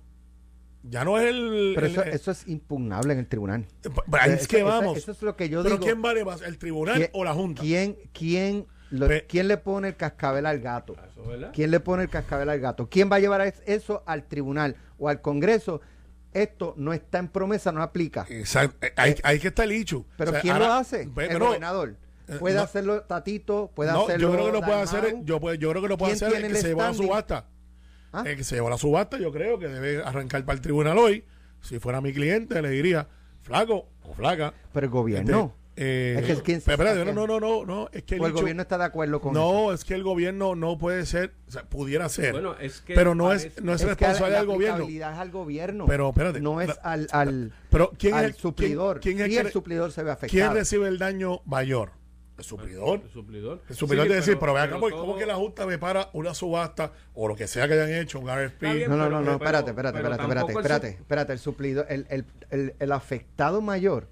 Ya 0.82 1.04
no 1.04 1.18
es 1.18 1.26
el... 1.26 1.72
Pero 1.74 1.86
el- 1.86 1.92
eso, 1.92 2.02
el- 2.02 2.08
eso 2.10 2.30
es 2.30 2.46
impugnable 2.48 3.12
en 3.12 3.18
el 3.18 3.26
tribunal. 3.26 3.66
Pero 3.82 3.96
ahí 4.22 4.30
es 4.32 4.40
Eso- 4.42 4.48
que 4.48 4.56
eso- 4.58 4.66
vamos. 4.66 4.96
Eso 4.98 5.12
es 5.12 5.22
lo 5.22 5.36
que 5.36 5.48
yo 5.48 5.62
Pero 5.62 5.76
digo. 5.76 5.84
¿quién 5.86 6.00
vale 6.02 6.24
más, 6.24 6.40
el 6.42 6.56
tribunal 6.58 6.96
¿Quién- 6.96 7.10
o 7.12 7.24
la 7.24 7.34
Junta? 7.34 7.62
¿Quién, 7.62 7.96
quién, 8.12 8.66
lo- 8.90 9.08
Pe- 9.08 9.26
quién 9.28 9.48
le 9.48 9.56
pone 9.56 9.88
el 9.88 9.96
cascabel 9.96 10.46
al 10.46 10.60
gato? 10.60 10.94
Eso, 11.10 11.26
¿verdad? 11.26 11.50
¿Quién 11.52 11.70
le 11.72 11.80
pone 11.80 12.04
el 12.04 12.08
cascabel 12.08 12.48
al 12.48 12.60
gato? 12.60 12.88
¿Quién 12.88 13.10
va 13.10 13.16
a 13.16 13.20
llevar 13.20 13.40
es- 13.42 13.62
eso 13.66 14.02
al 14.06 14.28
tribunal 14.28 14.76
o 14.98 15.08
al 15.08 15.20
Congreso? 15.20 15.80
Esto 16.42 16.74
no 16.76 16.92
está 16.92 17.18
en 17.18 17.28
promesa, 17.28 17.72
no 17.72 17.82
aplica. 17.82 18.26
Exacto. 18.28 18.86
Eh, 18.86 18.92
Ahí, 18.96 19.14
ahí 19.24 19.38
que 19.38 19.48
está 19.48 19.64
el 19.64 19.72
hecho. 19.72 20.04
Pero 20.16 20.30
O 20.30 20.32
sea, 20.34 20.40
¿quién 20.42 20.54
ahora- 20.54 20.66
lo 20.68 20.72
hace? 20.74 21.02
El 21.02 21.38
gobernador. 21.38 21.96
eh, 22.28 22.36
Puede 22.38 22.56
no. 22.56 22.62
hacerlo 22.62 23.02
Tatito, 23.02 23.70
puede 23.74 23.90
No, 23.92 24.02
hacerlo 24.04 24.28
yo 24.28 24.34
creo 24.34 24.46
que 24.46 24.52
lo 24.52 24.60
puede 24.62 24.80
hacer, 24.82 25.14
yo, 25.22 25.40
puede- 25.40 25.58
yo 25.58 25.70
creo 25.70 25.82
que 25.82 25.88
lo 25.88 25.96
puede 25.98 26.12
¿Quién 26.12 26.24
hacer 26.24 26.28
el 26.28 26.42
tiene 26.42 26.48
que 26.48 26.54
el 26.58 26.62
se 26.62 26.68
llevó 26.68 26.80
la 26.82 26.86
standing? 26.88 27.06
subasta. 27.08 27.46
¿Ah? 28.12 28.22
El 28.26 28.36
que 28.36 28.44
se 28.44 28.54
llevó 28.54 28.70
la 28.70 28.78
subasta, 28.78 29.18
yo 29.18 29.32
creo 29.32 29.58
que 29.58 29.68
debe 29.68 30.02
arrancar 30.02 30.44
para 30.44 30.54
el 30.56 30.60
tribunal 30.60 30.96
hoy. 30.98 31.24
Si 31.60 31.78
fuera 31.78 32.00
mi 32.00 32.12
cliente, 32.12 32.60
le 32.62 32.70
diría, 32.70 33.08
flaco 33.42 33.88
o 34.02 34.14
flaca. 34.14 34.52
Pero 34.72 34.84
el 34.86 34.90
gobierno. 34.90 35.54
Eh, 35.80 36.16
Es 36.18 36.26
que 36.38 36.42
¿quién 36.42 36.60
se 36.60 36.64
pero 36.66 36.82
espérate, 36.82 36.98
saca? 37.00 37.12
no, 37.12 37.26
no, 37.28 37.38
no, 37.38 37.64
no, 37.64 37.88
es 37.92 38.02
que 38.02 38.16
el 38.16 38.20
o 38.22 38.26
el 38.26 38.32
gobierno 38.32 38.62
está 38.62 38.76
de 38.78 38.84
acuerdo 38.84 39.20
con 39.20 39.30
eso. 39.32 39.40
no, 39.40 39.72
es 39.72 39.84
que 39.84 39.94
el 39.94 40.02
gobierno 40.02 40.56
no 40.56 40.76
puede 40.76 41.06
ser, 41.06 41.34
o 41.46 41.50
sea, 41.52 41.62
pudiera 41.64 42.08
ser, 42.08 42.32
Bueno, 42.32 42.56
es 42.58 42.80
que 42.80 42.94
pero 42.94 43.14
no 43.14 43.26
parece- 43.26 43.48
es, 43.56 43.62
no 43.62 43.72
es, 43.74 43.82
responsabilidad 43.82 44.38
del 44.40 44.46
gobierno. 44.48 44.84
al 45.20 45.30
gobierno. 45.30 45.86
Pero, 45.86 46.08
espérate, 46.08 46.40
No 46.40 46.60
es 46.60 46.70
al, 46.82 47.06
al, 47.12 47.52
Pero 47.70 47.92
¿quién 47.96 48.14
al 48.14 48.24
es 48.24 48.30
el- 48.32 48.36
suplidor. 48.36 49.00
quién- 49.00 49.16
quién 49.18 49.26
es 49.28 49.32
Sí, 49.36 49.40
que- 49.40 49.46
el 49.46 49.52
suplidor 49.52 49.92
se 49.92 50.02
ve 50.02 50.10
afectado. 50.10 50.30
¿Quién 50.30 50.52
recibe 50.52 50.88
el 50.88 50.98
daño 50.98 51.42
mayor? 51.46 51.92
El 52.38 52.44
suplidor. 52.44 53.00
El 53.04 53.10
suplidor. 53.10 53.62
El 53.68 53.74
suplidor 53.74 54.04
Sí, 54.06 54.10
de 54.10 54.14
decir, 54.16 54.36
pero, 54.38 54.54
ve 54.54 54.60
acá, 54.60 54.76
pero 54.80 54.90
todo- 54.90 55.00
¿cómo 55.00 55.16
que 55.16 55.26
la 55.26 55.34
Junta 55.34 55.66
me 55.66 55.76
para 55.76 56.08
una 56.12 56.34
subasta 56.34 56.92
o 57.14 57.26
lo 57.26 57.34
que 57.34 57.48
sea 57.48 57.66
que 57.66 57.74
hayan 57.74 57.92
hecho, 57.92 58.20
un 58.20 58.28
RFP? 58.30 58.74
Bien, 58.74 58.88
No, 58.90 58.96
no, 58.96 59.10
no, 59.10 59.20
no, 59.22 59.32
espérate, 59.32 59.70
espérate, 59.70 59.98
espérate, 59.98 60.22
espérate, 60.22 60.52
el 60.52 60.56
espérate, 60.58 60.88
espérate, 60.90 61.32
el 61.32 61.38
suplidor, 61.40 61.86
el, 61.88 62.06
el, 62.10 62.24
el, 62.50 62.74
el 62.78 62.92
afectado 62.92 63.60
mayor 63.60 64.06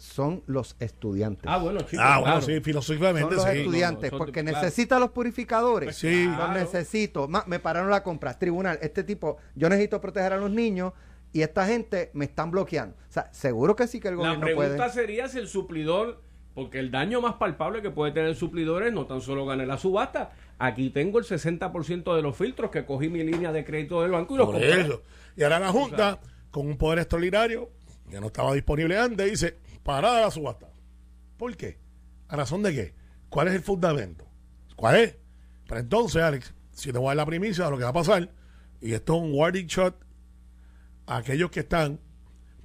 son 0.00 0.42
los 0.46 0.76
estudiantes. 0.80 1.44
Ah, 1.46 1.58
bueno, 1.58 1.80
chicos. 1.82 1.98
Ah, 2.00 2.18
bueno, 2.20 2.24
claro. 2.36 2.40
sí, 2.46 2.54
son 2.54 2.62
filosóficamente 2.64 3.34
los 3.34 3.44
sí. 3.44 3.50
estudiantes, 3.58 4.10
No, 4.10 4.16
no, 4.16 4.18
son- 4.18 4.26
porque 4.26 4.42
claro. 4.42 4.56
necesita 4.62 4.98
los 4.98 5.10
purificadores. 5.10 5.94
Sí. 5.96 6.24
Los 6.24 6.36
Claro. 6.36 6.54
necesito. 6.54 7.28
Ma- 7.28 7.44
me 7.46 7.58
pararon 7.58 7.90
la 7.90 8.02
compra. 8.02 8.38
Tribunal, 8.38 8.78
este 8.80 9.04
tipo, 9.04 9.36
yo 9.54 9.68
necesito 9.68 10.00
proteger 10.00 10.32
a 10.32 10.38
los 10.38 10.50
niños 10.50 10.94
y 11.34 11.42
esta 11.42 11.66
gente 11.66 12.10
me 12.14 12.24
están 12.24 12.50
bloqueando. 12.50 12.96
O 13.08 13.12
sea, 13.12 13.28
seguro 13.32 13.76
que 13.76 13.86
sí 13.86 14.00
que 14.00 14.08
el 14.08 14.14
La 14.14 14.20
gobierno 14.20 14.44
pregunta 14.46 14.76
puede. 14.76 14.90
sería 14.90 15.28
si 15.28 15.38
el 15.38 15.48
suplidor, 15.48 16.22
porque 16.54 16.78
el 16.78 16.90
daño 16.90 17.20
más 17.20 17.34
palpable 17.34 17.82
que 17.82 17.90
puede 17.90 18.12
tener 18.12 18.30
el 18.30 18.36
suplidor 18.36 18.82
es 18.84 18.92
no 18.94 19.04
tan 19.06 19.20
solo 19.20 19.44
ganar 19.44 19.66
la 19.66 19.76
subasta. 19.76 20.32
Aquí 20.58 20.88
tengo 20.90 21.18
el 21.18 21.24
60% 21.26 22.16
de 22.16 22.22
los 22.22 22.36
filtros 22.36 22.70
que 22.70 22.86
cogí 22.86 23.08
mi 23.10 23.22
línea 23.22 23.52
de 23.52 23.64
crédito 23.66 24.00
del 24.02 24.12
banco 24.12 24.34
y 24.34 24.38
los 24.38 24.46
Por 24.46 24.54
compré. 24.56 24.80
eso. 24.80 25.02
Y 25.36 25.42
ahora 25.42 25.58
la 25.58 25.68
Junta, 25.72 26.20
con 26.50 26.66
un 26.66 26.76
poder 26.78 27.00
extraordinario, 27.00 27.68
que 28.10 28.20
no 28.20 28.26
estaba 28.26 28.52
disponible 28.54 28.98
antes, 28.98 29.30
dice, 29.30 29.56
parada 29.90 30.20
la 30.20 30.30
subasta. 30.30 30.68
¿Por 31.36 31.56
qué? 31.56 31.78
¿A 32.28 32.36
razón 32.36 32.62
de 32.62 32.72
qué? 32.72 32.94
¿Cuál 33.28 33.48
es 33.48 33.54
el 33.54 33.60
fundamento? 33.60 34.24
¿Cuál 34.76 34.96
es? 34.96 35.16
Pero 35.66 35.80
entonces, 35.80 36.22
Alex, 36.22 36.54
si 36.70 36.92
te 36.92 36.98
voy 36.98 37.06
a 37.06 37.10
dar 37.10 37.16
la 37.16 37.26
primicia 37.26 37.64
de 37.64 37.70
lo 37.72 37.76
que 37.76 37.82
va 37.82 37.90
a 37.90 37.94
pasar, 37.94 38.30
y 38.80 38.92
esto 38.92 39.16
es 39.16 39.22
un 39.22 39.34
warning 39.34 39.66
shot 39.66 40.00
a 41.06 41.16
aquellos 41.16 41.50
que 41.50 41.60
están 41.60 41.98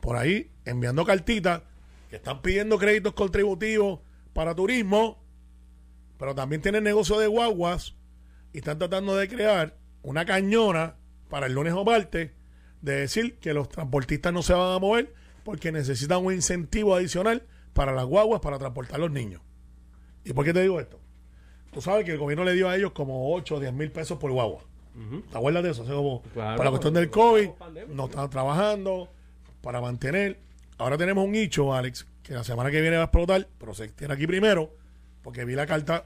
por 0.01 0.17
ahí 0.17 0.51
enviando 0.65 1.03
cartitas, 1.03 1.63
que 2.11 2.17
están 2.17 2.43
pidiendo 2.43 2.77
créditos 2.77 3.13
contributivos 3.13 4.01
para 4.33 4.53
turismo, 4.53 5.23
pero 6.19 6.35
también 6.35 6.61
tienen 6.61 6.83
negocio 6.83 7.17
de 7.17 7.25
guaguas 7.25 7.95
y 8.53 8.59
están 8.59 8.77
tratando 8.77 9.15
de 9.15 9.27
crear 9.27 9.77
una 10.03 10.25
cañona 10.25 10.95
para 11.27 11.47
el 11.47 11.53
lunes 11.53 11.73
o 11.73 11.83
martes 11.83 12.31
de 12.81 12.95
decir 12.95 13.39
que 13.39 13.55
los 13.55 13.67
transportistas 13.67 14.31
no 14.31 14.43
se 14.43 14.53
van 14.53 14.75
a 14.75 14.79
mover 14.79 15.24
porque 15.45 15.71
necesitan 15.71 16.25
un 16.25 16.34
incentivo 16.34 16.95
adicional 16.95 17.43
para 17.73 17.93
las 17.93 18.05
guaguas 18.05 18.41
para 18.41 18.58
transportar 18.58 18.95
a 18.95 18.99
los 18.99 19.12
niños. 19.12 19.41
¿Y 20.23 20.34
por 20.34 20.43
qué 20.43 20.51
te 20.51 20.62
digo 20.62 20.79
esto? 20.79 20.99
Tú 21.71 21.81
sabes 21.81 22.03
que 22.03 22.13
el 22.13 22.17
gobierno 22.17 22.43
le 22.43 22.53
dio 22.53 22.67
a 22.67 22.75
ellos 22.75 22.93
como 22.93 23.31
8 23.36 23.55
o 23.55 23.60
10 23.60 23.71
mil 23.73 23.91
pesos 23.91 24.17
por 24.17 24.31
guagua. 24.31 24.62
¿Te 25.29 25.38
acuerdas 25.38 25.62
de 25.62 25.71
eso? 25.71 25.84
O 25.84 25.86
sea, 25.86 25.93
como 25.93 26.21
Claro, 26.34 26.58
para 26.58 26.63
la 26.63 26.69
cuestión 26.71 26.93
del 26.95 27.12
COVID, 27.12 27.49
no 27.89 28.05
están 28.05 28.29
trabajando 28.29 29.10
para 29.62 29.81
mantener. 29.81 30.39
Ahora 30.77 30.97
tenemos 30.97 31.25
un 31.25 31.36
hecho, 31.36 31.73
Alex, 31.73 32.08
que 32.23 32.34
la 32.34 32.43
semana 32.43 32.71
que 32.71 32.81
viene 32.81 32.95
va 32.95 33.03
a 33.03 33.05
explotar, 33.05 33.47
pero 33.60 33.75
se 33.75 33.89
tiene 33.89 34.13
aquí 34.15 34.25
primero, 34.25 34.73
porque 35.21 35.45
vi 35.45 35.53
la 35.53 35.67
carta 35.67 36.05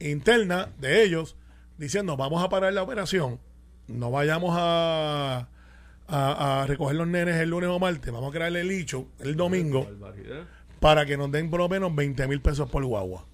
interna 0.00 0.70
de 0.78 1.04
ellos 1.04 1.36
diciendo 1.78 2.16
vamos 2.16 2.42
a 2.42 2.48
parar 2.48 2.72
la 2.72 2.82
operación, 2.82 3.38
no 3.86 4.10
vayamos 4.10 4.56
a, 4.58 5.48
a, 6.14 6.62
a 6.62 6.66
recoger 6.66 6.96
los 6.96 7.06
nenes 7.06 7.36
el 7.36 7.50
lunes 7.50 7.70
o 7.70 7.78
martes, 7.78 8.12
vamos 8.12 8.30
a 8.30 8.32
crearle 8.32 8.60
el 8.60 8.70
hecho 8.70 9.08
el 9.18 9.36
domingo 9.36 9.88
para 10.80 11.06
que 11.06 11.16
nos 11.16 11.30
den 11.32 11.50
por 11.50 11.60
lo 11.60 11.68
menos 11.68 11.94
20 11.94 12.28
mil 12.28 12.40
pesos 12.40 12.70
por 12.70 12.84
guagua. 12.84 13.26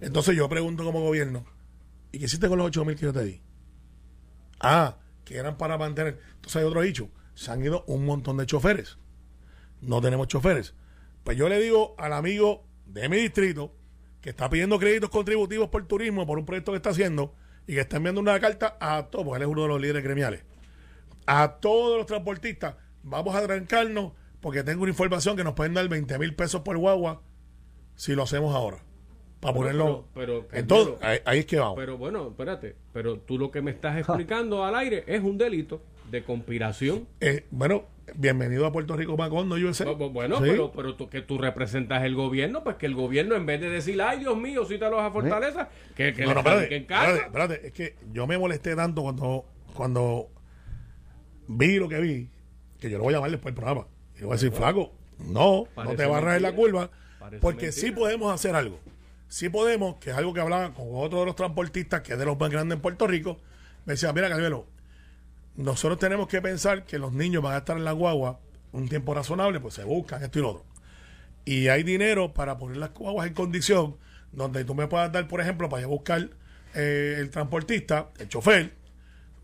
Entonces 0.00 0.36
yo 0.36 0.48
pregunto 0.48 0.84
como 0.84 1.00
gobierno, 1.00 1.44
¿y 2.12 2.18
qué 2.18 2.26
hiciste 2.26 2.48
con 2.48 2.58
los 2.58 2.66
8 2.68 2.84
mil 2.84 2.96
que 2.96 3.02
yo 3.02 3.12
te 3.12 3.24
di? 3.24 3.40
Ah, 4.60 4.96
que 5.24 5.36
eran 5.36 5.56
para 5.56 5.78
mantener. 5.78 6.20
Entonces 6.36 6.56
hay 6.56 6.64
otro 6.64 6.82
dicho, 6.82 7.08
se 7.34 7.50
han 7.50 7.64
ido 7.64 7.84
un 7.86 8.04
montón 8.04 8.36
de 8.36 8.46
choferes. 8.46 8.98
No 9.80 10.00
tenemos 10.00 10.28
choferes. 10.28 10.74
Pues 11.24 11.36
yo 11.36 11.48
le 11.48 11.60
digo 11.60 11.94
al 11.98 12.12
amigo 12.12 12.66
de 12.86 13.08
mi 13.08 13.16
distrito 13.16 13.74
que 14.20 14.30
está 14.30 14.48
pidiendo 14.48 14.78
créditos 14.78 15.10
contributivos 15.10 15.68
por 15.68 15.86
turismo 15.86 16.26
por 16.26 16.38
un 16.38 16.44
proyecto 16.44 16.72
que 16.72 16.76
está 16.76 16.90
haciendo 16.90 17.34
y 17.66 17.74
que 17.74 17.80
está 17.80 17.96
enviando 17.96 18.20
una 18.20 18.38
carta 18.40 18.76
a 18.80 19.06
todos, 19.10 19.24
porque 19.24 19.36
él 19.38 19.42
es 19.42 19.48
uno 19.48 19.62
de 19.62 19.68
los 19.68 19.80
líderes 19.80 20.04
gremiales, 20.04 20.44
a 21.26 21.56
todos 21.60 21.96
los 21.98 22.06
transportistas, 22.06 22.76
vamos 23.02 23.34
a 23.34 23.42
trancarnos 23.42 24.12
porque 24.40 24.62
tengo 24.62 24.82
una 24.82 24.90
información 24.90 25.36
que 25.36 25.44
nos 25.44 25.54
pueden 25.54 25.74
dar 25.74 25.88
20 25.88 26.18
mil 26.18 26.34
pesos 26.34 26.60
por 26.62 26.76
guagua 26.76 27.22
si 27.96 28.14
lo 28.14 28.22
hacemos 28.24 28.54
ahora. 28.54 28.78
Para 29.40 29.52
Pero- 29.52 29.54
ponerlo. 29.62 30.04
pero- 30.14 30.46
pero, 30.48 30.60
Entonces, 30.60 30.94
ahí, 31.02 31.18
ahí 31.24 31.38
es 31.40 31.46
que 31.46 31.58
vamos. 31.58 31.76
Pero 31.76 31.98
bueno, 31.98 32.28
espérate. 32.28 32.76
Pero 32.92 33.18
tú 33.18 33.38
lo 33.38 33.50
que 33.50 33.60
me 33.62 33.70
estás 33.70 33.96
explicando 33.98 34.64
al 34.64 34.74
aire 34.74 35.04
es 35.06 35.22
un 35.22 35.36
delito 35.38 35.82
de 36.10 36.24
conspiración. 36.24 37.06
Eh, 37.20 37.44
bueno, 37.50 37.84
bienvenido 38.14 38.66
a 38.66 38.72
Puerto 38.72 38.96
Rico 38.96 39.16
Macondo. 39.16 39.56
Bu- 39.56 39.70
bu- 39.98 40.12
Bueno, 40.12 40.36
Sí. 40.38 40.44
pero, 40.46 40.72
pero 40.72 40.94
tú, 40.94 41.08
que 41.10 41.20
tú 41.22 41.36
representas 41.38 42.04
el 42.04 42.14
gobierno, 42.14 42.62
pues 42.64 42.76
que 42.76 42.86
el 42.86 42.94
gobierno 42.94 43.34
en 43.34 43.44
vez 43.46 43.60
de 43.60 43.68
decir, 43.70 44.00
ay 44.00 44.20
Dios 44.20 44.36
mío, 44.36 44.64
cítalos 44.66 45.00
a 45.00 45.10
Fortaleza, 45.10 45.68
que, 45.94 46.12
que 46.14 46.22
No, 46.24 46.34
no, 46.34 46.40
espérate, 46.40 46.50
fabriquen 46.64 46.84
casa. 46.86 47.04
espérate, 47.16 47.26
espérate, 47.54 47.66
es 47.66 47.72
que 47.72 47.96
yo 48.12 48.26
me 48.26 48.36
molesté 48.38 48.74
tanto 48.76 49.02
cuando, 49.02 49.44
cuando 49.74 50.28
vi 51.48 51.76
lo 51.76 51.88
que 51.88 52.00
vi, 52.00 52.30
que 52.78 52.90
yo 52.90 52.98
lo 52.98 53.04
voy 53.04 53.14
a 53.14 53.16
llamar 53.18 53.30
después 53.30 53.54
del 53.54 53.62
programa. 53.62 53.86
Y 54.16 54.20
le 54.20 54.24
voy 54.26 54.32
a 54.34 54.36
decir, 54.36 54.52
flaco, 54.52 54.92
no, 55.18 55.66
no 55.76 55.94
te 55.96 56.06
barras 56.06 56.36
en 56.36 56.42
la 56.42 56.48
mentira. 56.50 56.52
curva, 56.72 56.90
Parece 57.18 57.40
porque 57.40 57.66
mentira. 57.66 57.86
sí 57.88 57.92
podemos 57.92 58.32
hacer 58.32 58.54
algo. 58.54 58.80
Sí 59.28 59.48
podemos, 59.48 59.96
que 59.96 60.10
es 60.10 60.16
algo 60.16 60.32
que 60.32 60.40
hablaba 60.40 60.72
con 60.74 60.86
otro 60.92 61.20
de 61.20 61.26
los 61.26 61.36
transportistas, 61.36 62.02
que 62.02 62.12
es 62.12 62.18
de 62.18 62.24
los 62.24 62.38
más 62.38 62.50
grandes 62.50 62.76
en 62.76 62.82
Puerto 62.82 63.06
Rico, 63.06 63.38
me 63.84 63.94
decía, 63.94 64.12
mira, 64.12 64.28
Carmelo, 64.28 64.66
nosotros 65.56 65.98
tenemos 65.98 66.28
que 66.28 66.40
pensar 66.40 66.84
que 66.84 66.98
los 66.98 67.12
niños 67.12 67.42
van 67.42 67.54
a 67.54 67.58
estar 67.58 67.76
en 67.76 67.84
la 67.84 67.92
guagua 67.92 68.40
un 68.72 68.88
tiempo 68.88 69.14
razonable, 69.14 69.60
pues 69.60 69.74
se 69.74 69.84
buscan 69.84 70.22
esto 70.22 70.38
y 70.38 70.42
lo 70.42 70.50
otro. 70.50 70.64
Y 71.44 71.68
hay 71.68 71.82
dinero 71.82 72.32
para 72.32 72.58
poner 72.58 72.76
las 72.78 72.92
guaguas 72.94 73.26
en 73.26 73.34
condición 73.34 73.96
donde 74.32 74.64
tú 74.64 74.74
me 74.74 74.86
puedas 74.88 75.12
dar, 75.12 75.28
por 75.28 75.40
ejemplo, 75.40 75.68
para 75.68 75.80
ir 75.82 75.84
a 75.84 75.88
buscar 75.88 76.30
eh, 76.74 77.16
el 77.18 77.30
transportista, 77.30 78.08
el 78.18 78.28
chofer, 78.28 78.72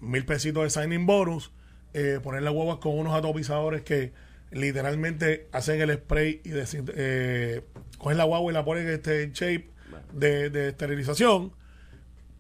mil 0.00 0.24
pesitos 0.24 0.62
de 0.64 0.70
signing 0.70 1.06
bonus, 1.06 1.52
eh, 1.94 2.20
poner 2.22 2.42
las 2.42 2.52
guaguas 2.52 2.78
con 2.78 2.98
unos 2.98 3.14
atomizadores 3.14 3.82
que 3.82 4.12
literalmente 4.50 5.48
hacen 5.52 5.80
el 5.80 5.94
spray 5.94 6.40
y 6.44 6.50
eh, 6.96 7.62
cogen 7.98 8.18
la 8.18 8.24
guagua 8.24 8.50
y 8.50 8.54
la 8.54 8.64
ponen 8.64 8.88
este, 8.88 9.22
en 9.22 9.32
shape 9.32 9.70
de, 10.12 10.50
de 10.50 10.68
esterilización. 10.68 11.52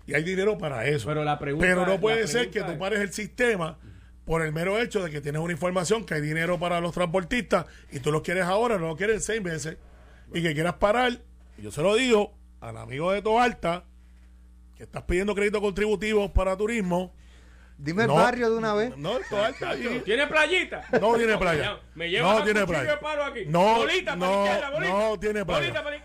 Y 0.06 0.14
hay 0.14 0.22
dinero 0.24 0.58
para 0.58 0.86
eso. 0.86 1.06
Pero 1.06 1.24
la 1.24 1.38
pregunta- 1.38 1.66
Pero 1.66 1.86
no 1.86 2.00
puede 2.00 2.26
ser 2.26 2.50
que 2.50 2.62
tú 2.62 2.72
es- 2.72 2.78
pares 2.78 3.00
el 3.00 3.12
sistema 3.12 3.78
por 4.24 4.42
el 4.42 4.52
mero 4.52 4.78
hecho 4.80 5.02
de 5.04 5.10
que 5.10 5.20
tienes 5.20 5.40
una 5.40 5.52
información 5.52 6.04
que 6.04 6.14
hay 6.14 6.20
dinero 6.20 6.58
para 6.58 6.80
los 6.80 6.92
transportistas 6.92 7.66
y 7.92 8.00
tú 8.00 8.10
lo 8.12 8.22
quieres 8.22 8.44
ahora, 8.44 8.78
no 8.78 8.88
lo 8.88 8.96
quieres 8.96 9.24
seis 9.24 9.42
meses 9.42 9.76
y 10.34 10.42
que 10.42 10.52
quieras 10.54 10.74
parar. 10.74 11.20
Y 11.58 11.62
yo 11.62 11.70
se 11.72 11.82
lo 11.82 11.94
digo 11.94 12.34
al 12.60 12.76
amigo 12.76 13.12
de 13.12 13.22
Toalta 13.22 13.84
que 14.76 14.84
estás 14.84 15.02
pidiendo 15.04 15.34
créditos 15.34 15.60
contributivos 15.60 16.30
para 16.32 16.56
turismo. 16.56 17.14
Dime 17.82 18.02
el 18.02 18.08
No, 18.08 18.14
barrio 18.16 18.50
de 18.50 18.56
una 18.58 18.74
vez. 18.74 18.96
No, 18.98 19.18
Toalta. 19.30 19.70
ahí. 19.70 20.02
¿Tiene 20.04 20.26
playita? 20.26 20.84
No 21.00 21.14
tiene 21.16 21.38
playa. 21.38 21.80
Me 21.94 22.10
lleva 22.10 22.34
No 22.38 22.44
tiene 22.44 22.66
playa. 22.66 22.90
de 22.90 22.96
palo 22.98 23.24
aquí. 23.24 23.40
No, 23.46 23.76
bolita 23.76 24.16
para 24.16 24.16
no, 24.18 24.44
la 24.44 24.50
izquierda, 24.52 24.70
bolita. 24.70 24.92
no 24.92 25.18
tiene 25.20 25.44
playa. 25.46 25.60
Bolita 25.60 25.82
para 25.84 25.96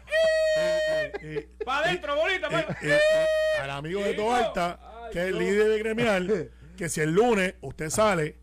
Para 1.66 1.80
adentro, 1.86 2.16
bolita. 2.16 2.50
para- 2.50 2.62
Eh, 2.62 2.78
eh, 2.82 3.62
al 3.62 3.70
amigo 3.72 4.02
de 4.02 4.14
Toalta, 4.14 4.80
que 5.12 5.20
es 5.22 5.26
el 5.28 5.40
líder 5.40 5.80
gremial, 5.80 6.52
que 6.78 6.90
si 6.90 7.02
el 7.02 7.12
lunes 7.14 7.56
usted 7.62 7.90
sale 7.90 8.38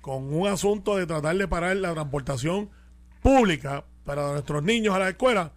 con 0.00 0.32
un 0.34 0.46
asunto 0.46 0.96
de 0.96 1.06
tratar 1.06 1.36
de 1.36 1.48
parar 1.48 1.76
la 1.76 1.92
transportación 1.94 2.70
pública 3.22 3.84
para 4.04 4.32
nuestros 4.32 4.62
niños 4.62 4.94
a 4.94 4.98
la 4.98 5.08
escuela, 5.08 5.52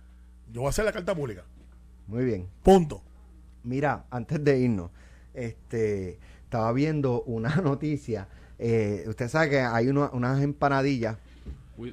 yo 0.51 0.61
voy 0.61 0.67
a 0.67 0.69
hacer 0.69 0.85
la 0.85 0.91
carta 0.93 1.13
pública. 1.13 1.43
Muy 2.07 2.23
bien. 2.23 2.49
Punto. 2.63 3.03
Mira, 3.63 4.05
antes 4.09 4.43
de 4.43 4.57
irnos, 4.57 4.89
este, 5.33 6.17
estaba 6.49 6.73
viendo 6.73 7.21
una 7.27 7.55
noticia. 7.63 8.27
Eh, 8.57 9.05
usted 9.07 9.27
sabe 9.29 9.51
que 9.51 9.59
hay 9.59 9.87
uno- 9.87 10.09
unas 10.13 10.41
empanadillas. 10.41 11.17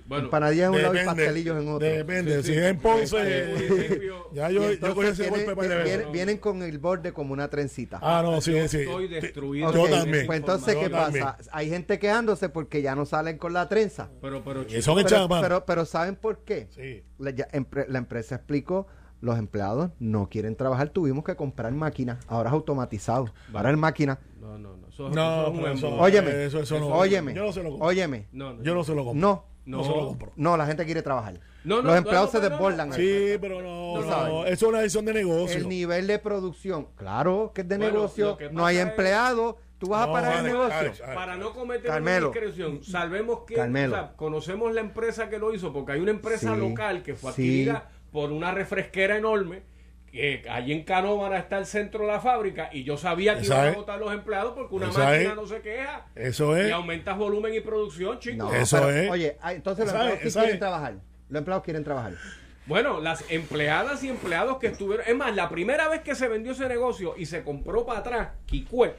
Bueno, 0.08 0.24
empanadillas 0.24 0.68
en 0.70 0.74
un 0.74 0.82
lado 0.82 1.00
y 1.00 1.04
pastelillos 1.04 1.62
en 1.62 1.68
otro. 1.68 1.86
Depende, 1.86 2.42
Sí, 2.42 2.48
si 2.54 2.58
es 2.58 2.64
en 2.64 2.78
Ponce, 2.80 3.16
Eh, 3.20 4.10
ya 4.32 4.50
yo, 4.50 4.72
yo 4.72 4.94
cogí 4.96 5.06
ese 5.08 5.28
golpe 5.30 5.54
para 5.54 5.84
viene- 5.84 5.96
ver. 5.98 6.06
vienen 6.10 6.38
con 6.38 6.60
el 6.64 6.78
borde 6.78 7.12
como 7.12 7.32
una 7.34 7.48
trencita. 7.48 8.00
Ah, 8.02 8.20
no, 8.24 8.40
sí, 8.40 8.52
sí. 8.66 8.78
Estoy 8.80 9.06
destruido. 9.06 9.72
Yo 9.72 9.88
también. 9.88 10.26
Pues 10.26 10.40
entonces, 10.40 10.74
Yo 10.74 10.80
¿qué 10.80 10.88
también. 10.88 11.24
pasa? 11.24 11.50
Hay 11.52 11.68
gente 11.68 12.00
quejándose 12.00 12.48
porque 12.48 12.82
ya 12.82 12.96
no 12.96 13.06
salen 13.06 13.38
con 13.38 13.52
la 13.52 13.68
trenza. 13.68 14.08
Pero, 14.20 14.42
pero, 14.42 14.62
Y 14.62 14.82
son 14.82 14.96
Pero, 15.04 15.28
pero, 15.28 15.64
pero 15.66 15.84
¿saben 15.84 16.16
por 16.16 16.38
qué? 16.38 16.66
Sí. 16.74 17.04
La, 17.18 17.30
ya- 17.30 17.48
empre- 17.52 17.86
la 17.86 17.98
empresa 17.98 18.34
explicó, 18.34 18.88
los 19.20 19.38
empleados 19.38 19.90
no 19.98 20.28
quieren 20.28 20.56
trabajar, 20.56 20.90
tuvimos 20.90 21.24
que 21.24 21.36
comprar 21.36 21.72
máquinas, 21.72 22.18
ahora 22.28 22.50
es 22.50 22.54
automatizado, 22.54 23.32
ahora 23.54 23.70
es 23.70 23.76
máquina. 23.78 24.18
No, 24.40 24.58
no, 24.58 24.76
no. 24.76 24.86
Eso, 24.88 25.08
No, 25.10 25.10
eso 25.10 25.42
es 25.42 25.48
un 25.50 25.56
pero 25.62 25.72
eso-. 25.72 25.94
Óyeme, 25.96 26.44
eso- 26.44 26.60
eso 26.60 26.78
no- 26.80 26.86
óyeme, 26.88 27.34
yo 27.34 27.44
no 27.44 27.52
se 27.52 27.62
lo 27.62 27.70
compro. 27.70 27.86
óyeme, 27.88 28.28
No, 28.32 28.54
no, 28.54 28.62
Yo 28.62 28.74
no 28.74 28.84
se 28.84 28.94
lo 28.94 29.04
compro. 29.04 29.20
no, 29.20 29.44
No, 29.66 29.78
No. 29.78 29.82
se 29.84 29.90
lo 29.90 30.06
compro. 30.06 30.32
no, 30.36 30.56
la 30.56 30.64
gente 30.66 30.84
quiere 30.84 31.02
trabajar. 31.02 31.40
No, 31.64 31.76
no, 31.82 31.88
los 31.88 31.96
empleados 31.96 32.32
no, 32.32 32.32
se 32.32 32.38
no, 32.38 32.42
no, 32.44 32.50
desbordan. 32.50 32.92
ahí. 32.92 33.00
Sí, 33.32 33.38
pero 33.40 33.60
no, 33.60 34.00
no, 34.00 34.46
es 34.46 34.62
una 34.62 34.78
decisión 34.78 35.04
de 35.06 35.14
negocio. 35.14 35.56
El 35.58 35.68
nivel 35.68 36.06
de 36.06 36.18
producción, 36.20 36.86
claro 36.94 37.50
que 37.52 37.62
es 37.62 37.68
de 37.68 37.76
Bueno, 37.76 37.92
negocio, 37.94 38.38
no 38.52 38.64
hay 38.64 38.78
empleados, 38.78 39.56
tú 39.78 39.88
vas 39.88 40.06
a 40.06 40.12
parar 40.12 40.38
el 40.38 40.44
negocio. 40.52 40.72
Alex, 40.78 41.00
Alex. 41.00 41.14
Para 41.16 41.36
no 41.36 41.52
cometer 41.52 41.86
Carmelo. 41.90 42.30
una 42.30 42.34
discreción, 42.40 42.84
salvemos 42.84 43.40
que 43.40 43.54
Carmelo. 43.56 43.94
o 43.96 43.98
sea, 43.98 44.12
conocemos 44.14 44.72
la 44.72 44.80
empresa 44.82 45.28
que 45.28 45.38
lo 45.40 45.52
hizo, 45.52 45.72
porque 45.72 45.92
hay 45.92 46.00
una 46.00 46.12
empresa 46.12 46.54
Sí, 46.54 46.60
local 46.60 47.02
que 47.02 47.14
fue 47.16 47.32
sí. 47.32 47.68
Por 48.16 48.32
una 48.32 48.50
refresquera 48.50 49.18
enorme. 49.18 49.60
Que 50.10 50.42
allí 50.48 50.72
en 50.72 50.84
Canóvana 50.84 51.36
está 51.36 51.58
el 51.58 51.66
centro 51.66 52.06
de 52.06 52.12
la 52.12 52.18
fábrica 52.18 52.70
y 52.72 52.82
yo 52.82 52.96
sabía 52.96 53.38
que 53.38 53.44
iban 53.44 53.66
a 53.68 53.72
votar 53.72 53.98
los 53.98 54.10
empleados 54.10 54.54
porque 54.56 54.74
una 54.74 54.86
máquina 54.86 55.16
es. 55.16 55.36
no 55.36 55.46
se 55.46 55.60
queja 55.60 56.06
Eso 56.14 56.56
es. 56.56 56.70
y 56.70 56.70
aumentas 56.70 57.18
volumen 57.18 57.52
y 57.52 57.60
producción, 57.60 58.18
chicos. 58.18 58.50
No, 58.50 58.54
Eso 58.54 58.78
pero, 58.78 58.90
es. 58.90 59.10
Oye, 59.10 59.36
ah, 59.42 59.52
entonces 59.52 59.84
los 59.84 59.94
empleados 59.94 60.20
sí 60.22 60.32
quieren 60.32 60.54
es. 60.54 60.58
trabajar. 60.58 60.94
Los 61.28 61.38
empleados 61.40 61.64
quieren 61.64 61.84
trabajar. 61.84 62.14
Bueno, 62.64 63.00
las 63.02 63.22
empleadas 63.30 64.02
y 64.02 64.08
empleados 64.08 64.56
que 64.56 64.68
estuvieron. 64.68 65.06
Es 65.06 65.14
más, 65.14 65.36
la 65.36 65.50
primera 65.50 65.86
vez 65.90 66.00
que 66.00 66.14
se 66.14 66.26
vendió 66.26 66.52
ese 66.52 66.68
negocio 66.68 67.14
y 67.18 67.26
se 67.26 67.42
compró 67.42 67.84
para 67.84 67.98
atrás, 67.98 68.28
Kikue, 68.46 68.94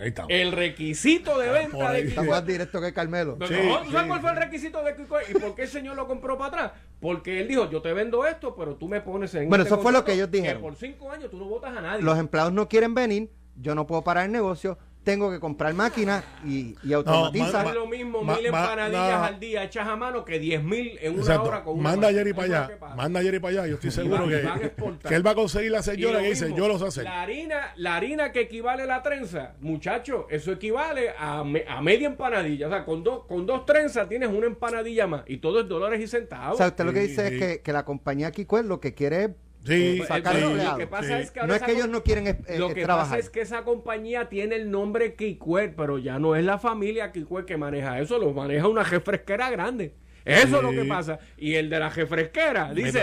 Ahí 0.00 0.08
estamos. 0.08 0.30
el 0.32 0.52
requisito 0.52 1.38
de 1.38 1.50
venta 1.50 1.92
de. 1.92 2.00
Está 2.02 2.22
más 2.22 2.46
directo 2.46 2.80
que 2.80 2.92
Carmelo. 2.92 3.36
No, 3.38 3.46
Sí, 3.46 3.54
no, 3.54 3.78
¿tú 3.82 3.90
sabes 3.90 4.02
sí, 4.02 4.08
cuál 4.08 4.20
fue 4.20 4.30
el 4.30 4.36
requisito 4.36 4.82
de 4.84 4.96
Kikue? 4.96 5.20
¿Y 5.30 5.34
por 5.34 5.54
qué 5.54 5.62
el 5.62 5.68
señor 5.68 5.96
lo 5.96 6.06
compró 6.06 6.36
para 6.38 6.48
atrás? 6.48 6.72
Porque 7.00 7.40
él 7.40 7.48
dijo, 7.48 7.68
yo 7.70 7.82
te 7.82 7.92
vendo 7.92 8.26
esto, 8.26 8.54
pero 8.56 8.76
tú 8.76 8.88
me 8.88 9.00
pones 9.00 9.34
en 9.34 9.48
Bueno, 9.48 9.64
este 9.64 9.74
eso 9.74 9.82
fue 9.82 9.92
lo 9.92 9.98
contrato 9.98 10.06
que 10.06 10.12
ellos 10.14 10.30
dijeron. 10.30 10.62
por 10.62 10.76
cinco 10.76 11.10
años 11.10 11.30
tú 11.30 11.36
no 11.38 11.44
votas 11.46 11.76
a 11.76 11.80
nadie. 11.80 12.02
Los 12.02 12.18
empleados 12.18 12.52
no 12.52 12.68
quieren 12.68 12.94
venir, 12.94 13.30
yo 13.56 13.74
no 13.74 13.86
puedo 13.86 14.02
parar 14.04 14.26
el 14.26 14.32
negocio, 14.32 14.78
tengo 15.04 15.30
que 15.30 15.40
comprar 15.40 15.72
máquinas 15.72 16.22
y, 16.44 16.76
y 16.84 16.92
automatiza. 16.92 17.62
No 17.62 17.68
es 17.70 17.74
lo 17.74 17.86
mismo 17.86 18.22
ma- 18.22 18.36
mil 18.36 18.50
ma- 18.52 18.62
empanadillas 18.62 19.18
no. 19.20 19.24
al 19.24 19.40
día 19.40 19.64
hechas 19.64 19.88
a 19.88 19.96
mano 19.96 20.22
que 20.24 20.38
diez 20.38 20.62
mil 20.62 20.98
en 21.00 21.12
una 21.14 21.22
Exacto. 21.22 21.48
hora 21.48 21.64
con 21.64 21.74
una 21.78 21.82
Manda 21.90 22.08
a. 22.08 22.12
Jerry 22.12 22.34
para 22.34 22.46
es 22.46 22.52
allá. 22.54 22.94
Manda 22.94 23.20
a 23.20 23.22
Jerry 23.22 23.38
para 23.38 23.52
allá. 23.62 23.66
Yo 23.68 23.74
estoy 23.76 23.88
Y 23.88 23.92
seguro 23.92 24.18
van- 24.20 24.28
que, 24.28 24.40
y 24.40 24.44
van 24.44 24.58
a 24.62 24.66
exportar. 24.66 25.08
que 25.08 25.14
él 25.16 25.26
va 25.26 25.30
a 25.30 25.34
conseguir 25.34 25.70
la 25.70 25.78
Y 25.78 25.82
señora 25.82 26.12
lo 26.14 26.18
que 26.24 26.28
dice, 26.28 26.44
mismo, 26.46 26.58
yo 26.58 26.68
lo 26.68 26.78
sé 26.78 26.84
hacer. 26.86 27.04
La 27.04 27.22
harina, 27.22 27.72
la 27.76 27.96
harina 27.96 28.32
que 28.32 28.40
equivale 28.42 28.82
a 28.82 28.86
la 28.86 29.02
trenza, 29.02 29.54
muchacho, 29.60 30.26
eso 30.28 30.52
equivale 30.52 31.10
a, 31.18 31.42
me- 31.42 31.64
a 31.66 31.80
media 31.80 32.06
empanadilla. 32.08 32.66
O 32.66 32.70
sea, 32.70 32.84
con, 32.84 33.02
dos 33.02 33.24
con 33.26 33.46
dos 33.46 33.64
trenzas 33.64 34.08
tienes 34.10 34.28
una 34.28 34.46
empanadilla 34.46 35.06
más. 35.06 35.22
Y 35.26 35.38
todo 35.38 35.60
es 35.60 35.68
dólares 35.68 36.00
y 36.02 36.06
centavos. 36.06 36.54
O 36.54 36.58
sea, 36.58 36.66
usted 36.66 36.84
lo 36.84 36.92
que 36.92 37.00
dice 37.00 37.28
sí. 37.28 37.34
es 37.34 37.40
que, 37.40 37.62
que 37.62 37.72
la 37.72 37.84
compañía 37.86 38.30
Kiko 38.30 38.60
lo 38.62 38.78
que 38.80 38.92
quiere 38.94 39.24
es 39.24 39.30
Sí, 39.68 40.00
eh, 40.02 40.06
sacar 40.06 40.36
sí. 40.36 40.42
empleados. 40.42 40.72
Lo 40.72 40.78
que 40.78 40.86
pasa 40.86 41.06
Sí. 41.18 41.22
es 41.22 41.30
que 41.30 41.40
ahora 41.40 41.48
No 41.48 41.54
es 41.56 41.62
que 41.62 41.72
ellos 41.72 41.88
no 41.88 42.02
quieren 42.02 42.26
eh, 42.26 42.58
Lo 42.58 42.70
eh, 42.70 42.74
que 42.74 42.82
trabajar. 42.84 43.10
pasa 43.10 43.18
es 43.18 43.30
que 43.30 43.40
esa 43.42 43.62
compañía 43.64 44.28
tiene 44.28 44.56
el 44.56 44.70
nombre 44.70 45.14
Kikwet, 45.14 45.74
pero 45.76 45.98
ya 45.98 46.18
no 46.18 46.34
es 46.34 46.44
la 46.44 46.58
familia 46.58 47.12
Kikwet 47.12 47.44
que 47.46 47.56
maneja 47.56 48.00
eso, 48.00 48.18
lo 48.18 48.32
maneja 48.32 48.66
una 48.66 48.82
refresquera 48.82 49.50
grande. 49.50 49.94
Eso 50.24 50.58
es 50.58 50.62
lo 50.62 50.70
que 50.72 50.84
pasa. 50.84 51.18
Y 51.38 51.54
el 51.54 51.70
de 51.70 51.78
la 51.78 51.88
refresquera 51.88 52.74
dice 52.74 53.02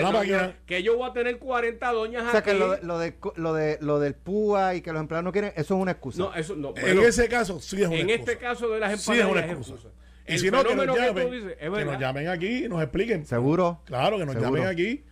que 0.68 0.84
yo 0.84 0.96
voy 0.98 1.10
a 1.10 1.14
tener 1.14 1.40
40 1.40 1.92
doñas 1.92 2.24
O 2.28 2.30
sea, 2.30 2.42
aquí. 2.42 2.52
que 2.52 2.58
lo, 2.60 2.72
de- 2.74 2.84
lo, 2.84 3.00
de, 3.00 3.16
lo, 3.36 3.54
de, 3.56 3.78
lo 3.82 4.00
del 4.00 4.14
PUA 4.14 4.76
y 4.76 4.82
que 4.82 4.92
los 4.92 5.00
empleados 5.02 5.24
no 5.24 5.32
quieren, 5.32 5.52
eso 5.56 5.76
es 5.76 5.82
una 5.82 5.92
excusa. 5.94 6.20
No, 6.20 6.36
eso 6.36 6.56
no. 6.56 6.74
En 6.78 7.00
ese 7.00 7.28
caso, 7.28 7.60
sí 7.60 7.82
es 7.82 7.88
una 7.88 7.96
en 7.98 8.10
excusa. 8.12 8.32
este 8.34 8.44
caso 8.44 8.70
de 8.70 8.80
las 8.80 9.02
Sí 9.02 9.14
es 9.14 9.18
una 9.26 9.40
empanadas 9.42 9.50
excusa. 9.58 9.90
Y 10.28 10.34
El 10.34 10.40
si 10.40 10.52
no, 10.52 10.64
que 10.64 10.76
nos 10.76 10.86
que 10.96 11.02
llamen, 11.02 11.32
dices, 11.32 11.56
que 11.58 11.86
nos 11.86 12.00
llamen 12.00 12.28
aquí 12.28 12.66
y 12.66 12.70
nos 12.70 12.82
expliquen. 12.84 13.26
Seguro. 13.26 13.82
Claro, 13.86 14.18
que 14.20 14.26
nos 14.26 14.34
Seguro. 14.36 14.52
llamen 14.58 14.68
aquí 14.68 15.04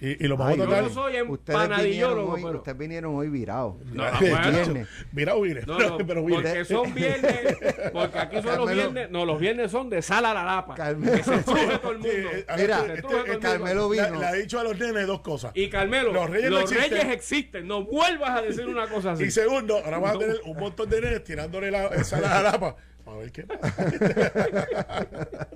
y, 0.00 0.24
y 0.24 0.28
lo 0.28 0.34
Ay, 0.34 0.38
vamos 0.38 0.52
a 0.52 0.56
Yo 0.56 0.64
tratar. 0.66 0.82
no 0.84 0.90
soy 0.90 1.12
Ustedes 1.20 1.28
vinieron 1.28 1.62
empanadillólogo, 1.62 2.32
hoy, 2.32 2.42
pero... 2.44 2.58
ustedes 2.58 2.78
vinieron 2.78 3.14
hoy 3.16 3.28
virados. 3.28 3.74
No, 3.92 4.04
De 4.18 4.30
bueno. 4.30 4.50
viernes. 4.50 4.88
Mira, 5.12 5.36
Uire. 5.36 5.62
No, 5.66 5.78
no, 5.98 5.98
pero 6.06 6.22
Uire. 6.22 6.42
porque 6.42 6.64
son 6.64 6.94
viernes, 6.94 7.56
porque 7.92 8.18
aquí 8.18 8.42
son 8.42 8.56
los 8.58 8.70
viernes, 8.72 9.10
no, 9.10 9.24
los 9.26 9.38
viernes 9.38 9.70
son 9.70 9.90
de 9.90 10.00
sal 10.02 10.24
a 10.24 10.32
la 10.34 10.44
lapa. 10.44 10.74
Carmelo. 10.74 11.12
Que 11.16 11.22
se 11.22 11.38
truje 11.42 11.78
todo 11.78 11.92
el 11.92 12.02
Sí, 12.02 12.08
mundo. 12.08 12.30
eh, 12.32 12.46
Mira, 12.56 12.78
Se 12.80 12.84
truje 12.86 13.02
todo 13.02 13.10
el 13.12 13.18
el 13.26 13.32
mundo. 13.32 13.40
Carmelo 13.48 13.92
Le, 13.92 14.02
vino. 14.06 14.20
le 14.20 14.26
ha 14.26 14.32
dicho 14.32 14.58
a 14.60 14.64
los 14.64 14.78
nenes 14.78 15.06
dos 15.06 15.20
cosas. 15.20 15.52
Y 15.54 15.68
Carmelo, 15.68 16.12
Los 16.12 16.30
los 16.30 16.30
reyes 16.30 16.52
existen. 16.72 17.10
existen. 17.10 17.66
No 17.68 17.84
vuelvas 17.84 18.30
a 18.30 18.42
decir 18.42 18.66
una 18.66 18.86
cosa 18.88 19.12
así. 19.12 19.24
Y 19.24 19.30
segundo, 19.30 19.76
ahora 19.84 19.98
vas 19.98 20.16
a 20.16 20.18
tener 20.18 20.40
un 20.46 20.56
montón 20.58 20.88
de 20.88 21.00
nenes 21.00 21.24
tirándole 21.24 21.70
la 21.70 21.86
esa 21.88 22.16
a 22.16 22.20
la 22.20 22.42
lapa. 22.42 22.76
A 23.10 23.16
ver 23.16 23.32
qué 23.32 23.42
pasa. 23.42 23.84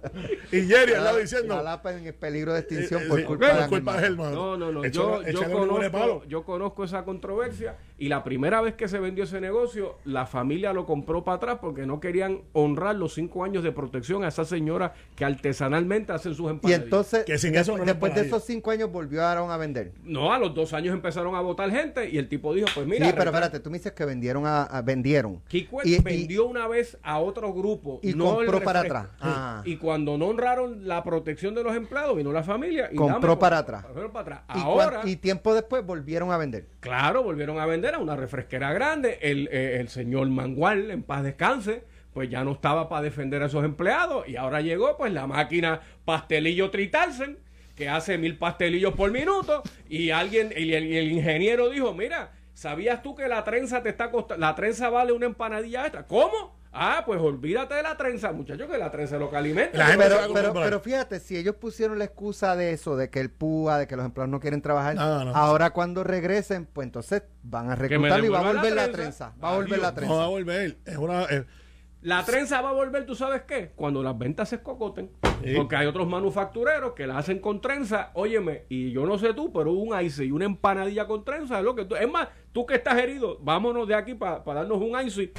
y 0.53 0.61
Jerry 0.63 0.93
al 0.95 1.05
lado 1.05 1.19
diciendo. 1.19 1.57
La 1.57 1.63
Lapa 1.63 1.93
en 1.93 2.13
peligro 2.15 2.53
de 2.53 2.61
extinción 2.61 3.03
Eh, 3.03 3.07
por 3.09 3.21
eh, 3.21 3.25
culpa 3.25 3.49
de 3.49 3.55
la 3.61 3.69
culpa 3.69 4.01
de 4.01 4.07
él, 4.07 4.17
mano. 4.17 4.35
No, 4.35 4.57
no, 4.57 4.73
no. 4.73 4.85
Yo, 4.87 5.21
conozco, 5.51 6.25
yo 6.27 6.45
conozco 6.45 6.85
esa 6.85 7.05
controversia 7.05 7.77
y 7.99 8.09
la 8.09 8.25
primera 8.25 8.61
vez 8.61 8.75
que 8.75 8.89
se 8.89 8.99
vendió 8.99 9.25
ese 9.25 9.41
negocio, 9.41 9.99
la 10.05 10.27
familia 10.27 10.73
lo 10.73 10.87
compró 10.87 11.25
para 11.25 11.37
atrás 11.37 11.59
porque 11.61 11.87
no 11.87 12.01
querían 12.01 12.41
honrar 12.53 12.97
los 12.97 13.15
cinco 13.15 13.45
años 13.45 13.63
de 13.63 13.73
protección 13.73 14.25
a 14.25 14.29
esa 14.29 14.45
señora 14.45 14.95
que 15.17 15.25
artesanalmente 15.25 16.13
hacen 16.13 16.35
sus 16.35 16.47
Y 16.47 16.51
empanadillas. 16.51 16.85
entonces, 16.85 17.25
Que 17.25 17.39
sin 17.39 17.53
después, 17.53 17.69
eso 17.69 17.79
no 17.79 17.85
le 17.85 17.93
después 17.93 18.15
de 18.15 18.21
esos 18.23 18.45
cinco 18.45 18.71
años 18.71 18.91
volvieron 18.91 19.51
a 19.51 19.57
vender. 19.57 19.93
No, 20.05 20.33
a 20.33 20.39
los 20.39 20.55
dos 20.55 20.73
años 20.73 20.95
empezaron 20.95 21.35
a 21.35 21.41
votar 21.41 21.71
gente 21.71 22.09
y 22.11 22.19
el 22.19 22.29
tipo 22.29 22.55
dijo, 22.55 22.69
pues 22.75 22.87
mira, 22.87 23.07
sí, 23.07 23.13
pero 23.17 23.31
espérate, 23.31 23.61
tú 23.61 23.71
me 23.71 23.79
dices 23.79 23.93
que 23.93 24.05
vendieron 24.05 24.47
a, 24.47 24.63
a- 24.65 24.83
vendieron. 24.83 25.41
Y- 25.51 25.69
y- 25.85 25.99
vendió 26.03 26.47
una 26.47 26.67
vez 26.69 26.99
a 27.03 27.19
otro 27.19 27.44
grupo 27.53 28.01
y 28.03 28.15
no 28.15 28.37
compró 28.37 28.61
para 28.63 28.81
atrás. 28.81 29.09
Ah. 29.21 29.63
Y 29.65 29.77
cuando 29.77 30.17
no 30.19 30.27
honraron 30.27 30.87
la 30.89 31.03
protección 31.05 31.55
de 31.55 31.63
los 31.63 31.75
empleados, 31.77 32.17
vino 32.17 32.33
la 32.33 32.43
familia 32.43 32.89
y 32.93 32.97
Compró 32.97 33.31
dame, 33.31 33.41
para 33.41 33.59
atrás. 33.59 33.85
para 34.13 34.45
Ahora, 34.49 35.01
y 35.05 35.17
tiempo 35.17 35.55
después 35.55 35.85
volvieron 35.85 36.33
a 36.33 36.37
vender. 36.39 36.67
claro, 36.81 37.23
volvieron 37.23 37.59
a 37.59 37.67
vender 37.67 37.95
a 37.95 37.99
una 37.99 38.17
refresquera 38.17 38.73
grande. 38.73 39.19
El, 39.23 39.49
eh, 39.53 39.79
el 39.81 39.89
señor 39.89 40.29
Mangual, 40.29 40.91
en 40.91 41.03
paz 41.03 41.23
descanse, 41.23 41.85
pues 42.13 42.31
ya 42.31 42.45
no 42.45 42.53
estaba 42.53 42.89
para 42.89 43.03
defender 43.03 43.43
a 43.43 43.47
esos 43.47 43.65
empleados. 43.65 44.29
Y 44.29 44.37
ahora 44.37 44.61
llegó 44.61 44.97
pues 44.97 45.13
la 45.13 45.27
máquina 45.27 45.81
pastelillo 46.05 46.71
Tritalsen, 46.71 47.39
que 47.75 47.89
hace 47.89 48.19
mil 48.19 48.39
pastelillos 48.39 48.95
por 48.95 49.11
minuto. 49.11 49.63
Y 49.89 50.11
alguien, 50.11 50.53
y 50.57 50.73
el, 50.73 50.93
el 50.93 51.11
ingeniero 51.13 51.71
dijo, 51.71 51.93
mira, 51.93 52.33
¿sabías 52.55 53.03
tú 53.03 53.17
que 53.17 53.27
la 53.27 53.43
trenza 53.43 53.83
te 53.83 53.89
está 53.89 54.13
costando, 54.13 54.41
la 54.47 54.55
trenza 54.55 54.89
vale 54.91 55.13
una 55.13 55.27
empanadilla 55.27 55.83
extra? 55.83 56.07
¿Cómo? 56.07 56.57
Ah, 56.77 57.03
pues 57.07 57.21
olvídate 57.21 57.75
de 57.75 57.83
la 57.85 57.97
trenza, 57.97 58.33
muchachos, 58.33 58.69
que 58.69 58.77
la 58.77 58.91
trenza 58.91 59.15
es 59.15 59.21
lo 59.21 59.31
que 59.31 59.37
alimenta. 59.37 59.79
La 59.79 59.87
gente 59.87 60.05
Pero, 60.09 60.33
pero, 60.35 60.53
pero 60.53 60.81
fíjate, 60.81 61.21
si 61.21 61.37
ellos 61.37 61.55
pusieron 61.55 61.99
la 61.99 62.05
excusa 62.05 62.57
de 62.57 62.73
eso, 62.73 62.97
de 62.97 63.11
que 63.11 63.21
el 63.21 63.31
PUA, 63.31 63.79
de 63.79 63.87
que 63.87 63.95
los 63.97 64.05
empleados 64.05 64.31
no 64.31 64.41
quieren 64.41 64.61
trabajar, 64.61 64.97
No, 64.97 65.25
no. 65.25 65.35
ahora 65.37 65.71
cuando 65.71 66.03
regresen, 66.03 66.67
pues 66.67 66.87
entonces 66.87 67.23
van 67.45 67.71
a 67.71 67.77
reclutarlo 67.77 68.27
y 68.27 68.29
va 68.29 68.41
a 68.41 68.43
la 68.43 68.53
volver 68.55 68.73
la 68.75 68.83
trenza. 68.91 69.31
trenza. 69.31 69.33
Va 69.43 69.51
a 69.53 69.55
volver 69.57 69.79
la 69.79 69.89
Adiós. 69.89 70.09
No 70.09 70.17
va 70.17 70.25
a 70.25 70.27
trenza. 70.27 70.31
volver. 70.31 70.79
Es 70.85 70.97
una. 70.97 71.27
La 72.05 72.23
trenza 72.23 72.61
va 72.61 72.69
a 72.69 72.73
volver, 72.75 73.07
¿tú 73.07 73.15
sabes 73.15 73.45
qué? 73.49 73.71
Cuando 73.75 74.03
las 74.03 74.19
ventas 74.19 74.51
se 74.51 74.57
escocoten. 74.57 75.11
Sí. 75.43 75.55
Porque 75.57 75.77
hay 75.77 75.87
otros 75.87 76.07
manufactureros 76.07 76.93
que 76.93 77.07
la 77.07 77.17
hacen 77.17 77.39
con 77.39 77.63
trenza. 77.63 78.11
Óyeme, 78.13 78.65
y 78.69 78.93
yo 78.93 79.07
no 79.07 79.17
sé 79.17 79.33
tú, 79.33 79.51
pero 79.51 79.73
un 79.73 79.99
ice 80.03 80.27
y 80.27 80.31
una 80.31 80.45
empanadilla 80.45 81.07
con 81.07 81.25
trenza 81.25 81.61
es 81.61 81.65
lo 81.65 81.75
que 81.75 81.87
tú. 81.87 81.97
Es 81.97 82.07
más, 82.07 82.29
tú 82.53 82.67
que 82.67 82.75
estás 82.75 82.99
herido, 82.99 83.39
vámonos 83.41 83.89
de 83.89 83.95
aquí 83.95 84.13
para 84.13 84.43
darnos 84.45 84.83
un 84.83 85.01
ice. 85.01 85.33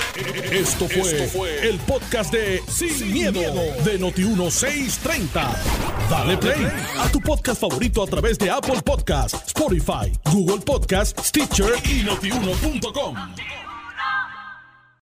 Esto 0.51 0.87
fue, 0.87 1.69
el 1.69 1.77
podcast 1.81 2.33
de 2.33 2.59
Sin, 2.67 3.13
miedo, 3.13 3.41
de 3.41 3.99
Noti1630. 3.99 6.09
Dale 6.09 6.37
play 6.37 6.67
a 6.97 7.07
tu 7.11 7.21
podcast 7.21 7.61
favorito 7.61 8.01
a 8.01 8.07
través 8.07 8.39
de 8.39 8.49
Apple 8.49 8.81
Podcasts, 8.83 9.49
Spotify, 9.49 10.11
Google 10.33 10.63
Podcasts, 10.65 11.27
Stitcher 11.27 11.73
y 11.85 12.03
notiuno.com. 12.03 13.15